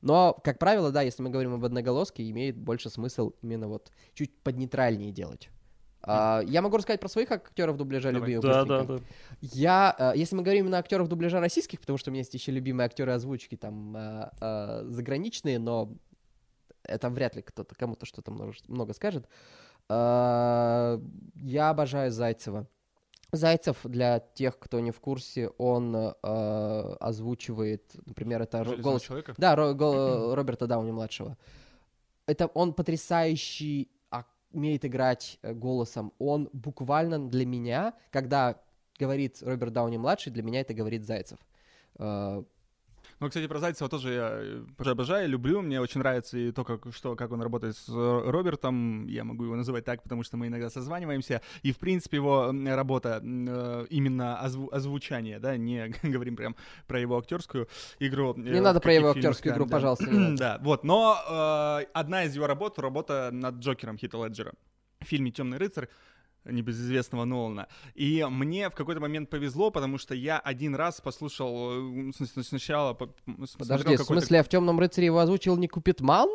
Но, 0.00 0.34
как 0.42 0.58
правило, 0.58 0.90
да, 0.90 1.02
если 1.02 1.22
мы 1.22 1.30
говорим 1.30 1.54
об 1.54 1.64
одноголоске, 1.64 2.28
имеет 2.28 2.56
больше 2.56 2.90
смысл 2.90 3.32
именно 3.40 3.68
вот 3.68 3.92
чуть 4.14 4.36
поднейтральнее 4.42 5.12
делать. 5.12 5.48
А, 6.04 6.40
я 6.44 6.60
могу 6.62 6.76
рассказать 6.76 7.00
про 7.00 7.08
своих 7.08 7.30
актеров 7.30 7.76
дубляжа 7.76 8.10
Давай. 8.10 8.28
любимых. 8.30 8.42
Да, 8.42 8.64
да, 8.64 8.84
да. 8.84 9.00
Я, 9.40 9.94
э, 9.96 10.12
если 10.16 10.34
мы 10.34 10.42
говорим 10.42 10.64
именно 10.64 10.78
актеров 10.78 11.06
дубляжа 11.06 11.38
российских, 11.38 11.80
потому 11.80 11.96
что 11.98 12.10
у 12.10 12.12
меня 12.12 12.22
есть 12.22 12.34
еще 12.34 12.50
любимые 12.50 12.86
актеры 12.86 13.12
озвучки 13.12 13.56
там 13.56 13.96
э, 13.96 14.30
э, 14.40 14.84
заграничные, 14.88 15.60
но 15.60 15.94
это 16.82 17.08
вряд 17.08 17.36
ли 17.36 17.42
кто-то 17.42 17.76
кому-то 17.76 18.04
что-то 18.04 18.32
много, 18.32 18.52
много 18.66 18.94
скажет. 18.94 19.28
Э, 19.88 20.98
Я 21.36 21.70
обожаю 21.70 22.10
Зайцева. 22.10 22.66
Зайцев, 23.32 23.78
для 23.84 24.20
тех, 24.20 24.58
кто 24.58 24.78
не 24.80 24.90
в 24.90 25.00
курсе, 25.00 25.48
он 25.56 25.96
э, 25.96 26.96
озвучивает, 27.00 27.82
например, 28.04 28.42
это 28.42 28.58
Железного 28.58 28.82
голос... 28.82 29.02
человека? 29.02 29.34
Да, 29.38 29.54
Ро- 29.54 29.72
го- 29.72 30.34
Роберта 30.34 30.66
Дауни-младшего. 30.66 31.38
Это 32.26 32.46
он 32.48 32.74
потрясающий, 32.74 33.90
а, 34.10 34.24
умеет 34.52 34.84
играть 34.84 35.38
э, 35.40 35.54
голосом. 35.54 36.12
Он 36.18 36.50
буквально 36.52 37.30
для 37.30 37.46
меня, 37.46 37.94
когда 38.10 38.60
говорит 38.98 39.38
Роберт 39.40 39.72
Дауни-младший, 39.72 40.30
для 40.30 40.42
меня 40.42 40.60
это 40.60 40.74
говорит 40.74 41.06
Зайцев. 41.06 41.38
Э, 41.98 42.44
Ну, 43.22 43.28
кстати, 43.28 43.46
про 43.46 43.60
Зайцева 43.60 43.88
тоже 43.88 44.12
я 44.12 44.30
э, 44.32 44.64
тоже 44.76 44.90
обожаю, 44.90 45.28
люблю. 45.28 45.62
Мне 45.62 45.80
очень 45.80 46.00
нравится 46.00 46.36
и 46.36 46.50
то, 46.50 46.64
как, 46.64 46.92
что, 46.92 47.14
как 47.14 47.30
он 47.30 47.40
работает 47.40 47.76
с 47.76 47.88
э, 47.88 48.30
Робертом. 48.30 49.06
Я 49.06 49.22
могу 49.22 49.44
его 49.44 49.54
называть 49.54 49.84
так, 49.84 50.02
потому 50.02 50.24
что 50.24 50.36
мы 50.36 50.48
иногда 50.48 50.70
созваниваемся. 50.70 51.40
И, 51.62 51.70
в 51.70 51.78
принципе, 51.78 52.16
его 52.16 52.52
работа, 52.66 53.20
э, 53.22 53.86
именно 53.90 54.40
озву- 54.42 54.70
озвучание, 54.72 55.38
да, 55.38 55.56
не 55.56 55.94
говорим 56.02 56.34
прям 56.34 56.56
про 56.88 56.98
его 56.98 57.16
актерскую 57.16 57.68
игру. 58.00 58.34
Не 58.34 58.60
надо 58.60 58.80
про 58.80 58.92
его 58.92 59.10
актерскую 59.10 59.54
игру, 59.54 59.66
да. 59.66 59.70
пожалуйста. 59.70 60.06
Да, 60.36 60.58
вот. 60.60 60.82
Но 60.82 61.16
э, 61.80 61.86
одна 61.92 62.24
из 62.24 62.34
его 62.34 62.48
работ— 62.48 62.76
работа 62.80 63.30
над 63.32 63.54
Джокером 63.56 63.98
Хита 63.98 64.18
Леджера 64.18 64.52
в 65.00 65.04
фильме 65.04 65.30
«Темный 65.30 65.58
рыцарь» 65.58 65.88
небезызвестного 66.44 67.24
Нолана. 67.24 67.68
И 67.94 68.24
мне 68.28 68.68
в 68.68 68.74
какой-то 68.74 69.00
момент 69.00 69.30
повезло, 69.30 69.70
потому 69.70 69.98
что 69.98 70.14
я 70.14 70.38
один 70.38 70.74
раз 70.74 71.00
послушал 71.00 72.10
э, 72.10 72.12
сначала... 72.42 72.94
Подожди, 73.58 73.96
в 73.96 74.02
смысле, 74.02 74.40
а 74.40 74.42
в 74.42 74.48
темном 74.48 74.78
рыцаре 74.80 75.06
его 75.06 75.18
озвучил 75.18 75.56
не 75.56 75.68
Купитман? 75.68 76.28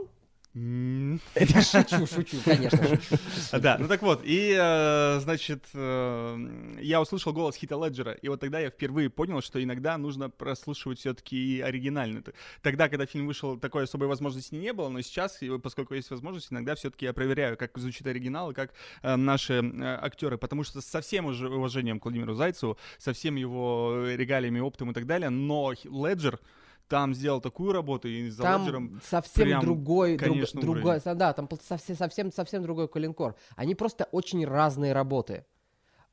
Это 1.36 1.62
шучу, 1.62 2.08
шучу, 2.08 2.38
конечно. 2.44 2.84
шучу. 2.84 3.18
Да, 3.60 3.78
ну 3.78 3.88
так 3.88 4.02
вот, 4.02 4.22
и, 4.24 4.56
э, 4.58 5.20
значит, 5.20 5.66
э, 5.74 6.78
я 6.82 7.02
услышал 7.02 7.34
голос 7.34 7.56
Хита 7.56 7.76
Леджера, 7.76 8.14
и 8.14 8.28
вот 8.28 8.40
тогда 8.40 8.60
я 8.60 8.70
впервые 8.70 9.10
понял, 9.10 9.42
что 9.42 9.62
иногда 9.62 9.98
нужно 9.98 10.30
прослушивать 10.30 11.00
все-таки 11.00 11.58
и 11.58 11.62
оригинально. 11.62 12.24
Тогда, 12.62 12.90
когда 12.90 13.06
фильм 13.06 13.28
вышел, 13.28 13.58
такой 13.58 13.84
особой 13.84 14.08
возможности 14.08 14.56
не 14.56 14.74
было, 14.74 14.90
но 14.90 15.02
сейчас, 15.02 15.40
поскольку 15.62 15.94
есть 15.94 16.10
возможность, 16.10 16.52
иногда 16.52 16.76
все-таки 16.76 17.06
я 17.06 17.14
проверяю, 17.14 17.58
как 17.58 17.78
звучит 17.78 18.08
оригинал 18.08 18.52
и 18.52 18.54
как 18.54 18.72
э, 19.04 19.16
наши 19.16 19.62
актеры, 20.02 20.38
потому 20.38 20.64
что 20.64 20.82
со 20.82 21.02
всем 21.02 21.26
уже 21.26 21.50
уважением 21.50 22.00
к 22.00 22.06
Владимиру 22.06 22.34
Зайцеву, 22.34 22.78
со 22.98 23.14
всем 23.14 23.36
его 23.36 24.06
регалиями, 24.08 24.60
оптом 24.60 24.92
и 24.92 24.94
так 24.94 25.06
далее, 25.06 25.30
но 25.30 25.74
Леджер 25.84 26.40
там 26.88 27.14
сделал 27.14 27.42
такую 27.42 27.74
работу, 27.74 28.08
и 28.08 28.30
за 28.30 28.44
Там 28.44 29.00
совсем 29.04 29.46
прям, 29.48 29.62
другой, 29.62 30.18
друг- 30.18 30.30
конечно, 30.32 30.62
другой, 30.62 30.82
уровень. 30.98 31.18
да, 31.18 31.34
там 31.34 31.50
совсем, 31.68 31.96
совсем, 31.96 32.32
совсем 32.32 32.64
другой 32.64 32.88
калинкор. 32.88 33.36
Они 33.56 33.76
просто 33.76 34.08
очень 34.12 34.46
разные 34.46 34.94
работы. 34.94 35.46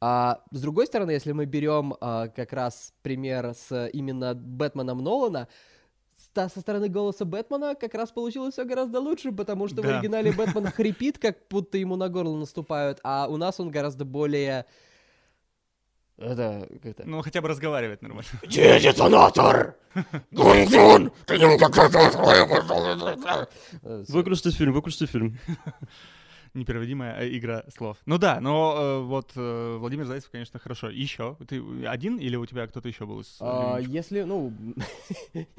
А, 0.00 0.42
с 0.50 0.60
другой 0.60 0.86
стороны, 0.86 1.12
если 1.12 1.32
мы 1.32 1.46
берем 1.46 1.94
а, 2.00 2.28
как 2.28 2.52
раз 2.52 2.92
пример 3.02 3.54
с 3.54 3.88
именно 3.92 4.34
Бэтменом 4.34 4.98
Нолана, 4.98 5.48
со 6.34 6.48
стороны 6.60 6.88
голоса 6.88 7.24
Бэтмена 7.24 7.74
как 7.74 7.94
раз 7.94 8.10
получилось 8.10 8.54
все 8.54 8.64
гораздо 8.64 9.00
лучше, 9.00 9.32
потому 9.32 9.68
что 9.68 9.82
в 9.82 9.84
Да. 9.84 9.98
оригинале 9.98 10.32
Бэтмен 10.36 10.66
хрипит, 10.70 11.18
как 11.18 11.38
будто 11.48 11.78
ему 11.78 11.96
на 11.96 12.08
горло 12.08 12.36
наступают, 12.36 13.00
а 13.02 13.26
у 13.28 13.36
нас 13.36 13.60
он 13.60 13.70
гораздо 13.70 14.04
более... 14.04 14.66
Это 16.16 16.68
как-то... 16.82 17.02
ну, 17.06 17.22
хотя 17.22 17.40
бы 17.40 17.48
разговаривает 17.48 18.02
нормально. 18.02 18.28
Где 18.42 18.78
детонатор? 18.78 19.76
Гунзун! 20.30 21.12
Ты 21.26 21.38
не 21.38 21.44
э, 23.82 24.04
Выключите 24.08 24.50
фильм, 24.50 24.72
выключите 24.72 25.06
фильм. 25.06 25.38
Непереводимая 26.55 27.20
э, 27.20 27.36
игра 27.36 27.64
слов. 27.76 27.96
Ну 28.07 28.16
да, 28.16 28.40
но 28.40 28.76
э, 28.76 29.00
вот 29.02 29.32
э, 29.34 29.76
Владимир 29.78 30.05
Зайцев, 30.07 30.30
конечно, 30.30 30.61
хорошо. 30.61 30.88
Еще? 30.88 31.36
Ты 31.48 31.61
один 31.84 32.16
или 32.18 32.36
у 32.36 32.46
тебя 32.46 32.66
кто-то 32.68 32.86
еще 32.86 33.07
был 33.07 33.20
из 33.20 33.36
А, 33.40 33.78
если, 33.78 34.22
ну, 34.22 34.52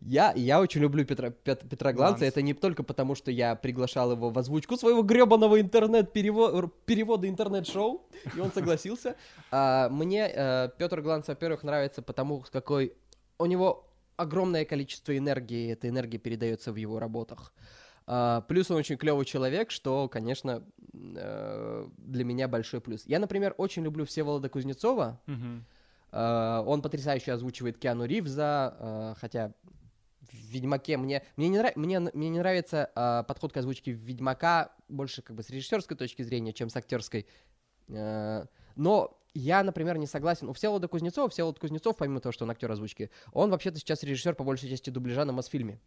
я, 0.00 0.32
я 0.36 0.60
очень 0.60 0.82
люблю 0.82 1.06
Петра, 1.06 1.30
Пет- 1.30 1.66
Петра 1.68 1.92
Гланца, 1.94 2.18
Гланц. 2.20 2.32
это 2.32 2.42
не 2.42 2.52
только 2.52 2.82
потому, 2.82 3.14
что 3.14 3.30
я 3.30 3.54
приглашал 3.54 4.12
его 4.12 4.28
в 4.28 4.38
озвучку 4.38 4.76
своего 4.76 5.02
гребаного 5.02 5.58
интернет-перевода 5.58 7.28
интернет-шоу, 7.28 8.06
и 8.36 8.40
он 8.40 8.52
согласился. 8.52 9.16
А, 9.50 9.88
Мне 9.88 10.28
Петр 10.78 11.00
Гланц, 11.00 11.28
во-первых, 11.28 11.62
нравится 11.62 12.02
потому, 12.02 12.44
какой 12.52 12.92
у 13.38 13.46
него 13.46 13.88
огромное 14.16 14.64
количество 14.64 15.16
энергии, 15.16 15.72
эта 15.72 15.88
энергия 15.88 16.18
передается 16.18 16.72
в 16.72 16.76
его 16.76 16.98
работах. 16.98 17.52
А, 17.56 17.62
Плюс 18.48 18.70
он 18.70 18.76
очень 18.76 18.96
клевый 18.96 19.24
человек, 19.24 19.70
что, 19.70 20.08
конечно, 20.08 20.62
э, 20.92 21.88
для 21.98 22.24
меня 22.24 22.48
большой 22.48 22.80
плюс. 22.80 23.04
Я, 23.06 23.18
например, 23.18 23.54
очень 23.56 23.82
люблю 23.84 24.04
Всеволода 24.04 24.48
Кузнецова. 24.48 25.20
Э, 26.12 26.62
Он 26.66 26.82
потрясающе 26.82 27.32
озвучивает 27.32 27.78
Киану 27.78 28.04
Ривза, 28.04 28.76
э, 28.78 29.14
хотя 29.18 29.54
в 30.20 30.34
Ведьмаке 30.34 30.96
мне 30.96 31.22
мне 31.36 31.48
не, 31.48 31.58
нрав- 31.58 31.76
мне, 31.76 32.00
мне 32.00 32.28
не 32.28 32.38
нравится 32.38 33.24
подход 33.28 33.52
к 33.52 33.56
озвучке 33.56 33.92
Ведьмака 33.92 34.72
больше 34.88 35.22
как 35.22 35.36
бы 35.36 35.42
с 35.42 35.50
режиссерской 35.50 35.96
точки 35.96 36.22
зрения, 36.22 36.52
чем 36.52 36.68
с 36.70 36.76
актерской. 36.76 37.26
Но 37.88 39.18
я, 39.34 39.62
например, 39.62 39.98
не 39.98 40.06
согласен. 40.06 40.48
У 40.48 40.52
Всеволода 40.52 40.88
Кузнецова, 40.88 41.28
Всеволод 41.28 41.58
Кузнецов, 41.58 41.96
помимо 41.96 42.20
того, 42.20 42.32
что 42.32 42.44
он 42.44 42.50
актер 42.50 42.70
озвучки, 42.70 43.10
он 43.32 43.50
вообще-то 43.50 43.78
сейчас 43.78 44.02
режиссер 44.02 44.34
по 44.34 44.44
большей 44.44 44.68
части 44.68 44.90
дубляжа 44.90 45.24
на 45.24 45.32
Мосфильме. 45.32 45.80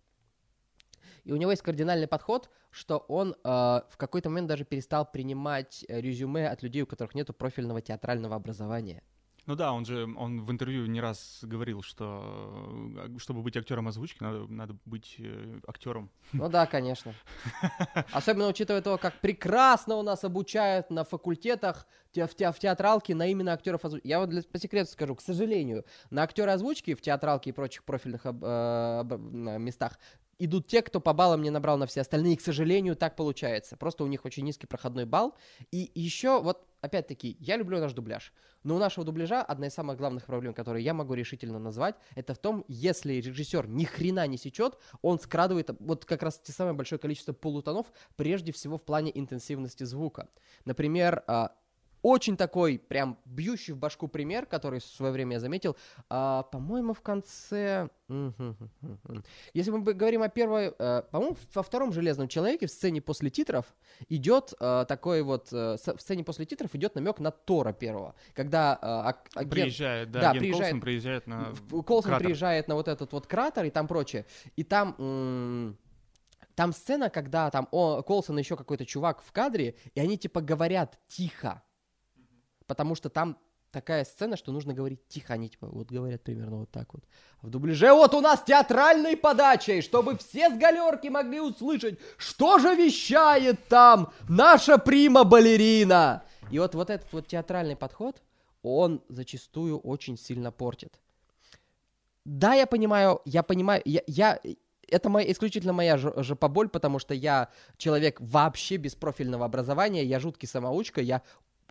И 1.26 1.32
у 1.32 1.36
него 1.38 1.52
есть 1.52 1.64
кардинальный 1.64 2.08
подход, 2.08 2.50
что 2.72 3.00
он 3.08 3.34
э, 3.34 3.48
в 3.48 3.98
какой-то 3.98 4.30
момент 4.30 4.48
даже 4.48 4.64
перестал 4.64 5.10
принимать 5.12 5.84
э, 5.88 6.00
резюме 6.00 6.48
от 6.48 6.64
людей, 6.64 6.84
у 6.84 6.88
которых 6.88 7.16
нет 7.16 7.36
профильного 7.38 7.82
театрального 7.82 8.36
образования. 8.36 9.02
Ну 9.48 9.56
да, 9.56 9.74
он 9.74 9.86
же, 9.86 10.06
он 10.18 10.44
в 10.44 10.52
интервью 10.52 10.88
не 10.88 11.00
раз 11.00 11.40
говорил, 11.44 11.84
что 11.84 12.94
э, 12.98 13.18
чтобы 13.20 13.42
быть 13.44 13.56
актером 13.58 13.88
озвучки, 13.88 14.22
надо, 14.24 14.48
надо 14.48 14.76
быть 14.86 15.16
э, 15.20 15.60
актером. 15.68 16.10
Ну 16.34 16.50
да, 16.50 16.66
конечно. 16.66 17.14
Особенно 18.12 18.48
учитывая 18.48 18.82
то, 18.82 18.98
как 18.98 19.20
прекрасно 19.22 19.96
у 19.96 20.02
нас 20.04 20.24
обучают 20.24 20.90
на 20.90 21.04
факультетах 21.04 21.88
те- 22.12 22.26
в, 22.28 22.36
те- 22.36 22.52
в 22.52 22.58
театралке 22.60 23.14
на 23.16 23.28
именно 23.28 23.54
актеров 23.54 23.86
озвучки. 23.86 24.08
Я 24.08 24.20
вот 24.20 24.30
для- 24.30 24.42
по 24.44 24.58
секрету 24.58 24.92
скажу, 24.92 25.16
к 25.16 25.22
сожалению, 25.22 25.86
на 26.10 26.24
актера 26.24 26.54
озвучки 26.54 26.94
в 26.96 27.02
театралке 27.02 27.52
и 27.52 27.54
прочих 27.54 27.84
профильных 27.84 28.26
об- 28.26 28.44
э, 28.44 29.00
об- 29.02 29.20
местах 29.22 30.00
идут 30.40 30.68
те, 30.68 30.82
кто 30.82 31.00
по 31.00 31.14
баллам 31.14 31.42
не 31.42 31.50
набрал 31.50 31.78
на 31.78 31.86
все 31.88 32.02
остальные. 32.02 32.34
И, 32.34 32.38
к 32.38 32.42
сожалению, 32.42 32.96
так 32.96 33.16
получается. 33.16 33.78
Просто 33.78 34.04
у 34.04 34.08
них 34.08 34.26
очень 34.26 34.44
низкий 34.44 34.68
проходной 34.68 35.06
балл. 35.06 35.36
И 35.72 35.92
еще, 35.96 36.42
вот, 36.42 36.68
опять-таки, 36.82 37.38
я 37.40 37.58
люблю 37.58 37.80
наш 37.80 37.94
дубляж. 37.94 38.34
Но 38.64 38.76
у 38.76 38.80
нашего 38.80 39.06
дубляжа 39.06 39.42
одна 39.42 39.68
из 39.68 39.74
самых 39.74 39.98
главных 39.98 40.26
проблем, 40.26 40.54
которые 40.54 40.84
я 40.84 40.94
могу 40.94 41.14
решительно 41.14 41.60
назвать, 41.60 41.96
это 42.16 42.34
в 42.34 42.38
том, 42.38 42.66
если 42.68 43.14
режиссер 43.14 43.68
ни 43.68 43.84
хрена 43.86 44.26
не 44.28 44.38
сечет, 44.38 44.78
он 45.02 45.20
скрадывает 45.20 45.70
вот 45.80 46.06
как 46.06 46.24
раз 46.24 46.40
те 46.40 46.52
самое 46.52 46.76
большое 46.76 47.00
количество 47.00 47.34
полутонов, 47.34 47.88
прежде 48.16 48.52
всего 48.52 48.78
в 48.78 48.84
плане 48.84 49.12
интенсивности 49.14 49.84
звука. 49.84 50.30
Например, 50.66 51.24
а, 51.28 51.56
очень 52.06 52.38
такой 52.38 52.78
прям 52.78 53.18
бьющий 53.26 53.74
в 53.74 53.78
башку 53.78 54.08
пример, 54.08 54.46
который 54.46 54.80
в 54.80 54.84
свое 54.86 55.12
время 55.12 55.34
я 55.34 55.40
заметил, 55.40 55.76
а, 56.08 56.44
по-моему, 56.44 56.94
в 56.94 57.02
конце... 57.02 57.90
Мгм. 58.10 58.56
Если 59.56 59.72
мы 59.72 59.82
говорим 59.82 60.22
о 60.22 60.30
первой... 60.30 60.72
э, 60.78 61.02
по-моему, 61.12 61.36
во 61.56 61.64
втором 61.64 61.92
«Железном 61.92 62.28
человеке» 62.28 62.68
в 62.68 62.70
сцене 62.70 63.02
после 63.02 63.32
титров 63.32 63.66
идет 64.08 64.54
э, 64.60 64.86
такой 64.88 65.24
вот... 65.24 65.52
э, 65.52 65.78
в 65.84 66.00
сцене 66.00 66.24
после 66.24 66.46
титров 66.46 66.76
идет 66.76 66.94
намек 66.94 67.20
на 67.20 67.32
Тора 67.32 67.74
первого, 67.74 68.14
когда 68.36 68.78
агент- 69.34 69.50
Приезжает, 69.50 70.12
да, 70.12 70.22
да, 70.22 70.30
агент 70.30 70.42
приезжает- 70.44 70.64
Колсон 70.74 70.82
приезжает 70.82 71.28
на 71.28 71.54
Колсон 71.72 72.12
кратер. 72.12 72.26
приезжает 72.28 72.68
на 72.68 72.76
вот 72.76 72.88
этот 72.88 73.12
вот 73.14 73.26
кратер 73.26 73.66
и 73.66 73.72
там 73.72 73.88
прочее. 73.88 74.28
И 74.56 74.64
там... 74.64 75.76
Там 76.54 76.72
сцена, 76.72 77.10
когда 77.10 77.50
там 77.50 77.68
о, 77.72 78.02
Колсон 78.04 78.38
еще 78.38 78.56
какой-то 78.56 78.86
чувак 78.86 79.22
в 79.22 79.32
кадре, 79.32 79.76
и 79.94 80.00
они 80.00 80.18
типа 80.18 80.40
говорят 80.40 81.00
тихо. 81.08 81.64
Потому 82.68 82.96
что 82.96 83.10
там 83.10 83.38
такая 83.72 84.06
сцена, 84.06 84.38
что 84.38 84.52
нужно 84.52 84.74
говорить 84.74 85.06
тихо. 85.08 85.34
Они 85.34 85.50
типа 85.50 85.68
вот 85.68 85.92
говорят 85.92 86.24
примерно 86.24 86.60
вот 86.60 86.72
так 86.72 86.94
вот. 86.94 87.04
В 87.42 87.50
дубляже 87.50 87.92
вот 87.94 88.14
у 88.14 88.22
нас 88.22 88.42
театральной 88.42 89.18
подачей, 89.18 89.82
чтобы 89.82 90.18
все 90.18 90.50
с 90.50 90.58
галерки 90.58 91.10
могли 91.10 91.42
услышать, 91.42 92.00
что 92.18 92.60
же 92.60 92.74
вещает 92.76 93.68
там 93.68 94.14
наша 94.30 94.78
прима-балерина. 94.78 96.24
И 96.52 96.60
вот, 96.60 96.76
вот 96.76 96.90
этот 96.90 97.12
вот 97.12 97.28
театральный 97.28 97.76
подход, 97.76 98.22
он 98.62 99.02
зачастую 99.10 99.80
очень 99.80 100.18
сильно 100.18 100.52
портит. 100.52 101.00
Да, 102.24 102.54
я 102.54 102.66
понимаю, 102.66 103.22
я 103.26 103.44
понимаю, 103.44 103.82
я, 103.86 104.02
я- 104.08 104.40
это 104.88 105.10
моя, 105.10 105.32
исключительно 105.32 105.74
моя 105.74 105.98
жопоболь, 105.98 106.70
потому 106.70 107.00
что 107.00 107.14
я 107.14 107.50
человек 107.78 108.22
вообще 108.22 108.78
без 108.78 108.96
профильного 108.96 109.46
образования, 109.46 110.04
я 110.04 110.20
жуткий 110.20 110.48
самоучка, 110.48 111.02
я, 111.02 111.22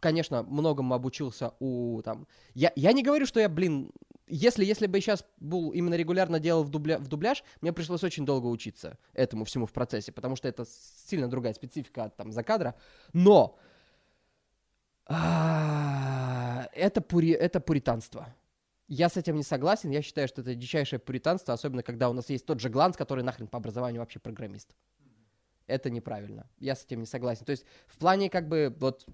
конечно, 0.01 0.42
многому 0.42 0.95
обучился 0.95 1.53
у, 1.61 2.03
там, 2.03 2.26
я, 2.55 2.72
я 2.76 2.92
не 2.92 3.03
говорю, 3.03 3.26
что 3.26 3.40
я, 3.40 3.49
блин, 3.49 3.90
если, 4.26 4.64
если 4.64 4.86
бы 4.86 4.99
я 4.99 5.03
сейчас 5.03 5.24
был 5.38 5.70
именно 5.70 5.95
регулярно 5.95 6.40
делал 6.40 6.64
в, 6.64 6.70
дубля, 6.70 6.99
в 6.99 7.09
дубляж, 7.09 7.45
мне 7.61 7.72
пришлось 7.72 8.05
очень 8.05 8.24
долго 8.24 8.47
учиться 8.47 8.99
этому 9.12 9.45
всему 9.45 9.66
в 9.66 9.72
процессе, 9.72 10.12
потому 10.12 10.36
что 10.36 10.49
это 10.49 10.64
сильно 11.07 11.28
другая 11.28 11.55
специфика 11.55 12.12
там 12.16 12.32
закадра, 12.32 12.74
но 13.12 13.59
а, 15.07 16.64
а, 16.64 16.68
это, 16.72 17.01
пури... 17.01 17.30
это 17.30 17.61
пуританство. 17.61 18.34
Я 18.86 19.09
с 19.09 19.16
этим 19.16 19.36
не 19.36 19.42
согласен. 19.42 19.90
Я 19.90 20.03
считаю, 20.03 20.28
что 20.28 20.42
это 20.42 20.55
дичайшее 20.55 20.99
пуританство, 20.99 21.55
особенно 21.55 21.82
когда 21.82 22.11
у 22.11 22.12
нас 22.12 22.28
есть 22.30 22.47
тот 22.47 22.61
же 22.61 22.68
Гланс, 22.68 22.97
который 22.97 23.24
нахрен 23.24 23.47
по 23.47 23.59
образованию 23.59 24.01
вообще 24.01 24.18
программист. 24.18 24.74
Это 25.66 25.88
неправильно. 25.90 26.49
Я 26.59 26.74
с 26.74 26.84
этим 26.84 27.01
не 27.01 27.07
согласен. 27.07 27.45
То 27.47 27.53
есть 27.53 27.64
в 27.86 27.97
плане 27.97 28.28
как 28.28 28.49
бы 28.49 28.74
вот 28.78 29.07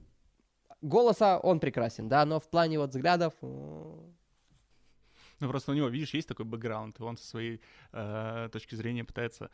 голоса 0.83 1.39
он 1.39 1.61
прекрасен, 1.61 2.09
да, 2.09 2.25
но 2.25 2.39
в 2.41 2.49
плане 2.49 2.79
вот 2.79 2.91
взглядов... 2.91 3.33
м, 3.43 4.15
Ну, 5.41 5.49
просто 5.49 5.73
у 5.73 5.75
него, 5.75 5.89
видишь, 5.89 6.13
есть 6.15 6.29
такой 6.29 6.45
бэкграунд, 6.45 7.01
и 7.01 7.03
он 7.03 7.17
со 7.17 7.25
своей 7.27 7.61
э, 7.93 8.49
точки 8.53 8.75
зрения 8.77 9.05
пытается 9.05 9.49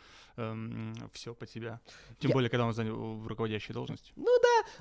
все 1.13 1.33
под 1.35 1.49
себя. 1.51 1.81
Тем 2.19 2.31
Я- 2.31 2.35
более, 2.35 2.51
когда 2.51 2.65
он 2.67 2.73
занял 2.73 3.17
в 3.17 3.27
руководящей 3.29 3.73
должности. 3.75 4.13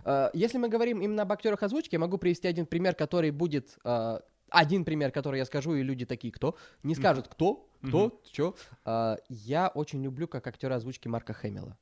Э, 0.04 0.30
Если 0.34 0.58
мы 0.60 0.68
говорим 0.70 1.02
именно 1.02 1.22
об 1.22 1.32
актерах 1.32 1.62
озвучки, 1.64 1.96
я 1.96 2.00
могу 2.00 2.18
привести 2.18 2.48
один 2.48 2.66
пример, 2.66 2.96
который 2.96 3.32
будет... 3.32 3.78
э, 3.86 4.20
Один 4.50 4.84
пример, 4.86 5.12
который 5.12 5.38
я 5.39 5.46
скажу, 5.46 5.76
и 5.76 5.84
люди 5.84 6.06
такие, 6.06 6.32
кто? 6.32 6.56
Не 6.84 6.96
скажут, 6.96 7.28
кто? 7.28 7.68
Кто? 7.88 8.20
Чё? 8.32 8.54
Э, 8.86 9.18
Я 9.30 9.68
очень 9.76 10.04
люблю 10.04 10.28
как 10.28 10.48
актера 10.48 10.76
озвучки 10.76 11.08
Марка 11.10 11.34
Хэмилла. 11.34 11.78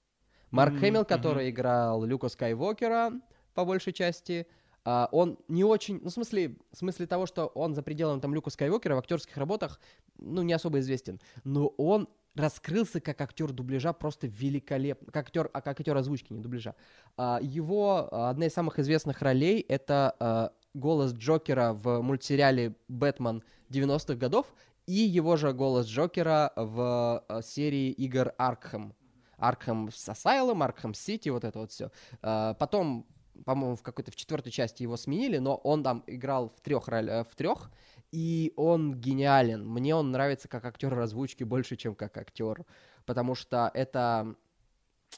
Марк 0.51 0.74
М, 0.74 0.80
Хэмилл, 0.80 1.05
который 1.05 1.49
играл 1.49 2.03
Люка 2.05 2.30
Скайуокера, 2.30 3.11
по 3.54 3.66
большей 3.66 3.93
части, 3.93 4.47
а, 4.86 5.08
он 5.12 5.39
не 5.47 5.64
очень, 5.64 5.99
ну, 6.01 6.10
в 6.10 6.14
смысле, 6.14 6.58
в 6.72 6.78
смысле 6.78 7.08
того, 7.08 7.26
что 7.26 7.47
он 7.47 7.74
за 7.74 7.82
пределами 7.84 8.20
там 8.20 8.34
Люка 8.34 8.49
Скайуокера 8.49 8.95
в 8.95 8.99
актерских 8.99 9.38
работах, 9.38 9.80
ну, 10.18 10.41
не 10.41 10.54
особо 10.54 10.80
известен, 10.80 11.20
но 11.43 11.68
он 11.78 12.10
раскрылся 12.36 12.99
как 12.99 13.22
актер 13.22 13.51
дубляжа 13.51 13.93
просто 13.93 14.28
великолепно, 14.28 15.12
как 15.12 15.28
актер, 15.28 15.49
а 15.54 15.62
как 15.62 15.80
актер 15.80 15.95
озвучки, 15.95 16.34
не 16.34 16.39
дубляжа. 16.39 16.76
А, 17.16 17.39
Его 17.41 18.10
а, 18.12 18.30
одна 18.30 18.47
из 18.47 18.54
самых 18.54 18.80
известных 18.80 19.22
ролей 19.22 19.62
это 19.62 20.51
голос 20.74 21.14
Джокера 21.14 21.74
в 21.74 22.01
мультсериале 22.01 22.76
«Бэтмен» 22.88 23.43
90-х 23.70 24.16
годов 24.16 24.47
и 24.88 24.93
его 24.93 25.38
же 25.38 25.54
голос 25.54 25.86
Джокера 25.86 26.51
в 26.56 27.24
серии 27.43 27.91
игр 27.91 28.34
«Аркхэм». 28.38 28.95
Аркхэм 29.38 29.88
Asylum, 29.88 30.64
Аркхэм 30.64 30.93
Сити, 30.95 31.30
вот 31.30 31.43
это 31.43 31.60
вот 31.60 31.72
все. 31.72 31.91
Потом, 32.22 33.06
по-моему, 33.45 33.75
в 33.75 33.84
какой-то 33.84 34.11
в 34.11 34.15
четвертой 34.15 34.51
части 34.51 34.84
его 34.84 34.97
сменили, 34.97 35.38
но 35.38 35.55
он 35.55 35.84
там 35.84 36.03
играл 36.07 36.49
в 36.49 36.61
трех 36.61 36.88
ролях, 36.88 37.27
в 37.29 37.36
трех, 37.36 37.71
и 38.11 38.53
он 38.55 38.95
гениален. 38.95 39.67
Мне 39.67 39.95
он 39.95 40.11
нравится 40.11 40.47
как 40.47 40.65
актер 40.65 40.97
озвучки 40.97 41.43
больше, 41.43 41.75
чем 41.75 41.95
как 41.95 42.17
актер, 42.17 42.65
потому 43.05 43.36
что 43.36 43.71
это 43.73 44.36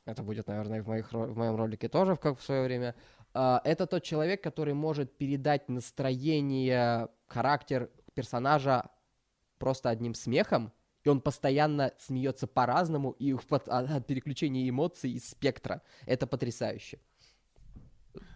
это 0.05 0.23
будет, 0.23 0.47
наверное, 0.47 0.83
в, 0.83 0.87
моих, 0.87 1.11
в 1.11 1.37
моем 1.37 1.55
ролике 1.55 1.87
тоже, 1.87 2.17
как 2.17 2.39
в 2.39 2.43
свое 2.43 2.63
время. 2.63 2.95
А, 3.33 3.61
Это 3.63 3.87
тот 3.87 4.03
человек, 4.03 4.43
который 4.43 4.73
может 4.73 5.17
передать 5.17 5.69
настроение, 5.69 7.07
характер 7.27 7.89
персонажа 8.13 8.89
просто 9.57 9.89
одним 9.89 10.13
смехом, 10.13 10.71
и 11.03 11.09
он 11.09 11.21
постоянно 11.21 11.93
смеется 11.99 12.47
по-разному 12.47 13.11
и 13.11 13.33
от 13.67 14.07
переключения 14.07 14.67
эмоций 14.67 15.11
из 15.11 15.29
спектра. 15.29 15.81
Это 16.05 16.27
потрясающе. 16.27 16.99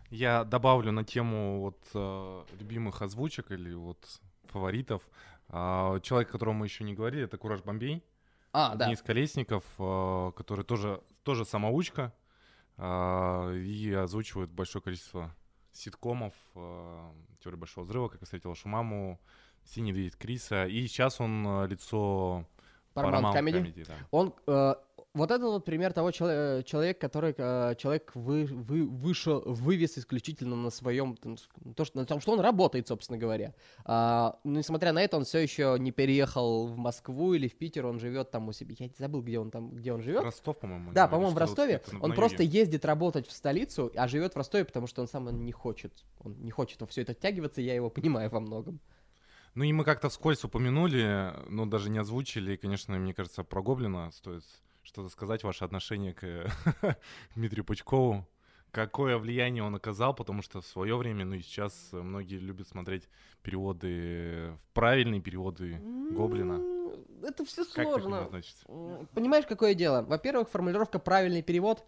Я 0.10 0.44
добавлю 0.44 0.92
на 0.92 1.04
тему 1.04 1.62
вот 1.62 1.80
э, 1.94 2.44
любимых 2.60 3.02
озвучек 3.02 3.52
или 3.52 3.74
вот 3.74 3.98
фаворитов. 4.46 5.04
А, 5.48 6.00
человек, 6.00 6.30
о 6.30 6.32
котором 6.32 6.56
мы 6.56 6.66
еще 6.66 6.84
не 6.84 6.94
говорили, 6.94 7.26
это 7.26 7.38
Кураж 7.38 7.62
Бомбей. 7.62 8.04
А, 8.52 8.76
да. 8.76 8.86
Денис 8.86 9.02
Колесников, 9.02 9.64
э, 9.78 10.32
который 10.36 10.66
тоже, 10.66 11.02
тоже 11.24 11.46
самоучка 11.46 12.14
а, 12.78 13.54
и 13.54 13.92
озвучивает 13.94 14.50
большое 14.52 14.82
количество 14.82 15.36
ситкомов, 15.72 16.34
э, 16.56 17.12
«Теория 17.44 17.58
большого 17.58 17.86
взрыва», 17.86 18.10
«Как 18.10 18.22
я 18.22 18.26
встретил 18.26 18.50
вашу 18.50 18.68
маму», 18.68 19.20
«Синий 19.64 19.92
медведь 19.92 20.18
Криса». 20.18 20.66
И 20.66 20.88
сейчас 20.88 21.22
он 21.22 21.46
э, 21.46 21.68
лицо 21.68 22.46
Paramount 22.96 23.34
Comedy. 23.34 23.64
Comedy, 23.64 23.88
да. 23.88 23.96
Он, 24.12 24.34
э, 24.48 24.76
вот 25.14 25.32
это 25.32 25.46
вот 25.46 25.66
пример 25.66 25.92
того 25.94 26.12
чело- 26.12 26.62
человека, 26.64 27.00
который 27.00 27.34
э, 27.36 27.76
человек 27.78 28.12
вы, 28.14 28.46
вы, 28.46 28.88
вышел, 28.88 29.42
вывез 29.46 29.98
исключительно 29.98 30.56
на 30.56 30.70
своем, 30.70 31.18
то, 31.18 31.86
что, 31.86 31.98
на 31.98 32.06
том, 32.06 32.22
что 32.22 32.34
он 32.34 32.40
работает, 32.40 32.88
собственно 32.88 33.18
говоря. 33.18 33.56
А, 33.86 34.40
но 34.44 34.60
несмотря 34.60 34.94
на 34.94 35.02
это, 35.02 35.18
он 35.18 35.26
все 35.26 35.40
еще 35.40 35.78
не 35.80 35.92
переехал 35.92 36.68
в 36.68 36.78
Москву 36.78 37.34
или 37.34 37.48
в 37.48 37.58
Питер, 37.58 37.88
он 37.88 38.00
живет 38.00 38.30
там 38.30 38.48
у 38.48 38.54
себя. 38.54 38.76
Я 38.78 38.90
забыл, 38.98 39.22
где 39.22 39.40
он 39.40 39.50
там, 39.50 39.72
где 39.72 39.94
он 39.94 40.02
живет. 40.02 40.24
Ростов, 40.24 40.60
по-моему. 40.60 40.92
Да, 40.94 41.08
по-моему, 41.08 41.34
в 41.34 41.38
Ростове. 41.38 41.82
Он 42.02 42.14
просто 42.14 42.44
ездит 42.44 42.86
работать 42.86 43.28
в 43.28 43.32
столицу, 43.32 43.92
а 43.96 44.08
живет 44.08 44.34
в 44.34 44.38
Ростове, 44.38 44.66
потому 44.66 44.86
что 44.88 45.02
он 45.02 45.08
сам 45.08 45.44
не 45.44 45.52
хочет. 45.52 46.06
Он 46.20 46.40
не 46.40 46.52
хочет 46.52 46.82
во 46.82 46.88
все 46.88 47.02
это 47.02 47.14
оттягиваться, 47.14 47.62
я 47.62 47.74
его 47.74 47.90
понимаю 47.90 48.30
во 48.30 48.40
многом. 48.40 48.80
Ну 49.56 49.64
и 49.64 49.74
мы 49.74 49.84
как-то 49.84 50.10
вскользь 50.10 50.44
упомянули, 50.44 51.34
но 51.50 51.66
даже 51.66 51.90
не 51.90 51.98
озвучили. 51.98 52.54
И, 52.54 52.58
конечно, 52.58 52.98
мне 52.98 53.14
кажется, 53.16 53.44
про 53.44 53.64
Гоблина 53.64 54.12
стоит 54.12 54.44
что-то 54.90 55.10
сказать, 55.10 55.44
ваше 55.44 55.64
отношение 55.64 56.14
к 56.14 56.52
Дмитрию 57.36 57.64
Пучкову. 57.64 58.28
Какое 58.72 59.18
влияние 59.18 59.64
он 59.64 59.74
оказал, 59.76 60.14
потому 60.14 60.42
что 60.44 60.62
в 60.62 60.66
свое 60.66 60.96
время, 60.96 61.26
ну 61.26 61.36
и 61.36 61.42
сейчас 61.42 61.90
многие 61.92 62.38
любят 62.38 62.68
смотреть 62.68 63.08
переводы, 63.42 64.58
правильные 64.74 65.22
переводы 65.22 65.80
Гоблина. 66.12 66.62
Это 67.24 67.46
все 67.46 67.66
Как 67.66 67.84
сложно. 67.84 68.30
М, 68.68 69.08
Понимаешь, 69.14 69.46
какое 69.48 69.74
дело? 69.74 70.04
Во-первых, 70.04 70.50
формулировка 70.50 71.00
«правильный 71.00 71.42
перевод» 71.42 71.84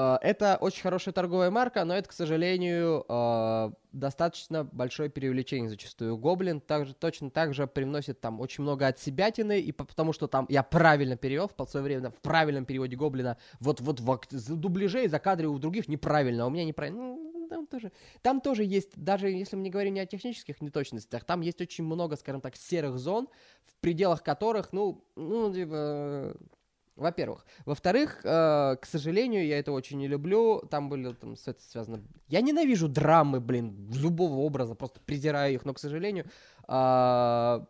это 0.00 0.58
очень 0.60 0.82
хорошая 0.82 1.14
торговая 1.14 1.50
марка, 1.50 1.84
но 1.84 1.94
это, 1.94 2.08
к 2.08 2.12
сожалению, 2.12 3.04
э, 3.08 3.70
достаточно 3.92 4.64
большое 4.64 5.08
преувеличение 5.08 5.70
зачастую. 5.70 6.18
Гоблин 6.18 6.60
также, 6.60 6.94
точно 6.94 7.30
так 7.30 7.54
же 7.54 7.66
привносит 7.66 8.20
там 8.20 8.40
очень 8.40 8.62
много 8.62 8.86
от 8.86 8.98
себятины, 8.98 9.58
и 9.58 9.72
по- 9.72 9.84
потому 9.84 10.12
что 10.12 10.26
там 10.26 10.46
я 10.50 10.62
правильно 10.62 11.16
перевел 11.16 11.48
в 11.48 11.66
свое 11.66 11.82
время, 11.82 12.10
в 12.10 12.20
правильном 12.20 12.66
переводе 12.66 12.96
Гоблина, 12.96 13.38
вот, 13.58 13.80
вот 13.80 14.00
в 14.00 14.20
за 14.30 14.56
дубляжей, 14.56 15.08
за 15.08 15.18
кадры 15.18 15.48
у 15.48 15.58
других 15.58 15.88
неправильно, 15.88 16.44
а 16.44 16.46
у 16.46 16.50
меня 16.50 16.64
неправильно. 16.64 16.98
Ну, 16.98 17.48
Там 17.48 17.66
тоже, 17.66 17.92
там 18.22 18.40
тоже 18.40 18.64
есть, 18.64 18.90
даже 18.96 19.30
если 19.30 19.56
мы 19.56 19.62
не 19.62 19.70
говорим 19.70 19.94
не 19.94 20.00
о 20.00 20.06
технических 20.06 20.60
неточностях, 20.60 21.24
там 21.24 21.40
есть 21.40 21.60
очень 21.60 21.84
много, 21.84 22.16
скажем 22.16 22.40
так, 22.40 22.56
серых 22.56 22.98
зон, 22.98 23.28
в 23.64 23.80
пределах 23.80 24.22
которых, 24.22 24.72
ну, 24.72 25.04
ну, 25.16 25.52
типа, 25.54 26.34
во-первых. 26.96 27.46
Во-вторых, 27.64 28.20
э, 28.24 28.76
к 28.80 28.86
сожалению, 28.86 29.46
я 29.46 29.58
это 29.58 29.72
очень 29.72 29.98
не 29.98 30.08
люблю. 30.08 30.60
Там 30.70 30.88
были 30.88 31.12
там 31.12 31.36
с 31.36 31.46
это 31.46 31.62
связано. 31.62 32.02
Я 32.28 32.40
ненавижу 32.40 32.88
драмы, 32.88 33.40
блин, 33.40 33.90
любого 33.94 34.40
образа, 34.40 34.74
просто 34.74 35.00
презираю 35.00 35.54
их, 35.54 35.64
но, 35.64 35.74
к 35.74 35.78
сожалению, 35.78 36.26
а, 36.66 37.66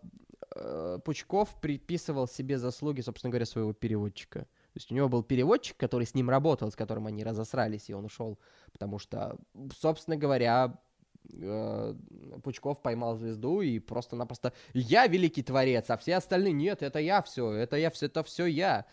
э, 0.55 0.99
Пучков 1.05 1.61
приписывал 1.61 2.29
себе 2.29 2.59
заслуги, 2.59 3.01
собственно 3.01 3.31
говоря, 3.31 3.47
своего 3.47 3.73
переводчика. 3.73 4.41
То 4.41 4.79
есть 4.79 4.93
у 4.93 4.95
него 4.95 5.09
был 5.09 5.23
переводчик, 5.23 5.77
который 5.77 6.07
с 6.07 6.15
ним 6.15 6.29
работал, 6.31 6.71
с 6.71 6.77
которым 6.77 7.07
они 7.07 7.25
разосрались, 7.25 7.89
и 7.89 7.95
он 7.95 8.05
ушел. 8.05 8.39
Потому 8.73 8.99
что, 8.99 9.39
собственно 9.81 10.17
говоря, 10.17 10.79
э, 11.33 11.95
Пучков 12.43 12.83
поймал 12.83 13.17
звезду 13.17 13.61
и 13.61 13.79
просто-напросто 13.79 14.53
я 14.75 15.07
великий 15.07 15.43
творец, 15.43 15.87
а 15.89 15.97
все 15.97 16.17
остальные 16.17 16.53
нет, 16.53 16.83
это 16.83 16.99
я 16.99 17.23
все, 17.23 17.53
это 17.53 17.77
я 17.77 17.91
все, 17.91 18.07
это 18.07 18.23
все 18.23 18.47
я. 18.47 18.87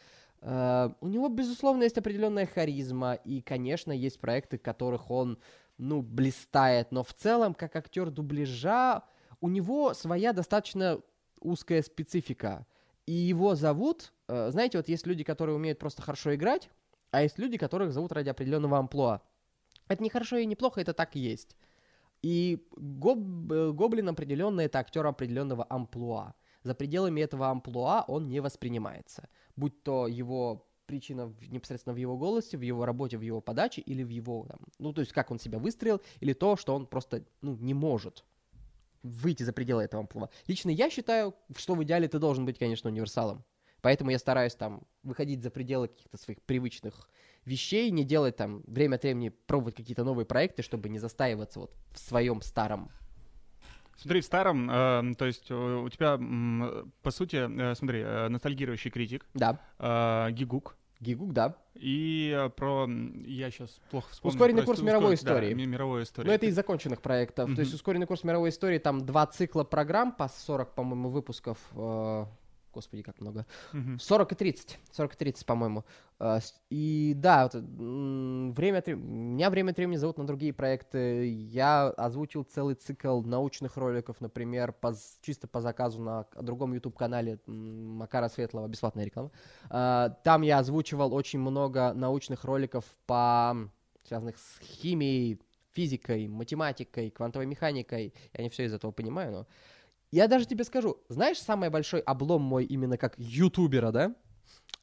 Э, 0.43 0.89
у 0.99 1.07
него, 1.07 1.29
безусловно, 1.29 1.83
есть 1.83 1.97
определенная 1.97 2.45
харизма, 2.45 3.13
и, 3.13 3.41
конечно, 3.41 3.91
есть 3.91 4.19
проекты, 4.19 4.57
которых 4.57 5.09
он, 5.09 5.39
ну, 5.77 6.01
блистает, 6.01 6.91
но 6.91 7.03
в 7.03 7.13
целом, 7.13 7.53
как 7.53 7.75
актер 7.75 8.09
дубляжа, 8.11 9.03
у 9.39 9.47
него 9.47 9.93
своя 9.93 10.33
достаточно 10.33 10.99
узкая 11.39 11.81
специфика. 11.81 12.65
И 13.05 13.13
его 13.13 13.55
зовут, 13.55 14.13
э, 14.27 14.51
знаете, 14.51 14.77
вот 14.77 14.89
есть 14.89 15.07
люди, 15.07 15.23
которые 15.23 15.55
умеют 15.55 15.79
просто 15.79 16.01
хорошо 16.01 16.35
играть, 16.35 16.69
а 17.11 17.23
есть 17.23 17.39
люди, 17.39 17.57
которых 17.57 17.93
зовут 17.93 18.11
ради 18.11 18.29
определенного 18.29 18.77
амплуа. 18.77 19.21
Это 19.87 20.03
не 20.03 20.09
хорошо 20.09 20.37
и 20.37 20.45
не 20.45 20.55
плохо, 20.55 20.81
это 20.81 20.93
так 20.93 21.15
и 21.15 21.19
есть. 21.19 21.55
И 22.21 22.65
Гоб- 22.75 23.51
э, 23.51 23.71
Гоблин 23.71 24.09
определенно 24.09 24.61
это 24.61 24.79
актер 24.79 25.05
определенного 25.05 25.65
амплуа. 25.69 26.33
За 26.63 26.73
пределами 26.73 27.21
этого 27.21 27.47
амплуа 27.49 28.05
он 28.07 28.29
не 28.29 28.39
воспринимается. 28.39 29.27
Будь 29.56 29.84
то 29.84 30.08
его 30.08 30.68
причина 30.86 31.28
в- 31.28 31.51
непосредственно 31.51 31.93
в 31.93 31.97
его 31.97 32.18
голосе, 32.18 32.58
в 32.58 32.62
его 32.62 32.86
работе, 32.86 33.18
в 33.18 33.22
его 33.22 33.41
подаче 33.41 33.82
или 33.82 34.04
в 34.04 34.10
его, 34.10 34.45
там, 34.47 34.60
ну, 34.80 34.93
то 34.93 35.01
есть 35.01 35.14
как 35.14 35.32
он 35.32 35.39
себя 35.39 35.60
выстроил, 35.60 36.01
или 36.20 36.34
то, 36.34 36.56
что 36.56 36.76
он 36.76 36.86
просто, 36.86 37.24
ну, 37.41 37.56
не 37.56 37.74
может 37.74 38.26
выйти 39.01 39.43
за 39.43 39.54
пределы 39.54 39.84
этого 39.84 40.01
амплуа. 40.01 40.30
Лично 40.47 40.70
я 40.70 40.89
считаю, 40.89 41.36
что 41.56 41.76
в 41.76 41.84
идеале 41.84 42.08
ты 42.08 42.20
должен 42.20 42.45
быть, 42.45 42.58
конечно, 42.58 42.89
универсалом. 42.89 43.43
Поэтому 43.82 44.12
я 44.12 44.18
стараюсь 44.18 44.56
там 44.56 44.84
выходить 45.04 45.43
за 45.43 45.51
пределы 45.51 45.89
каких-то 45.89 46.18
своих 46.18 46.41
привычных 46.41 47.10
вещей, 47.43 47.91
не 47.91 48.06
делать 48.06 48.38
там 48.38 48.64
время 48.66 48.95
от 48.95 49.04
времени 49.04 49.28
пробовать 49.28 49.76
какие-то 49.76 50.06
новые 50.06 50.26
проекты, 50.26 50.64
чтобы 50.64 50.88
не 50.88 50.99
застаиваться 50.99 51.60
вот 51.60 51.76
в 51.91 51.99
своем 51.99 52.41
старом. 52.41 52.89
Смотри, 53.97 54.21
в 54.21 54.25
старом, 54.25 54.69
э, 54.69 55.13
то 55.17 55.25
есть 55.25 55.49
э, 55.49 55.53
у 55.55 55.87
тебя, 55.89 56.17
по 57.03 57.11
сути, 57.11 57.35
э, 57.37 57.75
смотри, 57.75 58.01
э, 58.01 58.27
ностальгирующий 58.29 58.91
критик, 58.91 59.25
Да. 59.33 59.59
э, 59.79 60.31
Гигук, 60.31 60.75
Гигук, 60.99 61.33
да. 61.33 61.55
И 61.75 62.33
э, 62.35 62.49
про... 62.49 62.87
Я 63.25 63.51
сейчас 63.51 63.79
плохо 63.91 64.09
вспомнил. 64.11 64.35
Ускоренный 64.35 64.61
про 64.61 64.65
курс 64.67 64.79
исто- 64.79 64.85
мировой 64.85 65.09
да, 65.09 65.13
истории. 65.15 65.53
ми- 65.53 65.65
мировой 65.65 66.03
истории. 66.03 66.27
Но 66.27 66.33
это 66.33 66.45
из 66.45 66.55
законченных 66.55 67.01
проектов. 67.01 67.47
Мгм. 67.47 67.55
То 67.55 67.61
есть 67.61 67.73
ускоренный 67.73 68.07
курс 68.07 68.23
мировой 68.23 68.49
истории, 68.49 68.77
там 68.79 69.05
два 69.05 69.25
цикла 69.25 69.63
программ 69.65 70.11
по 70.13 70.27
40, 70.29 70.73
по-моему, 70.75 71.09
выпусков. 71.09 71.57
э, 71.75 72.25
Господи, 72.74 73.03
как 73.03 73.21
много. 73.21 73.45
Мгм. 73.71 73.99
40 73.99 74.32
и 74.32 74.36
30. 74.36 74.80
40 74.91 75.13
и 75.13 75.17
30, 75.17 75.45
по-моему. 75.45 75.86
А, 76.19 76.39
И 76.69 77.13
да, 77.15 77.43
вот, 77.43 77.53
время 77.55 78.80
от 78.80 78.86
времени, 78.86 79.05
меня 79.05 79.49
время 79.49 79.71
от 79.71 79.78
времени 79.78 79.97
зовут 79.97 80.17
на 80.17 80.26
другие 80.26 80.53
проекты. 80.53 81.28
Я 81.28 81.89
озвучил 81.89 82.43
целый 82.43 82.76
цикл 82.76 83.21
научных 83.21 83.78
роликов, 83.78 84.21
например, 84.21 84.74
по 84.74 84.93
чисто 85.21 85.47
по 85.47 85.61
заказу 85.61 86.01
на 86.01 86.26
другом 86.41 86.74
YouTube-канале 86.74 87.39
Макара 87.45 88.30
Светлого, 88.30 88.67
бесплатная 88.67 89.05
реклама. 89.05 89.32
А, 89.69 90.09
Там 90.24 90.41
я 90.41 90.59
озвучивал 90.59 91.13
очень 91.13 91.39
много 91.39 91.93
научных 91.93 92.43
роликов 92.43 92.86
по 93.05 93.55
связанных 94.03 94.38
с 94.38 94.59
химией, 94.61 95.39
физикой, 95.74 96.28
математикой, 96.28 97.09
квантовой 97.09 97.47
механикой. 97.47 98.13
Я 98.34 98.43
не 98.43 98.49
все 98.49 98.65
из 98.65 98.74
этого 98.74 98.91
понимаю, 98.91 99.32
но... 99.32 99.47
Я 100.14 100.28
даже 100.28 100.45
тебе 100.45 100.64
скажу, 100.64 100.97
знаешь, 101.09 101.39
самый 101.41 101.72
большой 101.72 101.99
облом 102.01 102.43
мой 102.43 102.66
именно 102.66 102.97
как 102.99 103.16
ютубера, 103.18 103.91
да? 103.91 104.14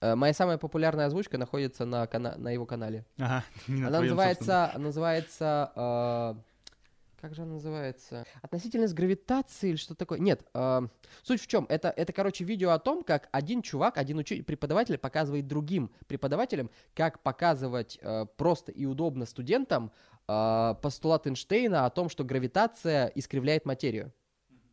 Э, 0.01 0.17
Моя 0.17 0.35
самая 0.35 0.59
популярная 0.59 1.07
озвучка 1.07 1.39
находится 1.39 1.85
на, 1.85 2.05
кана- 2.09 2.37
на 2.37 2.51
его 2.51 2.67
канале. 2.67 3.07
Ага, 3.17 3.45
не 3.69 3.81
на 3.83 3.87
Она 3.87 3.99
твоем 3.99 4.11
называется, 4.17 4.73
называется, 4.77 5.73
э, 5.77 6.35
как 7.21 7.35
же 7.37 7.43
она 7.43 7.53
называется? 7.55 8.25
Относительность 8.43 8.93
гравитации 8.95 9.69
или 9.69 9.77
что 9.77 9.95
такое? 9.95 10.19
Нет, 10.19 10.43
э, 10.53 10.81
суть 11.23 11.41
в 11.41 11.47
чем? 11.47 11.65
Это, 11.69 11.91
это, 11.97 12.13
короче, 12.13 12.43
видео 12.43 12.71
о 12.71 12.81
том, 12.81 13.05
как 13.05 13.29
один 13.31 13.63
чувак, 13.63 13.99
один 13.99 14.19
учи- 14.19 14.43
преподаватель 14.43 14.99
показывает 14.99 15.47
другим 15.47 15.93
преподавателям, 16.09 16.71
как 16.97 17.23
показывать 17.23 18.01
э, 18.03 18.27
просто 18.37 18.73
и 18.73 18.85
удобно 18.85 19.27
студентам 19.27 19.93
э, 20.27 20.75
постулат 20.83 21.29
Эйнштейна 21.29 21.87
о 21.87 21.91
том, 21.91 22.09
что 22.09 22.25
гравитация 22.25 23.07
искривляет 23.15 23.65
материю. 23.65 24.13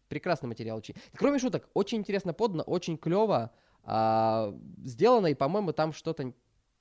Прекрасный 0.07 0.47
материал 0.47 0.77
очень. 0.77 0.95
Кроме 1.13 1.39
шуток, 1.39 1.67
очень 1.73 1.99
интересно 1.99 2.33
подано, 2.33 2.63
очень 2.63 2.97
клево 2.97 3.51
а, 3.83 4.53
сделано, 4.83 5.27
и, 5.27 5.33
по-моему, 5.33 5.73
там 5.73 5.93
что-то 5.93 6.33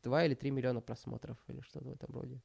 2 0.03 0.24
или 0.24 0.35
3 0.35 0.51
миллиона 0.51 0.81
просмотров 0.81 1.37
или 1.49 1.61
что-то 1.61 1.89
в 1.89 1.93
этом 1.93 2.14
роде. 2.14 2.41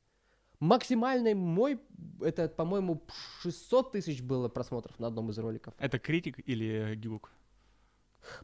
Максимальный 0.60 1.34
мой, 1.34 1.80
это, 2.22 2.48
по-моему, 2.48 3.02
600 3.42 3.92
тысяч 3.94 4.22
было 4.22 4.48
просмотров 4.48 5.00
на 5.00 5.08
одном 5.08 5.32
из 5.32 5.40
роликов. 5.40 5.74
Это 5.80 5.98
критик 5.98 6.40
или 6.48 6.94
гигук? 6.96 7.32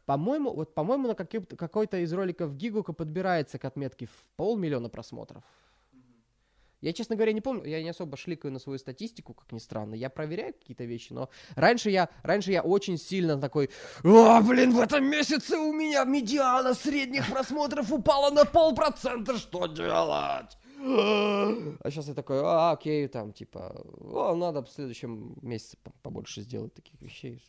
По-моему, 0.04 0.52
вот, 0.52 0.74
по-моему, 0.74 1.08
на 1.08 1.14
какой-то 1.14 1.98
из 1.98 2.12
роликов 2.12 2.56
Гигука 2.56 2.92
подбирается 2.92 3.58
к 3.58 3.64
отметке 3.64 4.06
в 4.06 4.26
полмиллиона 4.36 4.88
просмотров. 4.88 5.44
Я, 6.80 6.92
честно 6.92 7.16
говоря, 7.16 7.32
не 7.32 7.40
помню, 7.40 7.64
я 7.64 7.82
не 7.82 7.88
особо 7.88 8.16
шликаю 8.16 8.52
на 8.52 8.60
свою 8.60 8.78
статистику, 8.78 9.34
как 9.34 9.50
ни 9.52 9.58
странно. 9.58 9.94
Я 9.94 10.10
проверяю 10.10 10.54
какие-то 10.54 10.84
вещи, 10.84 11.12
но 11.12 11.28
раньше 11.56 11.90
я, 11.90 12.08
раньше 12.22 12.52
я 12.52 12.62
очень 12.62 12.98
сильно 12.98 13.40
такой, 13.40 13.70
о, 14.04 14.40
блин, 14.42 14.72
в 14.72 14.78
этом 14.78 15.04
месяце 15.04 15.56
у 15.56 15.72
меня 15.72 16.04
медиана 16.04 16.74
средних 16.74 17.28
просмотров 17.30 17.92
упала 17.92 18.30
на 18.30 18.44
полпроцента, 18.44 19.38
что 19.38 19.66
делать? 19.66 20.56
А 20.80 21.90
сейчас 21.90 22.06
я 22.06 22.14
такой, 22.14 22.40
а, 22.40 22.70
окей, 22.70 23.08
там, 23.08 23.32
типа, 23.32 23.84
о, 24.00 24.36
надо 24.36 24.62
в 24.62 24.68
следующем 24.68 25.36
месяце 25.42 25.76
по- 25.82 25.90
побольше 26.02 26.42
сделать 26.42 26.72
таких 26.74 27.00
вещей. 27.02 27.42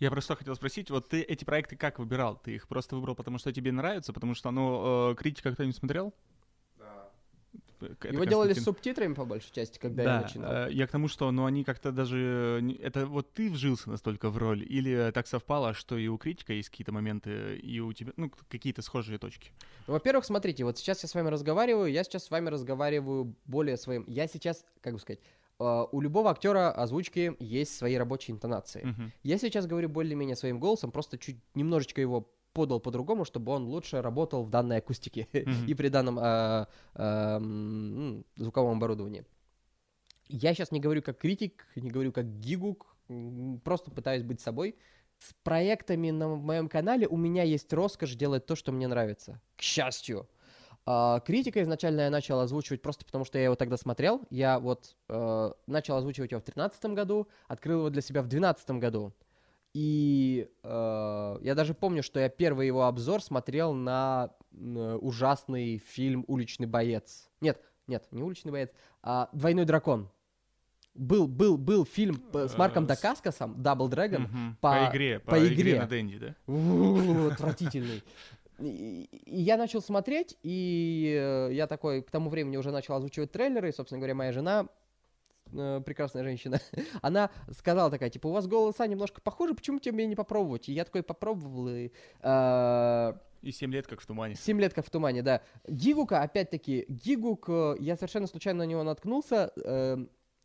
Я 0.00 0.10
просто 0.10 0.34
хотел 0.34 0.56
спросить, 0.56 0.90
вот 0.90 1.08
ты 1.08 1.22
эти 1.22 1.44
проекты 1.44 1.76
как 1.76 2.00
выбирал? 2.00 2.36
Ты 2.36 2.56
их 2.56 2.66
просто 2.66 2.96
выбрал, 2.96 3.14
потому 3.14 3.38
что 3.38 3.52
тебе 3.52 3.70
нравится, 3.70 4.12
потому 4.12 4.34
что, 4.34 4.50
ну, 4.50 5.12
э, 5.12 5.14
критика 5.14 5.52
кто-нибудь 5.52 5.76
смотрел? 5.76 6.12
Да. 7.80 8.08
Его 8.08 8.24
делали 8.24 8.52
с 8.52 8.62
субтитрами 8.62 9.14
по 9.14 9.24
большей 9.24 9.52
части, 9.52 9.78
когда 9.78 10.04
да, 10.04 10.14
я 10.16 10.20
начинал. 10.22 10.52
э, 10.52 10.72
я 10.72 10.86
к 10.86 10.90
тому, 10.90 11.08
что, 11.08 11.30
ну, 11.30 11.44
они 11.44 11.64
как-то 11.64 11.92
даже... 11.92 12.60
не- 12.62 12.74
Это 12.74 13.06
вот 13.06 13.32
ты 13.32 13.50
вжился 13.50 13.90
настолько 13.90 14.30
в 14.30 14.38
роль, 14.38 14.62
или 14.62 15.10
так 15.12 15.26
совпало, 15.26 15.74
что 15.74 15.96
и 15.98 16.08
у 16.08 16.16
критика 16.18 16.52
есть 16.52 16.70
какие-то 16.70 16.92
моменты, 16.92 17.56
и 17.56 17.80
у 17.80 17.92
тебя, 17.92 18.12
ну, 18.16 18.30
какие-то 18.48 18.82
схожие 18.82 19.18
точки? 19.18 19.50
Ну, 19.86 19.94
во-первых, 19.94 20.24
смотрите, 20.24 20.64
вот 20.64 20.78
сейчас 20.78 21.02
я 21.02 21.08
с 21.08 21.14
вами 21.14 21.28
разговариваю, 21.28 21.90
я 21.92 22.04
сейчас 22.04 22.24
с 22.24 22.30
вами 22.30 22.48
разговариваю 22.48 23.34
более 23.44 23.76
своим... 23.76 24.04
Я 24.06 24.26
сейчас, 24.26 24.64
как 24.80 24.94
бы 24.94 24.98
сказать, 24.98 25.20
э, 25.58 25.84
у 25.92 26.00
любого 26.00 26.30
актера 26.30 26.70
озвучки 26.70 27.36
есть 27.38 27.76
свои 27.76 27.96
рабочие 27.96 28.34
интонации. 28.34 28.82
Мгм. 28.84 29.12
Я 29.22 29.38
сейчас 29.38 29.66
говорю 29.66 29.88
более-менее 29.88 30.36
своим 30.36 30.60
голосом, 30.60 30.90
просто 30.90 31.18
чуть 31.18 31.36
немножечко 31.54 32.00
его 32.00 32.32
подал 32.56 32.80
по-другому, 32.80 33.26
чтобы 33.26 33.52
он 33.52 33.66
лучше 33.66 34.00
работал 34.00 34.42
в 34.42 34.48
данной 34.48 34.78
акустике 34.78 35.28
и 35.68 35.74
при 35.74 35.88
данном 35.88 36.18
а, 36.18 36.68
а, 36.94 37.38
звуковом 38.36 38.78
оборудовании. 38.78 39.26
Я 40.28 40.54
сейчас 40.54 40.72
не 40.72 40.80
говорю 40.80 41.02
как 41.02 41.18
критик, 41.18 41.66
не 41.76 41.90
говорю 41.90 42.12
как 42.12 42.24
гигук, 42.40 42.96
просто 43.62 43.90
пытаюсь 43.90 44.22
быть 44.22 44.40
собой. 44.40 44.74
С 45.18 45.34
проектами 45.42 46.10
на 46.10 46.28
моем 46.28 46.68
канале 46.68 47.06
у 47.06 47.18
меня 47.18 47.42
есть 47.42 47.70
роскошь 47.72 48.14
делать 48.14 48.46
то, 48.46 48.56
что 48.56 48.72
мне 48.72 48.88
нравится. 48.88 49.40
К 49.56 49.62
счастью. 49.62 50.26
А, 50.86 51.20
критика 51.20 51.62
изначально 51.62 52.02
я 52.02 52.10
начал 52.10 52.40
озвучивать 52.40 52.80
просто 52.80 53.04
потому, 53.04 53.26
что 53.26 53.38
я 53.38 53.44
его 53.44 53.54
тогда 53.54 53.76
смотрел. 53.76 54.22
Я 54.30 54.58
вот 54.58 54.96
э, 55.08 55.50
начал 55.66 55.96
озвучивать 55.96 56.30
его 56.30 56.40
в 56.40 56.44
2013 56.44 56.84
году, 56.96 57.28
открыл 57.48 57.80
его 57.80 57.90
для 57.90 58.02
себя 58.02 58.22
в 58.22 58.28
2012 58.28 58.70
году. 58.70 59.12
И 59.80 60.48
э, 60.62 61.36
я 61.42 61.54
даже 61.54 61.74
помню, 61.74 62.02
что 62.02 62.18
я 62.18 62.30
первый 62.30 62.66
его 62.66 62.84
обзор 62.86 63.22
смотрел 63.22 63.74
на 63.74 64.30
э, 64.54 64.98
ужасный 65.02 65.76
фильм 65.76 66.24
«Уличный 66.28 66.66
боец». 66.66 67.28
Нет, 67.42 67.60
нет, 67.86 68.06
не 68.10 68.22
«Уличный 68.22 68.52
боец», 68.52 68.70
а 69.02 69.28
«Двойной 69.34 69.66
дракон». 69.66 70.08
Был, 70.94 71.28
был, 71.28 71.58
был 71.58 71.84
фильм 71.84 72.22
с 72.32 72.56
Марком 72.56 72.84
Э, 72.84 72.86
Дакаскасом, 72.86 73.62
«Double 73.62 73.88
Dragon», 73.88 74.22
Мгм. 74.22 74.56
по- 74.62 74.70
По 74.72 74.90
игре, 74.90 75.18
по, 75.20 75.32
по 75.32 75.38
игре. 75.46 75.54
игре. 75.54 75.80
на 75.80 75.86
Дэнди, 75.86 76.18
да? 76.18 76.34
У, 76.46 77.26
Отвратительный. 77.32 78.02
И, 78.58 79.02
и 79.26 79.42
я 79.42 79.58
начал 79.58 79.82
смотреть, 79.82 80.38
и 80.42 81.14
э, 81.20 81.50
я 81.52 81.66
такой 81.66 82.00
к 82.00 82.10
тому 82.10 82.30
времени 82.30 82.56
уже 82.56 82.70
начал 82.70 82.94
озвучивать 82.94 83.30
трейлеры, 83.30 83.68
и, 83.68 83.72
собственно 83.72 83.98
говоря, 83.98 84.14
моя 84.14 84.32
жена, 84.32 84.68
э, 85.52 85.80
прекрасная 85.84 86.24
женщина, 86.24 86.60
она 87.02 87.30
сказала 87.52 87.90
такая, 87.90 88.10
типа, 88.10 88.26
у 88.28 88.32
вас 88.32 88.46
голоса 88.46 88.86
немножко 88.86 89.20
похожи, 89.20 89.54
почему 89.54 89.78
тебе 89.78 90.06
не 90.06 90.16
попробовать? 90.16 90.68
И 90.68 90.72
я 90.72 90.84
такой 90.84 91.02
попробовал, 91.02 91.68
и... 91.68 91.90
э, 92.22 93.12
И 93.42 93.52
7 93.52 93.72
лет 93.72 93.86
как 93.86 94.00
в 94.00 94.06
тумане. 94.06 94.34
Семь 94.34 94.60
лет 94.60 94.74
как 94.74 94.86
в 94.86 94.90
тумане, 94.90 95.22
да. 95.22 95.42
Гигука, 95.68 96.22
опять-таки, 96.22 96.84
Гигук, 96.88 97.46
э, 97.48 97.76
я 97.80 97.96
совершенно 97.96 98.26
случайно 98.26 98.58
на 98.64 98.66
него 98.66 98.82
наткнулся. 98.82 99.52
э, 99.64 99.96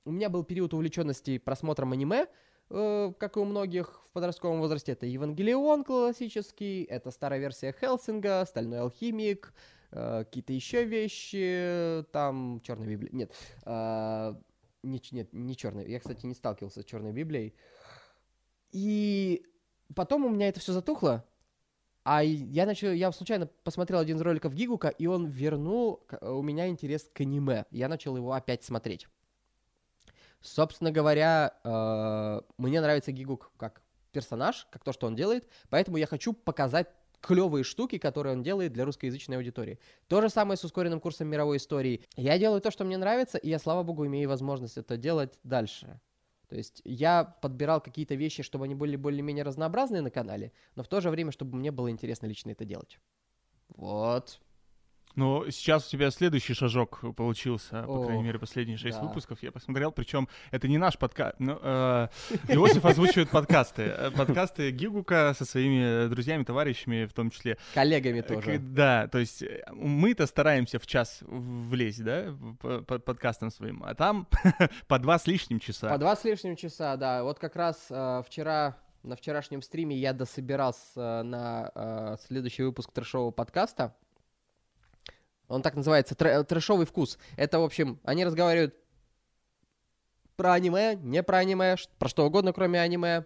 У 0.06 0.12
меня 0.12 0.30
был 0.30 0.43
период 0.43 0.74
увлеченности 0.74 1.38
просмотром 1.38 1.91
аниме, 1.93 2.26
э, 2.70 3.14
как 3.20 3.38
и 3.38 3.39
у 3.39 3.45
многих 3.45 4.02
в 4.08 4.12
подростковом 4.14 4.60
возрасте. 4.60 4.91
Это 4.93 5.06
Евангелион 5.06 5.84
классический, 5.84 6.84
это 6.84 7.12
старая 7.12 7.39
версия 7.39 7.72
Хелсинга, 7.80 8.43
Стальной 8.45 8.80
алхимик, 8.80 9.54
э, 9.91 10.24
какие-то 10.26 10.54
еще 10.54 10.84
вещи, 10.86 12.04
там 12.12 12.62
Черная 12.64 12.88
Библия. 12.88 13.10
Нет, 13.14 13.32
э, 13.66 14.34
не, 14.84 15.02
нет, 15.12 15.34
не 15.34 15.56
черная. 15.56 15.86
Я, 15.86 16.00
кстати, 16.00 16.26
не 16.26 16.34
сталкивался 16.34 16.82
с 16.82 16.86
Черной 16.86 17.12
Библией. 17.12 17.54
И 18.72 19.46
потом 19.96 20.26
у 20.26 20.30
меня 20.30 20.48
это 20.48 20.60
все 20.60 20.74
затухло. 20.74 21.26
А 22.04 22.24
я 22.24 22.66
начал, 22.66 22.92
я 22.92 23.12
случайно 23.12 23.46
посмотрел 23.64 24.00
один 24.00 24.18
из 24.18 24.22
роликов 24.22 24.56
Гигука, 24.56 24.88
и 24.88 25.06
он 25.06 25.28
вернул 25.28 25.98
к- 26.08 26.18
у 26.26 26.42
меня 26.42 26.68
интерес 26.68 27.08
к 27.14 27.22
аниме. 27.22 27.66
Я 27.70 27.90
начал 27.90 28.18
его 28.18 28.34
опять 28.34 28.64
смотреть. 28.64 29.08
Собственно 30.42 30.92
говоря, 30.92 31.54
э, 31.64 32.42
мне 32.58 32.82
нравится 32.82 33.12
Гигук 33.12 33.52
как 33.58 33.84
персонаж, 34.12 34.68
как 34.72 34.84
то, 34.84 34.92
что 34.92 35.06
он 35.06 35.16
делает, 35.16 35.48
поэтому 35.70 35.98
я 35.98 36.08
хочу 36.08 36.34
показать 36.34 36.88
клевые 37.22 37.63
штуки, 37.63 37.97
которые 37.97 38.36
он 38.36 38.43
делает 38.43 38.74
для 38.74 38.84
русскоязычной 38.86 39.38
аудитории. 39.38 39.80
То 40.07 40.22
же 40.22 40.30
самое 40.30 40.57
с 40.57 40.63
ускоренным 40.63 40.99
курсом 40.99 41.28
мировой 41.28 41.57
истории. 41.57 42.03
Я 42.15 42.38
делаю 42.38 42.61
то, 42.61 42.72
что 42.72 42.84
мне 42.84 42.97
нравится, 42.97 43.38
и 43.38 43.49
я, 43.49 43.59
слава 43.59 43.84
богу, 43.84 44.05
имею 44.07 44.28
возможность 44.28 44.78
это 44.78 44.97
делать 44.97 45.39
дальше. 45.43 45.99
То 46.49 46.57
есть 46.57 46.82
я 46.84 47.24
подбирал 47.24 47.80
какие-то 47.80 48.15
вещи, 48.15 48.43
чтобы 48.43 48.65
они 48.65 48.76
были 48.76 48.97
более-менее 48.97 49.45
разнообразные 49.45 50.01
на 50.01 50.11
канале, 50.11 50.51
но 50.76 50.84
в 50.84 50.89
то 50.89 50.99
же 50.99 51.09
время, 51.09 51.32
чтобы 51.32 51.55
мне 51.55 51.72
было 51.72 51.89
интересно 51.89 52.26
лично 52.26 52.51
это 52.51 52.65
делать. 52.65 52.99
Вот. 53.69 54.41
Но 55.16 55.49
сейчас 55.49 55.88
у 55.88 55.89
тебя 55.89 56.09
следующий 56.12 56.53
шажок 56.53 57.01
получился, 57.16 57.84
по 57.84 58.01
О, 58.01 58.05
крайней 58.05 58.24
мере, 58.24 58.39
последние 58.39 58.78
шесть 58.78 58.97
да. 58.99 59.03
выпусков. 59.05 59.41
Я 59.43 59.51
посмотрел, 59.51 59.91
причем 59.91 60.28
это 60.51 60.68
не 60.68 60.78
наш 60.78 60.97
подкаст. 60.97 61.36
Ну, 61.39 61.57
э, 61.62 62.07
Иосиф 62.47 62.86
озвучивает 62.86 63.30
подкасты. 63.30 63.84
Э, 63.84 64.12
Подкасты 64.12 64.72
Гигука 64.72 65.34
со 65.38 65.45
своими 65.45 66.07
друзьями, 66.07 66.43
товарищами 66.43 67.05
в 67.05 67.14
том 67.14 67.30
числе. 67.30 67.57
Коллегами 67.74 68.20
Э, 68.20 68.24
тоже. 68.24 68.57
Да, 68.59 69.07
то 69.07 69.20
есть 69.20 69.43
э, 69.43 69.64
мы-то 69.72 70.26
стараемся 70.28 70.80
в 70.80 70.88
час 70.88 71.20
влезть, 71.22 72.03
да, 72.03 72.26
в- 72.32 72.55
по, 72.55 72.80
по 72.82 72.99
подкастам 72.99 73.51
своим, 73.51 73.84
а 73.84 73.95
там 73.95 74.28
по 74.88 74.97
два 74.99 75.20
с 75.20 75.28
лишним 75.28 75.59
часа. 75.59 75.89
По 75.89 75.97
два 75.97 76.16
с 76.16 76.24
лишним 76.24 76.55
часа, 76.55 76.95
да. 76.95 77.24
Вот 77.24 77.39
как 77.39 77.55
раз 77.55 77.88
э, 77.89 78.22
вчера, 78.26 78.78
на 79.03 79.16
вчерашнем 79.16 79.62
стриме 79.62 79.95
я 79.97 80.14
дособирался 80.14 81.24
на 81.24 81.72
э, 81.74 82.16
следующий 82.28 82.64
выпуск 82.64 82.91
трешового 82.91 83.32
подкаста. 83.32 83.95
Он 85.52 85.62
так 85.62 85.76
называется, 85.76 86.16
трэ- 86.16 86.43
трэшовый 86.43 86.86
вкус. 86.86 87.18
Это, 87.36 87.60
в 87.60 87.64
общем, 87.64 87.99
они 88.04 88.26
разговаривают 88.26 88.76
про 90.36 90.54
аниме, 90.54 90.95
не 90.95 91.22
про 91.24 91.39
аниме, 91.39 91.76
про 91.99 92.10
что 92.10 92.26
угодно, 92.26 92.54
кроме 92.54 92.80
аниме. 92.80 93.26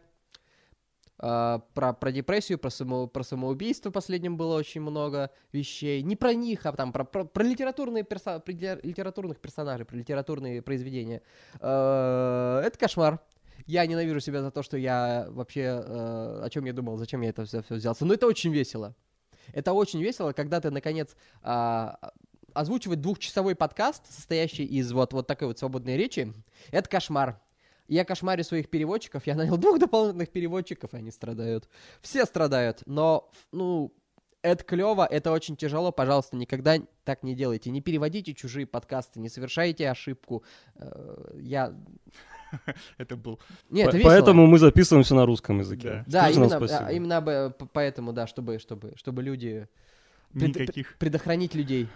А, 1.18 1.60
про, 1.74 1.94
про 1.94 2.12
депрессию, 2.12 2.60
про, 2.60 2.70
само, 2.70 3.08
про 3.08 3.24
самоубийство 3.24 3.90
последним 3.90 4.36
было 4.36 4.58
очень 4.58 4.82
много 4.82 5.32
вещей. 5.54 6.02
Не 6.02 6.16
про 6.16 6.34
них, 6.34 6.66
а 6.66 6.74
там 6.74 6.92
про, 6.92 7.06
про, 7.06 7.24
про 7.24 7.44
литературные 7.44 8.04
перса- 8.04 8.40
про 8.40 8.52
литер- 8.52 8.80
литературных 8.84 9.40
персонажей, 9.40 9.86
про 9.86 9.96
литературные 9.96 10.62
произведения. 10.62 11.22
А, 11.62 12.62
это 12.62 12.78
кошмар. 12.78 13.20
Я 13.66 13.86
ненавижу 13.86 14.20
себя 14.20 14.42
за 14.42 14.52
то, 14.52 14.62
что 14.64 14.78
я 14.78 15.28
вообще... 15.30 15.62
э, 15.62 16.42
о 16.44 16.50
чем 16.52 16.66
я 16.66 16.74
думал, 16.74 16.98
зачем 16.98 17.22
я 17.22 17.30
это 17.30 17.46
все, 17.46 17.64
взялся. 17.70 18.06
Но 18.06 18.14
это 18.14 18.28
очень 18.28 18.52
весело. 18.52 18.94
Это 19.54 19.74
очень 19.74 20.02
весело, 20.02 20.32
когда 20.34 20.60
ты, 20.60 20.72
наконец, 20.72 21.16
а, 21.42 22.12
озвучивать 22.54 23.02
двухчасовой 23.02 23.56
подкаст, 23.56 24.04
состоящий 24.12 24.66
из 24.66 24.92
вот, 24.92 25.14
вот 25.14 25.28
такой 25.28 25.50
вот 25.50 25.60
свободной 25.60 25.98
речи, 25.98 26.34
это 26.72 26.90
кошмар. 26.90 27.40
Я 27.88 28.04
кошмарю 28.04 28.44
своих 28.44 28.70
переводчиков, 28.70 29.28
я 29.28 29.36
нанял 29.36 29.58
двух 29.58 29.78
дополнительных 29.78 30.30
переводчиков, 30.30 30.94
и 30.94 30.98
они 30.98 31.12
страдают. 31.12 31.70
Все 32.02 32.26
страдают, 32.26 32.82
но, 32.86 33.30
ну, 33.52 33.94
это 34.46 34.64
клево, 34.64 35.08
это 35.10 35.32
очень 35.32 35.56
тяжело, 35.58 35.92
пожалуйста, 35.92 36.36
никогда 36.38 36.78
так 37.04 37.24
не 37.24 37.36
делайте. 37.36 37.72
Не 37.72 37.82
переводите 37.82 38.34
чужие 38.34 38.68
подкасты, 38.68 39.20
не 39.20 39.30
совершайте 39.30 39.90
ошибку. 39.90 40.44
Э, 40.76 41.32
Я... 41.36 41.76
Это 42.98 43.16
был... 43.16 43.40
Не, 43.70 43.84
это. 43.84 44.00
Поэтому 44.04 44.48
мы 44.48 44.60
записываемся 44.60 45.16
на 45.16 45.26
русском 45.26 45.60
языке. 45.60 46.04
Да. 46.08 46.30
Именно, 46.30 46.58
а, 46.58 46.92
именно 46.92 47.18
об- 47.18 47.54
п- 47.58 47.68
поэтому, 47.72 48.14
да, 48.14 48.28
чтобы, 48.28 48.60
чтобы, 48.60 48.94
чтобы 48.96 49.24
люди... 49.24 49.68
пред- 50.34 50.50
Никаких, 50.60 50.98
Предохранить 50.98 51.56
людей. 51.56 51.88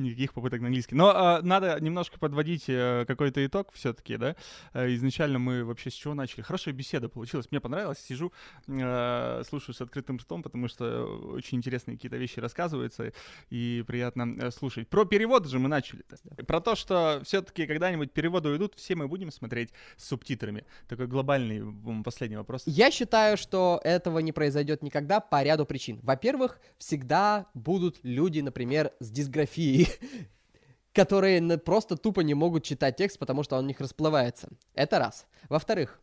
Никаких 0.00 0.34
попыток 0.34 0.60
на 0.60 0.66
английский. 0.66 0.94
Но 0.94 1.10
а, 1.14 1.42
надо 1.42 1.78
немножко 1.80 2.18
подводить 2.18 2.64
э, 2.68 3.04
какой-то 3.06 3.44
итог 3.44 3.68
все-таки, 3.72 4.16
да. 4.16 4.36
Э, 4.72 4.92
изначально 4.94 5.38
мы 5.38 5.64
вообще 5.64 5.90
с 5.90 5.94
чего 5.94 6.14
начали? 6.14 6.42
Хорошая 6.42 6.74
беседа 6.74 7.08
получилась. 7.08 7.50
Мне 7.50 7.60
понравилось. 7.60 7.98
Сижу, 7.98 8.32
э, 8.66 9.42
слушаю 9.48 9.74
с 9.74 9.80
открытым 9.80 10.18
ртом, 10.18 10.42
потому 10.42 10.68
что 10.68 11.04
очень 11.34 11.58
интересные 11.58 11.96
какие-то 11.96 12.16
вещи 12.16 12.40
рассказываются 12.40 13.12
и 13.50 13.84
приятно 13.86 14.36
э, 14.40 14.50
слушать. 14.50 14.88
Про 14.88 15.04
перевод 15.04 15.46
же 15.46 15.58
мы 15.58 15.68
начали-то. 15.68 16.16
Про 16.44 16.60
то, 16.60 16.74
что 16.74 17.20
все-таки 17.24 17.66
когда-нибудь 17.66 18.12
переводы 18.12 18.48
уйдут, 18.48 18.74
все 18.74 18.94
мы 18.94 19.08
будем 19.08 19.30
смотреть 19.30 19.70
с 19.96 20.08
субтитрами. 20.08 20.64
Такой 20.88 21.06
глобальный 21.06 21.62
последний 22.02 22.36
вопрос. 22.36 22.62
Я 22.66 22.90
считаю, 22.90 23.36
что 23.36 23.80
этого 23.84 24.18
не 24.20 24.32
произойдет 24.32 24.82
никогда 24.82 25.20
по 25.20 25.42
ряду 25.42 25.66
причин. 25.66 26.00
Во-первых, 26.02 26.60
всегда 26.78 27.46
будут 27.54 27.98
люди, 28.02 28.40
например, 28.40 28.92
с 29.00 29.10
дисграфией, 29.10 29.88
которые 30.92 31.58
просто 31.58 31.96
тупо 31.96 32.20
не 32.20 32.34
могут 32.34 32.64
читать 32.64 32.96
текст, 32.96 33.18
потому 33.18 33.42
что 33.42 33.56
он 33.56 33.64
у 33.64 33.68
них 33.68 33.80
расплывается. 33.80 34.48
Это 34.74 34.98
раз. 34.98 35.26
Во-вторых, 35.48 36.00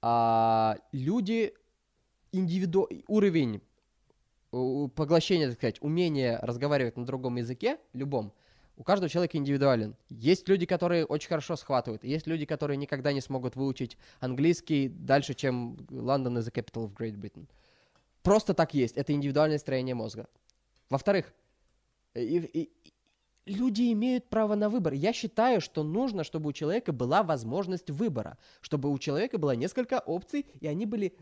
а, 0.00 0.76
люди 0.92 1.54
индивиду... 2.32 2.88
уровень 3.06 3.60
поглощения, 4.50 5.48
так 5.48 5.58
сказать, 5.58 5.82
умение 5.82 6.38
разговаривать 6.40 6.96
на 6.96 7.04
другом 7.04 7.36
языке, 7.36 7.78
любом, 7.92 8.32
у 8.76 8.84
каждого 8.84 9.10
человека 9.10 9.36
индивидуален. 9.36 9.96
Есть 10.08 10.48
люди, 10.48 10.64
которые 10.64 11.04
очень 11.04 11.28
хорошо 11.28 11.56
схватывают, 11.56 12.04
есть 12.04 12.26
люди, 12.26 12.46
которые 12.46 12.76
никогда 12.76 13.12
не 13.12 13.20
смогут 13.20 13.56
выучить 13.56 13.98
английский 14.20 14.88
дальше, 14.88 15.34
чем 15.34 15.74
London 15.90 16.38
is 16.38 16.46
the 16.48 16.52
capital 16.52 16.86
of 16.86 16.96
Great 16.96 17.16
Britain. 17.16 17.46
Просто 18.22 18.54
так 18.54 18.74
есть. 18.74 18.96
Это 18.96 19.12
индивидуальное 19.12 19.58
строение 19.58 19.94
мозга. 19.94 20.28
Во-вторых, 20.90 21.32
и- 22.14 22.38
и- 22.38 22.70
люди 23.48 23.92
имеют 23.92 24.28
право 24.28 24.54
на 24.54 24.68
выбор. 24.68 24.92
Я 24.92 25.12
считаю, 25.12 25.60
что 25.60 25.82
нужно, 25.82 26.24
чтобы 26.24 26.50
у 26.50 26.52
человека 26.52 26.92
была 26.92 27.22
возможность 27.22 27.90
выбора, 27.90 28.38
чтобы 28.60 28.90
у 28.90 28.98
человека 28.98 29.38
было 29.38 29.52
несколько 29.52 29.98
опций, 29.98 30.46
и 30.60 30.66
они 30.66 30.86
были 30.86 31.14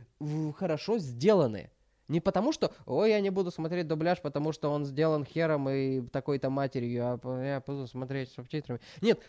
хорошо 0.59 0.99
сделаны. 0.99 1.70
Не 2.09 2.20
потому 2.20 2.53
что, 2.53 2.72
ой, 2.85 3.11
я 3.11 3.20
не 3.20 3.31
буду 3.31 3.51
смотреть 3.51 3.89
дубляж, 3.89 4.20
потому 4.20 4.53
что 4.53 4.70
он 4.70 4.85
сделан 4.85 5.24
хером 5.24 5.68
и 5.68 6.03
такой-то 6.03 6.51
матерью, 6.51 7.20
а 7.22 7.43
я 7.43 7.62
буду 7.66 7.87
смотреть 7.89 8.31
субтитрами. 8.31 8.81
Нет, 9.01 9.20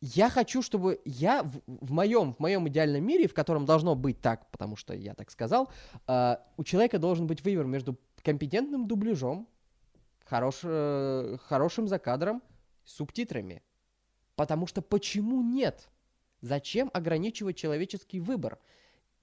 я 0.00 0.28
хочу, 0.30 0.62
чтобы 0.62 1.00
я 1.04 1.42
в, 1.42 1.60
в 1.66 1.92
моем, 1.92 2.32
в 2.32 2.38
моем 2.40 2.66
идеальном 2.68 3.04
мире, 3.04 3.28
в 3.28 3.34
котором 3.34 3.64
должно 3.64 3.94
быть 3.94 4.20
так, 4.20 4.50
потому 4.50 4.74
что 4.74 4.94
я 4.94 5.14
так 5.14 5.30
сказал, 5.30 5.68
а, 6.06 6.42
у 6.56 6.64
человека 6.64 6.98
должен 6.98 7.26
быть 7.26 7.44
выбор 7.44 7.66
между 7.66 7.96
компетентным 8.22 8.88
дубляжом, 8.88 9.46
хорош, 10.30 10.60
э, 10.62 11.36
хорошим 11.48 11.88
закадром, 11.88 12.40
субтитрами. 12.84 13.62
Потому 14.36 14.68
что 14.68 14.80
почему 14.80 15.42
нет? 15.42 15.88
Зачем 16.40 16.88
ограничивать 16.94 17.56
человеческий 17.56 18.20
выбор? 18.20 18.58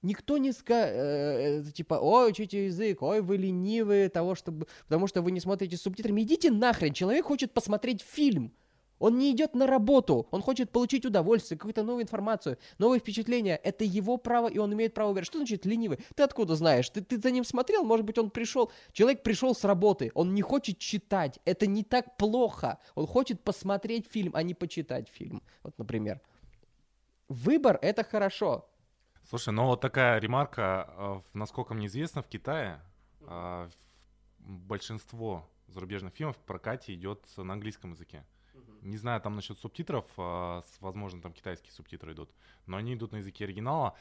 Никто 0.02 0.38
не 0.38 0.52
скажет, 0.52 1.74
типа, 1.74 1.94
ой, 1.94 2.30
учите 2.30 2.66
язык, 2.66 3.02
ой, 3.02 3.20
вы 3.20 3.36
ленивые, 3.38 4.10
того, 4.10 4.36
чтобы, 4.36 4.68
потому 4.84 5.08
что 5.08 5.22
вы 5.22 5.32
не 5.32 5.40
смотрите 5.40 5.76
с 5.76 5.82
субтитрами. 5.82 6.22
Идите 6.22 6.52
нахрен, 6.52 6.92
человек 6.92 7.24
хочет 7.24 7.52
посмотреть 7.52 8.02
фильм. 8.02 8.52
Он 8.98 9.18
не 9.18 9.30
идет 9.32 9.54
на 9.54 9.66
работу, 9.66 10.26
он 10.30 10.42
хочет 10.42 10.70
получить 10.70 11.06
удовольствие, 11.06 11.58
какую-то 11.58 11.82
новую 11.82 12.02
информацию, 12.02 12.58
новые 12.78 13.00
впечатления. 13.00 13.56
Это 13.56 13.84
его 13.84 14.16
право, 14.16 14.48
и 14.48 14.58
он 14.58 14.72
имеет 14.74 14.94
право 14.94 15.08
выбирать. 15.08 15.26
Что 15.26 15.38
значит 15.38 15.66
ленивый? 15.66 15.98
Ты 16.14 16.22
откуда 16.22 16.56
знаешь? 16.56 16.90
Ты, 16.90 17.02
ты 17.02 17.20
за 17.20 17.30
ним 17.30 17.44
смотрел? 17.44 17.84
Может 17.84 18.04
быть, 18.06 18.18
он 18.18 18.30
пришел... 18.30 18.72
Человек 18.92 19.22
пришел 19.22 19.54
с 19.54 19.64
работы, 19.64 20.10
он 20.14 20.34
не 20.34 20.42
хочет 20.42 20.78
читать. 20.78 21.38
Это 21.44 21.66
не 21.66 21.84
так 21.84 22.16
плохо. 22.16 22.78
Он 22.94 23.06
хочет 23.06 23.42
посмотреть 23.42 24.06
фильм, 24.10 24.32
а 24.34 24.42
не 24.42 24.54
почитать 24.54 25.08
фильм. 25.08 25.42
Вот, 25.62 25.78
например. 25.78 26.20
Выбор— 27.28 27.78
это 27.82 28.04
хорошо. 28.04 28.68
Слушай, 29.28 29.52
ну 29.52 29.66
вот 29.66 29.80
такая 29.80 30.18
ремарка, 30.18 30.90
в- 30.96 31.24
насколько 31.34 31.74
мне 31.74 31.86
известно, 31.86 32.22
в 32.22 32.28
Китае 32.28 32.80
а, 33.26 33.68
большинство 34.38 35.46
зарубежных 35.66 36.14
фильмов 36.14 36.36
в 36.36 36.40
прокате 36.40 36.94
идет 36.94 37.20
на 37.36 37.52
английском 37.52 37.92
языке. 37.92 38.24
Не 38.82 38.96
знаю 38.96 39.20
там 39.20 39.36
насчет 39.36 39.58
субтитров, 39.58 40.04
а, 40.16 40.62
возможно, 40.80 41.20
там 41.20 41.32
китайские 41.32 41.72
субтитры 41.72 42.12
идут, 42.12 42.30
но 42.66 42.76
они 42.76 42.94
идут 42.94 43.12
на 43.12 43.18
языке 43.18 43.44
оригинала. 43.44 43.94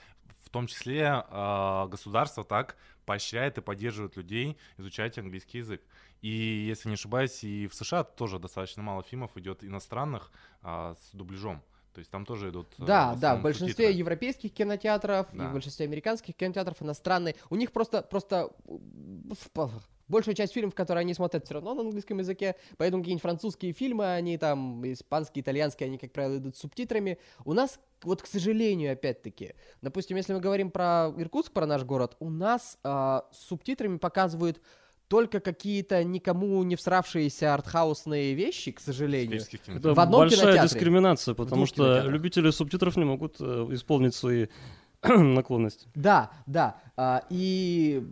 В 0.44 0.50
том 0.50 0.68
числе 0.68 1.08
а, 1.12 1.88
государство 1.88 2.44
так 2.44 2.78
поощряет 3.06 3.58
и 3.58 3.62
поддерживает 3.62 4.16
людей 4.18 4.58
изучать 4.78 5.18
английский 5.18 5.60
язык. 5.60 5.82
И, 6.22 6.30
если 6.30 6.90
не 6.90 6.96
ошибаюсь, 6.96 7.44
и 7.44 7.68
в 7.68 7.76
США 7.76 8.04
тоже 8.04 8.40
достаточно 8.40 8.82
мало 8.82 9.04
фильмов 9.04 9.36
идет 9.38 9.64
иностранных 9.64 10.32
а, 10.62 10.96
с 10.96 11.12
дубляжом. 11.14 11.64
То 11.98 12.00
есть 12.00 12.12
там 12.12 12.28
тоже 12.28 12.50
идут... 12.52 12.68
э, 12.78 12.86
Да, 12.86 13.16
в 13.16 13.20
да, 13.20 13.36
в 13.38 13.42
большинстве 13.42 13.86
субтитры. 13.88 13.94
европейских 13.94 14.54
кинотеатров 14.54 15.34
и 15.34 15.38
Да. 15.40 15.50
в 15.50 15.54
большинстве 15.54 15.88
американских 15.88 16.36
кинотеатров 16.36 16.80
иностранные. 16.84 17.34
У 17.50 17.56
них 17.56 17.72
просто, 17.72 18.04
просто 18.04 18.52
в- 18.68 19.82
большая 20.08 20.36
часть 20.36 20.54
фильмов, 20.54 20.76
которые 20.76 21.02
они 21.02 21.16
смотрят, 21.16 21.46
все 21.46 21.56
равно 21.56 21.74
на 21.74 21.82
английском 21.82 22.20
языке, 22.20 22.56
поэтому 22.78 23.02
какие-нибудь 23.02 23.24
французские 23.24 23.74
фильмы, 23.74 24.14
они 24.14 24.38
там, 24.38 24.84
испанские, 24.94 25.42
итальянские, 25.42 25.88
они, 25.88 25.98
как 25.98 26.12
правило, 26.12 26.38
идут 26.38 26.56
с 26.56 26.60
субтитрами. 26.60 27.18
У 27.46 27.54
нас, 27.54 27.80
вот, 28.04 28.22
к 28.22 28.28
сожалению, 28.28 28.94
опять-таки, 28.94 29.56
допустим, 29.82 30.18
если 30.18 30.34
мы 30.34 30.40
говорим 30.40 30.70
про 30.70 31.12
Иркутск, 31.18 31.52
про 31.52 31.66
наш 31.66 31.84
город, 31.84 32.16
у 32.20 32.30
нас 32.30 32.78
а, 32.84 33.26
с 33.32 33.40
субтитрами 33.40 33.98
показывают 33.98 34.62
только 35.08 35.40
какие-то 35.40 36.04
никому 36.04 36.62
не 36.64 36.76
всравшиеся 36.76 37.54
артхаусные 37.54 38.34
вещи, 38.34 38.72
к 38.72 38.80
сожалению. 38.80 39.42
Это 39.68 39.94
В 39.94 40.00
одном 40.00 40.22
большая 40.22 40.40
кинотеатре. 40.42 40.70
дискриминация, 40.70 41.34
потому 41.34 41.66
что 41.66 41.76
кинотеатрах. 41.84 42.14
любители 42.14 42.50
субтитров 42.52 42.98
не 42.98 43.06
могут 43.06 43.38
э, 43.40 43.68
исполнить 43.72 44.14
свои 44.16 44.48
наклонности. 45.04 45.88
Да, 45.96 46.32
да. 46.46 46.76
а, 46.98 47.24
и, 47.30 48.04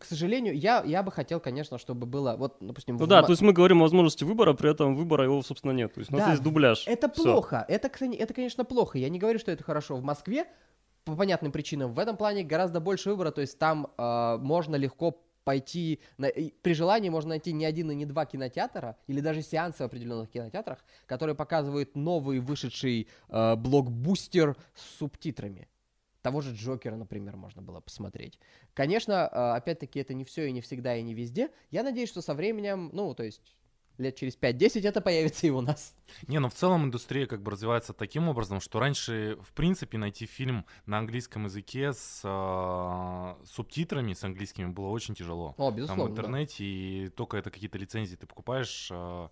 к 0.00 0.04
сожалению, 0.04 0.58
я, 0.58 0.82
я 0.84 1.02
бы 1.02 1.10
хотел, 1.12 1.40
конечно, 1.40 1.78
чтобы 1.78 2.06
было, 2.06 2.36
вот, 2.36 2.56
допустим, 2.60 2.96
Ну 2.96 3.04
в 3.04 3.08
да, 3.08 3.22
то 3.22 3.30
есть 3.30 3.40
мы 3.40 3.52
говорим 3.52 3.78
о 3.78 3.82
возможности 3.82 4.24
выбора, 4.24 4.52
при 4.52 4.70
этом 4.70 4.96
выбора 4.96 5.24
его, 5.24 5.40
собственно, 5.42 5.72
нет. 5.72 5.94
То 5.94 6.00
есть 6.00 6.10
у 6.12 6.16
нас 6.16 6.24
Да, 6.24 6.30
есть 6.32 6.42
дубляж. 6.42 6.84
это 6.86 7.08
Всё. 7.10 7.22
плохо. 7.22 7.64
Это, 7.68 7.88
это, 7.88 8.34
конечно, 8.34 8.64
плохо. 8.64 8.98
Я 8.98 9.08
не 9.08 9.18
говорю, 9.18 9.38
что 9.38 9.50
это 9.52 9.62
хорошо. 9.64 9.96
В 9.96 10.02
Москве, 10.02 10.46
по 11.04 11.14
понятным 11.14 11.52
причинам, 11.52 11.94
в 11.94 11.98
этом 11.98 12.16
плане 12.16 12.42
гораздо 12.42 12.80
больше 12.80 13.10
выбора. 13.10 13.30
То 13.30 13.40
есть 13.40 13.58
там 13.58 13.86
а, 13.96 14.36
можно 14.38 14.76
легко 14.76 15.22
пойти, 15.48 16.00
на- 16.18 16.30
при 16.60 16.74
желании 16.74 17.08
можно 17.08 17.30
найти 17.30 17.54
не 17.54 17.64
один 17.64 17.90
и 17.90 17.94
не 17.94 18.04
два 18.04 18.26
кинотеатра, 18.26 18.98
или 19.06 19.20
даже 19.22 19.40
сеансы 19.40 19.82
в 19.82 19.86
определенных 19.86 20.28
кинотеатрах, 20.30 20.84
которые 21.06 21.34
показывают 21.34 21.96
новый 21.96 22.38
вышедший 22.38 23.08
а, 23.30 23.56
блокбустер 23.56 24.58
с 24.74 24.98
субтитрами. 24.98 25.66
Того 26.20 26.42
же 26.42 26.54
Джокера, 26.54 26.96
например, 26.96 27.36
можно 27.36 27.62
было 27.62 27.80
посмотреть. 27.80 28.38
Конечно, 28.74 29.26
а, 29.26 29.56
опять-таки, 29.56 29.98
это 30.00 30.12
не 30.12 30.24
все 30.24 30.48
и 30.48 30.52
не 30.52 30.60
всегда 30.60 30.94
и 30.96 31.02
не 31.02 31.14
везде. 31.14 31.48
Я 31.70 31.82
надеюсь, 31.82 32.10
что 32.10 32.20
со 32.20 32.34
временем, 32.34 32.90
ну, 32.92 33.14
то 33.14 33.22
есть 33.22 33.40
лет 33.98 34.16
через 34.16 34.36
5-10 34.38 34.86
это 34.88 35.00
появится 35.00 35.46
и 35.46 35.50
у 35.50 35.60
нас. 35.60 35.94
Не, 36.26 36.38
ну 36.38 36.48
в 36.48 36.54
целом 36.54 36.84
индустрия 36.84 37.26
как 37.26 37.42
бы 37.42 37.50
развивается 37.50 37.92
таким 37.92 38.28
образом, 38.28 38.60
что 38.60 38.78
раньше, 38.78 39.36
в 39.42 39.52
принципе, 39.52 39.98
найти 39.98 40.26
фильм 40.26 40.64
на 40.86 40.98
английском 40.98 41.44
языке 41.44 41.92
с 41.92 42.22
а, 42.24 43.36
субтитрами, 43.44 44.12
с 44.14 44.24
английскими, 44.24 44.66
было 44.66 44.88
очень 44.88 45.14
тяжело. 45.14 45.54
О, 45.58 45.66
Там 45.66 45.74
безусловно. 45.76 46.04
в 46.04 46.06
да. 46.06 46.12
интернете, 46.12 46.64
и 46.64 47.08
только 47.10 47.36
это 47.36 47.50
какие-то 47.50 47.78
лицензии 47.78 48.16
ты 48.16 48.26
покупаешь. 48.26 48.88
а, 48.90 49.30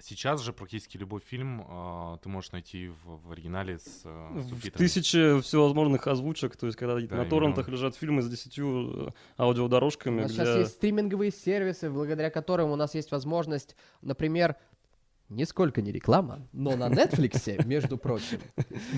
Сейчас 0.00 0.40
же 0.42 0.52
практически 0.52 0.96
любой 0.96 1.20
фильм 1.20 1.64
а, 1.68 2.18
ты 2.18 2.28
можешь 2.28 2.52
найти 2.52 2.88
в, 2.88 3.26
в 3.26 3.32
оригинале 3.32 3.78
с, 3.78 4.02
э, 4.04 4.40
с 4.40 4.44
В 4.44 4.48
субтитрами. 4.50 4.86
тысячи 4.86 5.40
всевозможных 5.40 6.06
озвучек, 6.06 6.56
то 6.56 6.66
есть 6.66 6.78
когда 6.78 6.94
на 6.94 6.98
именно. 7.00 7.24
торрентах 7.24 7.68
лежат 7.68 7.96
фильмы 7.96 8.22
с 8.22 8.28
десятью 8.28 9.08
э, 9.08 9.10
аудиодорожками, 9.42 10.20
У 10.20 10.22
нас 10.22 10.32
где... 10.32 10.40
сейчас 10.44 10.56
есть 10.56 10.72
стриминговые 10.74 11.32
сервисы, 11.32 11.90
благодаря 11.90 12.30
которым 12.30 12.70
у 12.70 12.76
нас 12.76 12.94
есть 12.94 13.10
возможность, 13.10 13.74
например, 14.00 14.54
нисколько 15.28 15.82
не 15.82 15.92
реклама, 15.92 16.46
но 16.52 16.76
на 16.76 16.88
Netflix, 16.88 17.64
между 17.66 17.98
прочим, 17.98 18.40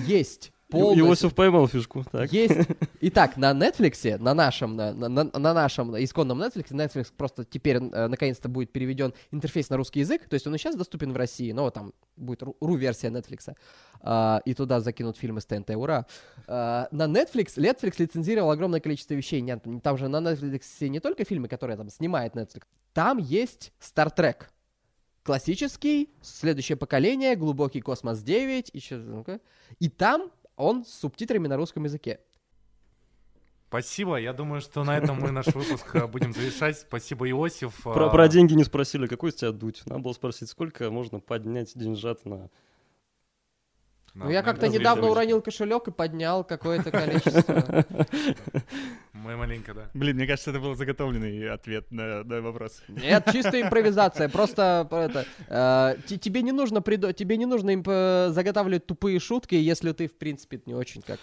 есть 0.05 0.51
полностью... 0.69 1.05
Иосиф 1.05 1.35
поймал 1.35 1.67
фишку, 1.67 2.05
так. 2.09 2.31
Есть. 2.31 2.55
Итак, 3.01 3.35
на 3.35 3.51
Netflix, 3.51 4.17
на 4.17 4.33
нашем, 4.33 4.75
на, 4.77 4.93
на- 4.93 5.09
на- 5.09 5.23
на 5.39 5.53
нашем 5.53 6.01
исконном 6.01 6.41
Netflix, 6.41 6.71
Netflix 6.71 7.07
просто 7.15 7.43
теперь 7.43 7.77
э, 7.77 8.07
наконец-то 8.07 8.47
будет 8.47 8.71
переведен 8.71 9.13
интерфейс 9.31 9.69
на 9.69 9.77
русский 9.77 9.99
язык, 9.99 10.27
то 10.29 10.33
есть 10.35 10.47
он 10.47 10.55
и 10.55 10.57
сейчас 10.57 10.75
доступен 10.75 11.11
в 11.11 11.17
России, 11.17 11.51
но 11.51 11.69
там 11.71 11.93
будет 12.15 12.41
ру- 12.43 12.55
ру-версия 12.61 13.09
Netflix, 13.09 13.53
а, 14.01 14.41
и 14.45 14.53
туда 14.53 14.79
закинут 14.79 15.17
фильмы 15.17 15.41
с 15.41 15.45
ТНТ, 15.45 15.71
ура. 15.71 16.05
А, 16.47 16.87
на 16.91 17.03
Netflix, 17.07 17.57
Netflix 17.57 17.95
лицензировал 17.97 18.51
огромное 18.51 18.79
количество 18.79 19.13
вещей, 19.15 19.41
нет, 19.41 19.63
там 19.83 19.97
же 19.97 20.07
на 20.07 20.17
Netflix 20.17 20.87
не 20.87 21.01
только 21.01 21.25
фильмы, 21.25 21.49
которые 21.49 21.75
там 21.75 21.89
снимает 21.89 22.35
Netflix, 22.35 22.61
там 22.93 23.17
есть 23.17 23.73
Star 23.81 24.09
Trek. 24.15 24.43
Классический, 25.23 26.09
следующее 26.21 26.75
поколение, 26.77 27.35
глубокий 27.35 27.81
космос 27.81 28.21
9, 28.23 28.71
еще. 28.73 29.39
И 29.79 29.87
там 29.89 30.31
он 30.55 30.83
с 30.85 30.89
субтитрами 30.93 31.47
на 31.47 31.57
русском 31.57 31.83
языке. 31.83 32.19
Спасибо. 33.67 34.17
Я 34.17 34.33
думаю, 34.33 34.59
что 34.61 34.83
на 34.83 34.97
этом 34.97 35.17
мы 35.21 35.31
наш 35.31 35.45
выпуск 35.47 35.95
а, 35.95 36.07
будем 36.07 36.33
завершать. 36.33 36.79
Спасибо, 36.79 37.29
Иосиф. 37.29 37.83
Про, 37.83 38.07
А, 38.07 38.09
про 38.09 38.27
деньги 38.27 38.53
не 38.53 38.65
спросили, 38.65 39.07
какой 39.07 39.31
с 39.31 39.35
тебя 39.35 39.51
дуть? 39.53 39.83
Надо 39.85 40.01
было 40.01 40.11
спросить, 40.13 40.49
сколько 40.49 40.89
можно 40.91 41.19
поднять 41.21 41.71
деньжат 41.75 42.25
на... 42.25 42.49
на- 44.13 44.25
Ну, 44.25 44.29
я 44.29 44.43
как-то 44.43 44.67
недавно 44.67 45.07
уронил 45.07 45.41
кошелек 45.41 45.87
и 45.87 45.91
поднял 45.91 46.43
какое-то 46.43 46.91
количество. 46.91 47.85
Мы 49.23 49.35
маленько, 49.37 49.73
да. 49.73 49.89
Блин, 49.93 50.15
мне 50.15 50.25
кажется, 50.27 50.49
это 50.51 50.59
был 50.59 50.75
заготовленный 50.75 51.49
ответ 51.49 51.91
на, 51.91 52.23
на 52.23 52.41
вопрос. 52.41 52.81
Нет, 52.87 53.25
чистая 53.31 53.61
импровизация. 53.63 54.29
Просто 54.29 54.87
э, 54.89 54.95
это, 54.97 55.25
э, 55.47 56.01
те- 56.07 56.17
тебе 56.17 56.41
не 56.41 56.51
нужно 56.51 56.79
придо- 56.79 57.13
тебе 57.13 57.37
не 57.37 57.45
нужно 57.45 57.71
имп- 57.71 58.27
э, 58.27 58.31
заготавливать 58.31 58.85
тупые 58.87 59.19
шутки, 59.19 59.55
если 59.55 59.91
ты 59.91 60.07
в 60.07 60.17
принципе 60.17 60.61
не 60.65 60.73
очень 60.73 61.01
как. 61.01 61.19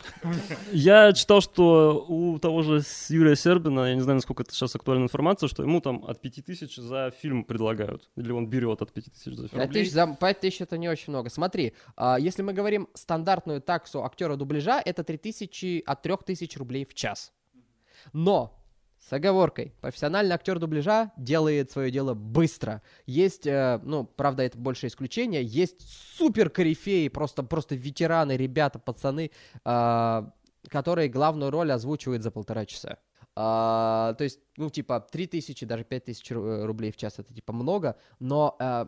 Я 0.73 1.13
читал, 1.13 1.41
что 1.41 2.05
у 2.09 2.39
того 2.39 2.63
же 2.63 2.83
Юрия 3.09 3.37
Сербина, 3.37 3.87
я 3.89 3.95
не 3.95 4.01
знаю, 4.01 4.17
насколько 4.17 4.43
это 4.43 4.53
сейчас 4.53 4.75
актуальная 4.77 5.05
информация, 5.07 5.49
что 5.49 5.63
ему 5.63 5.81
там 5.81 6.05
от 6.07 6.21
5000 6.21 6.77
за 6.77 7.11
фильм 7.21 7.45
предлагают. 7.45 8.09
Или 8.17 8.31
он 8.33 8.49
берет 8.49 8.83
от 8.83 8.93
5000 8.93 9.35
за 9.35 9.49
фильм. 9.49 9.61
Пять 9.63 9.73
тысяч, 9.73 9.93
за, 9.93 10.17
пять 10.21 10.41
тысяч 10.41 10.61
это 10.61 10.79
не 10.79 10.89
очень 10.89 11.13
много. 11.13 11.31
Смотри, 11.31 11.75
а, 11.97 12.19
если 12.19 12.43
мы 12.43 12.53
говорим 12.53 12.89
стандартную 12.95 13.61
таксу 13.61 14.05
актера 14.05 14.37
дубляжа, 14.37 14.81
это 14.85 15.03
3000 15.05 15.83
от 15.85 16.03
3000 16.03 16.59
рублей 16.59 16.85
в 16.85 16.95
час. 16.95 17.33
Но 18.13 18.59
с 18.99 19.13
оговоркой. 19.13 19.73
Профессиональный 19.81 20.35
актер 20.35 20.59
дубляжа 20.59 21.13
делает 21.17 21.71
свое 21.71 21.91
дело 21.91 22.15
быстро. 22.15 22.83
Есть, 23.07 23.47
э, 23.47 23.81
ну, 23.83 24.05
правда, 24.05 24.43
это 24.43 24.59
больше 24.59 24.87
исключение, 24.89 25.43
есть 25.43 25.81
супер 26.17 26.51
корифеи, 26.51 27.09
просто, 27.09 27.43
просто 27.43 27.75
ветераны, 27.75 28.37
ребята, 28.37 28.79
пацаны, 28.79 29.31
а, 29.65 30.33
которые 30.69 31.09
главную 31.09 31.51
роль 31.51 31.73
озвучивают 31.73 32.23
за 32.23 32.31
полтора 32.31 32.67
часа. 32.67 32.99
А, 33.35 34.15
то 34.15 34.25
есть, 34.25 34.41
ну, 34.57 34.69
типа, 34.69 35.01
3000, 35.01 35.65
даже 35.65 35.85
5000 35.85 36.33
ру- 36.33 36.45
э, 36.45 36.65
рублей 36.67 36.91
в 36.91 36.97
час 36.97 37.15
это, 37.19 37.33
типа, 37.33 37.53
много, 37.53 37.97
но 38.19 38.57
э, 38.59 38.87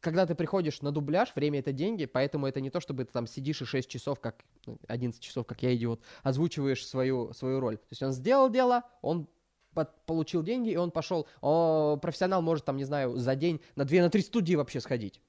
когда 0.00 0.26
ты 0.26 0.34
приходишь 0.34 0.80
на 0.80 0.92
дубляж, 0.92 1.34
время 1.34 1.60
это 1.60 1.72
деньги, 1.72 2.06
поэтому 2.06 2.46
это 2.46 2.60
не 2.60 2.70
то, 2.70 2.80
чтобы 2.80 3.04
ты 3.04 3.12
там 3.12 3.26
сидишь 3.26 3.62
и 3.62 3.64
6 3.64 3.88
часов, 3.88 4.18
как 4.18 4.44
ну, 4.66 4.78
11 4.88 5.20
часов, 5.22 5.46
как 5.46 5.62
я 5.62 5.74
идиот, 5.74 6.00
озвучиваешь 6.22 6.86
свою, 6.86 7.32
свою 7.32 7.60
роль. 7.60 7.76
То 7.76 7.86
есть 7.90 8.02
он 8.02 8.12
сделал 8.12 8.50
дело, 8.50 8.84
он 9.02 9.28
под- 9.74 10.04
получил 10.06 10.42
деньги, 10.42 10.70
и 10.70 10.76
он 10.76 10.90
пошел. 10.90 11.26
О, 11.42 11.98
профессионал 12.00 12.42
может 12.42 12.64
там, 12.64 12.76
не 12.76 12.84
знаю, 12.84 13.16
за 13.18 13.34
день 13.36 13.60
на 13.76 13.84
2 13.84 14.00
на 14.00 14.10
3 14.10 14.22
студии 14.22 14.54
вообще 14.54 14.80
сходить. 14.80 15.20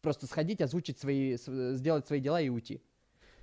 Просто 0.00 0.26
сходить, 0.26 0.60
озвучить 0.60 0.98
свои, 0.98 1.36
сделать 1.36 2.06
свои 2.06 2.20
дела 2.20 2.40
и 2.40 2.48
уйти. 2.48 2.82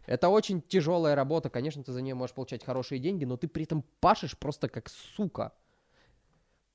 Это 0.06 0.30
очень 0.30 0.62
тяжелая 0.62 1.16
работа, 1.16 1.50
конечно, 1.50 1.84
ты 1.84 1.92
за 1.92 2.02
нее 2.02 2.14
можешь 2.14 2.36
получать 2.36 2.64
хорошие 2.64 3.00
деньги, 3.00 3.26
но 3.26 3.38
ты 3.38 3.48
при 3.48 3.64
этом 3.64 3.84
пашешь 4.00 4.38
просто 4.38 4.70
как 4.70 4.90
сука. 4.90 5.54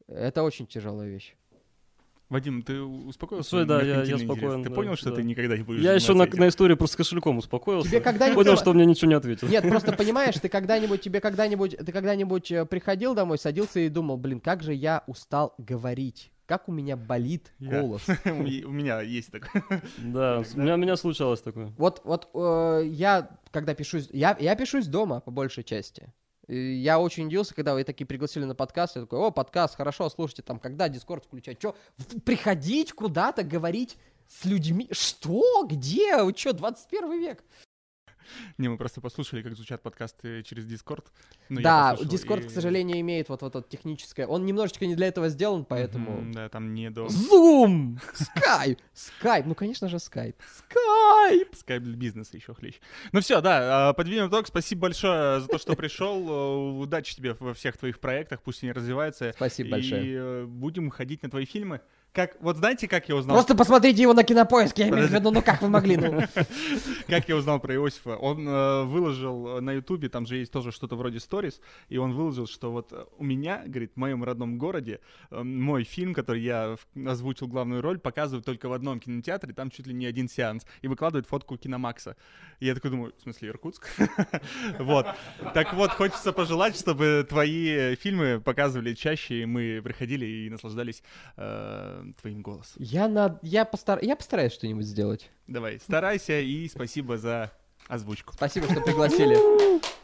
Это 0.08 0.42
очень 0.42 0.66
тяжелая 0.66 1.08
вещь. 1.08 1.36
Вадим, 2.31 2.62
ты 2.62 2.81
успокоился? 2.81 3.51
Слушай, 3.51 3.66
да, 3.66 3.83
я- 3.83 3.97
я 3.97 4.01
интерес? 4.03 4.22
спокоен, 4.22 4.62
Ты 4.62 4.68
да, 4.70 4.74
понял, 4.74 4.97
что 4.97 5.11
да. 5.11 5.16
ты 5.16 5.22
никогда 5.24 5.57
не 5.57 5.64
будешь 5.64 5.83
Я 5.83 5.93
еще 5.95 6.14
на, 6.14 6.22
этим? 6.22 6.39
на 6.39 6.49
истории 6.49 6.74
просто 6.74 6.95
с 6.95 6.97
кошельком 6.99 7.39
успокоился. 7.39 7.89
Тебе 7.91 8.01
когда-нибудь... 8.01 8.45
Понял, 8.47 8.57
что 8.57 8.72
мне 8.72 8.87
ничего 8.87 9.09
не 9.09 9.14
ответил. 9.16 9.49
Нет, 9.49 9.68
просто 9.68 9.93
понимаешь, 9.97 10.37
ты 10.41 10.49
когда-нибудь, 10.49 11.01
тебе 11.01 11.20
когда-нибудь, 11.20 11.76
ты 11.76 11.91
когда-нибудь 11.93 12.53
э, 12.53 12.64
приходил 12.66 13.14
домой, 13.14 13.37
садился 13.37 13.81
и 13.81 13.89
думал, 13.89 14.16
блин, 14.16 14.39
как 14.41 14.62
же 14.62 14.72
я 14.72 15.03
устал 15.09 15.55
говорить, 15.59 16.31
как 16.47 16.68
у 16.68 16.72
меня 16.72 16.97
болит 16.97 17.53
голос. 17.59 18.03
У 18.24 18.28
ме- 18.28 18.64
у 18.64 18.70
меня 18.70 19.01
есть 19.03 19.33
такое. 19.33 19.64
Да, 19.99 20.43
у 20.55 20.61
меня, 20.61 20.74
у 20.74 20.78
меня 20.78 20.97
случалось 20.97 21.41
такое. 21.43 21.72
Вот, 21.78 22.01
вот 22.05 22.28
э, 22.35 22.83
я, 22.87 23.28
когда 23.51 23.74
пишусь, 23.74 24.09
я, 24.12 24.37
я 24.39 24.55
пишусь 24.55 24.87
дома, 24.87 25.18
по 25.20 25.33
большей 25.33 25.64
части. 25.64 26.12
Я 26.53 26.98
очень 26.98 27.26
удивился, 27.26 27.55
когда 27.55 27.74
вы 27.74 27.84
такие 27.84 28.07
пригласили 28.07 28.44
на 28.44 28.57
подкаст. 28.57 28.96
Я 28.96 29.03
такой, 29.03 29.20
о, 29.20 29.30
подкаст, 29.30 29.76
хорошо, 29.76 30.11
слушайте, 30.11 30.42
там, 30.42 30.59
когда 30.59 30.88
Дискорд 30.88 31.24
включать? 31.24 31.59
Что, 31.61 31.76
приходить 32.24 32.92
куда-то, 32.92 33.44
говорить 33.44 33.96
с 34.26 34.44
людьми? 34.44 34.88
Что? 34.90 35.64
Где? 35.64 36.20
Вы 36.24 36.34
что, 36.36 36.53
21 36.53 37.20
век? 37.20 37.44
Не, 38.58 38.68
мы 38.68 38.76
просто 38.76 39.00
послушали, 39.00 39.42
как 39.42 39.54
звучат 39.54 39.82
подкасты 39.82 40.42
через 40.42 40.64
Дискорд. 40.66 41.06
Я 41.48 41.60
да, 41.60 41.96
Дискорд, 42.02 42.44
и- 42.44 42.48
к 42.48 42.50
сожалению, 42.50 43.00
имеет 43.00 43.28
вот 43.28 43.42
вот 43.42 43.68
техническое. 43.68 44.26
Он 44.26 44.44
немножечко 44.46 44.86
не 44.86 44.94
для 44.94 45.08
этого 45.08 45.28
сделан, 45.28 45.64
поэтому... 45.64 46.20
Мгм, 46.20 46.32
Да, 46.32 46.48
там 46.48 46.74
не 46.74 46.90
до... 46.90 47.06
Zoom! 47.06 47.98
Skype! 48.14 48.78
Skype! 48.94 49.44
Ну, 49.46 49.54
конечно 49.54 49.88
же, 49.88 49.96
Skype. 49.96 50.34
Skype! 50.74 51.56
Скайп 51.56 51.82
для 51.82 51.96
бизнеса 51.96 52.36
еще 52.36 52.54
хлеще. 52.55 52.74
Ну 53.12 53.20
все, 53.20 53.40
да, 53.40 53.88
а, 53.88 53.92
подведем 53.92 54.28
итог. 54.28 54.46
Спасибо 54.46 54.82
большое 54.82 55.40
за 55.40 55.48
то, 55.48 55.58
что 55.58 55.74
пришел. 55.76 56.28
Э, 56.28 56.80
Удачи 56.80 57.14
тебе 57.16 57.34
во 57.38 57.54
всех 57.54 57.76
твоих 57.76 58.00
проектах, 58.00 58.42
пусть 58.42 58.62
они 58.62 58.72
развиваются. 58.72 59.32
Спасибо 59.34 59.68
И 59.68 59.70
большое. 59.72 60.14
э, 60.14 60.44
будем 60.46 60.90
ходить 60.90 61.22
на 61.22 61.30
твои 61.30 61.44
фильмы. 61.44 61.80
Как, 62.12 62.36
вот 62.40 62.56
знаете, 62.56 62.88
как 62.88 63.08
я 63.08 63.14
узнал? 63.14 63.36
Просто 63.36 63.54
посмотрите 63.54 64.02
его 64.02 64.14
на 64.14 64.24
кинопоиске, 64.24 64.82
я 64.82 64.88
имею 64.88 65.06
в 65.06 65.12
виду, 65.12 65.30
ну 65.30 65.42
как 65.42 65.62
вы 65.62 65.68
могли, 65.68 65.96
ну? 65.96 66.22
Как 67.06 67.28
я 67.28 67.36
узнал 67.36 67.61
про 67.61 67.74
Иосифа? 67.74 68.16
Он 68.16 68.48
э, 68.48 68.84
выложил 68.84 69.58
э, 69.58 69.61
на 69.61 69.72
Ютубе, 69.72 70.08
там 70.08 70.26
же 70.26 70.36
есть 70.36 70.52
тоже 70.52 70.72
что-то 70.72 70.96
вроде 70.96 71.20
сторис, 71.20 71.61
и 71.88 71.98
он 71.98 72.12
выложил, 72.12 72.48
что 72.48 72.72
вот 72.72 72.92
э, 72.92 73.04
у 73.16 73.24
меня, 73.24 73.62
говорит, 73.64 73.92
в 73.94 73.96
моем 73.96 74.24
родном 74.24 74.58
городе 74.58 75.00
э, 75.30 75.42
мой 75.42 75.84
фильм, 75.84 76.12
который 76.12 76.42
я 76.42 76.76
озвучил 77.06 77.46
главную 77.46 77.80
роль, 77.80 77.98
показывают 78.00 78.44
только 78.44 78.68
в 78.68 78.72
одном 78.72 78.98
кинотеатре, 78.98 79.54
там 79.54 79.70
чуть 79.70 79.86
ли 79.86 79.94
не 79.94 80.06
один 80.06 80.28
сеанс, 80.28 80.66
и 80.82 80.88
выкладывает 80.88 81.26
фотку 81.26 81.56
Киномакса. 81.56 82.16
И 82.58 82.66
я 82.66 82.74
такой 82.74 82.90
думаю, 82.90 83.14
в 83.16 83.22
смысле, 83.22 83.50
Иркутск? 83.50 83.88
Вот. 84.78 85.06
Так 85.54 85.74
вот, 85.74 85.90
хочется 85.92 86.32
пожелать, 86.32 86.76
чтобы 86.76 87.26
твои 87.28 87.94
фильмы 87.96 88.40
показывали 88.40 88.94
чаще, 88.94 89.42
и 89.42 89.46
мы 89.46 89.80
приходили 89.82 90.26
и 90.26 90.50
наслаждались 90.50 91.02
э, 91.36 91.99
твоим 92.20 92.42
голосом. 92.42 92.76
Я, 92.78 93.09
на... 93.09 93.38
я, 93.42 93.64
постар... 93.64 93.98
я 94.03 94.16
постараюсь 94.16 94.53
что-нибудь 94.53 94.86
сделать. 94.86 95.30
Давай, 95.46 95.78
старайся, 95.80 96.40
и 96.40 96.68
спасибо 96.68 97.18
за 97.18 97.53
озвучку. 97.88 98.32
Спасибо, 98.34 98.66
что 98.70 98.80
пригласили. 98.80 99.36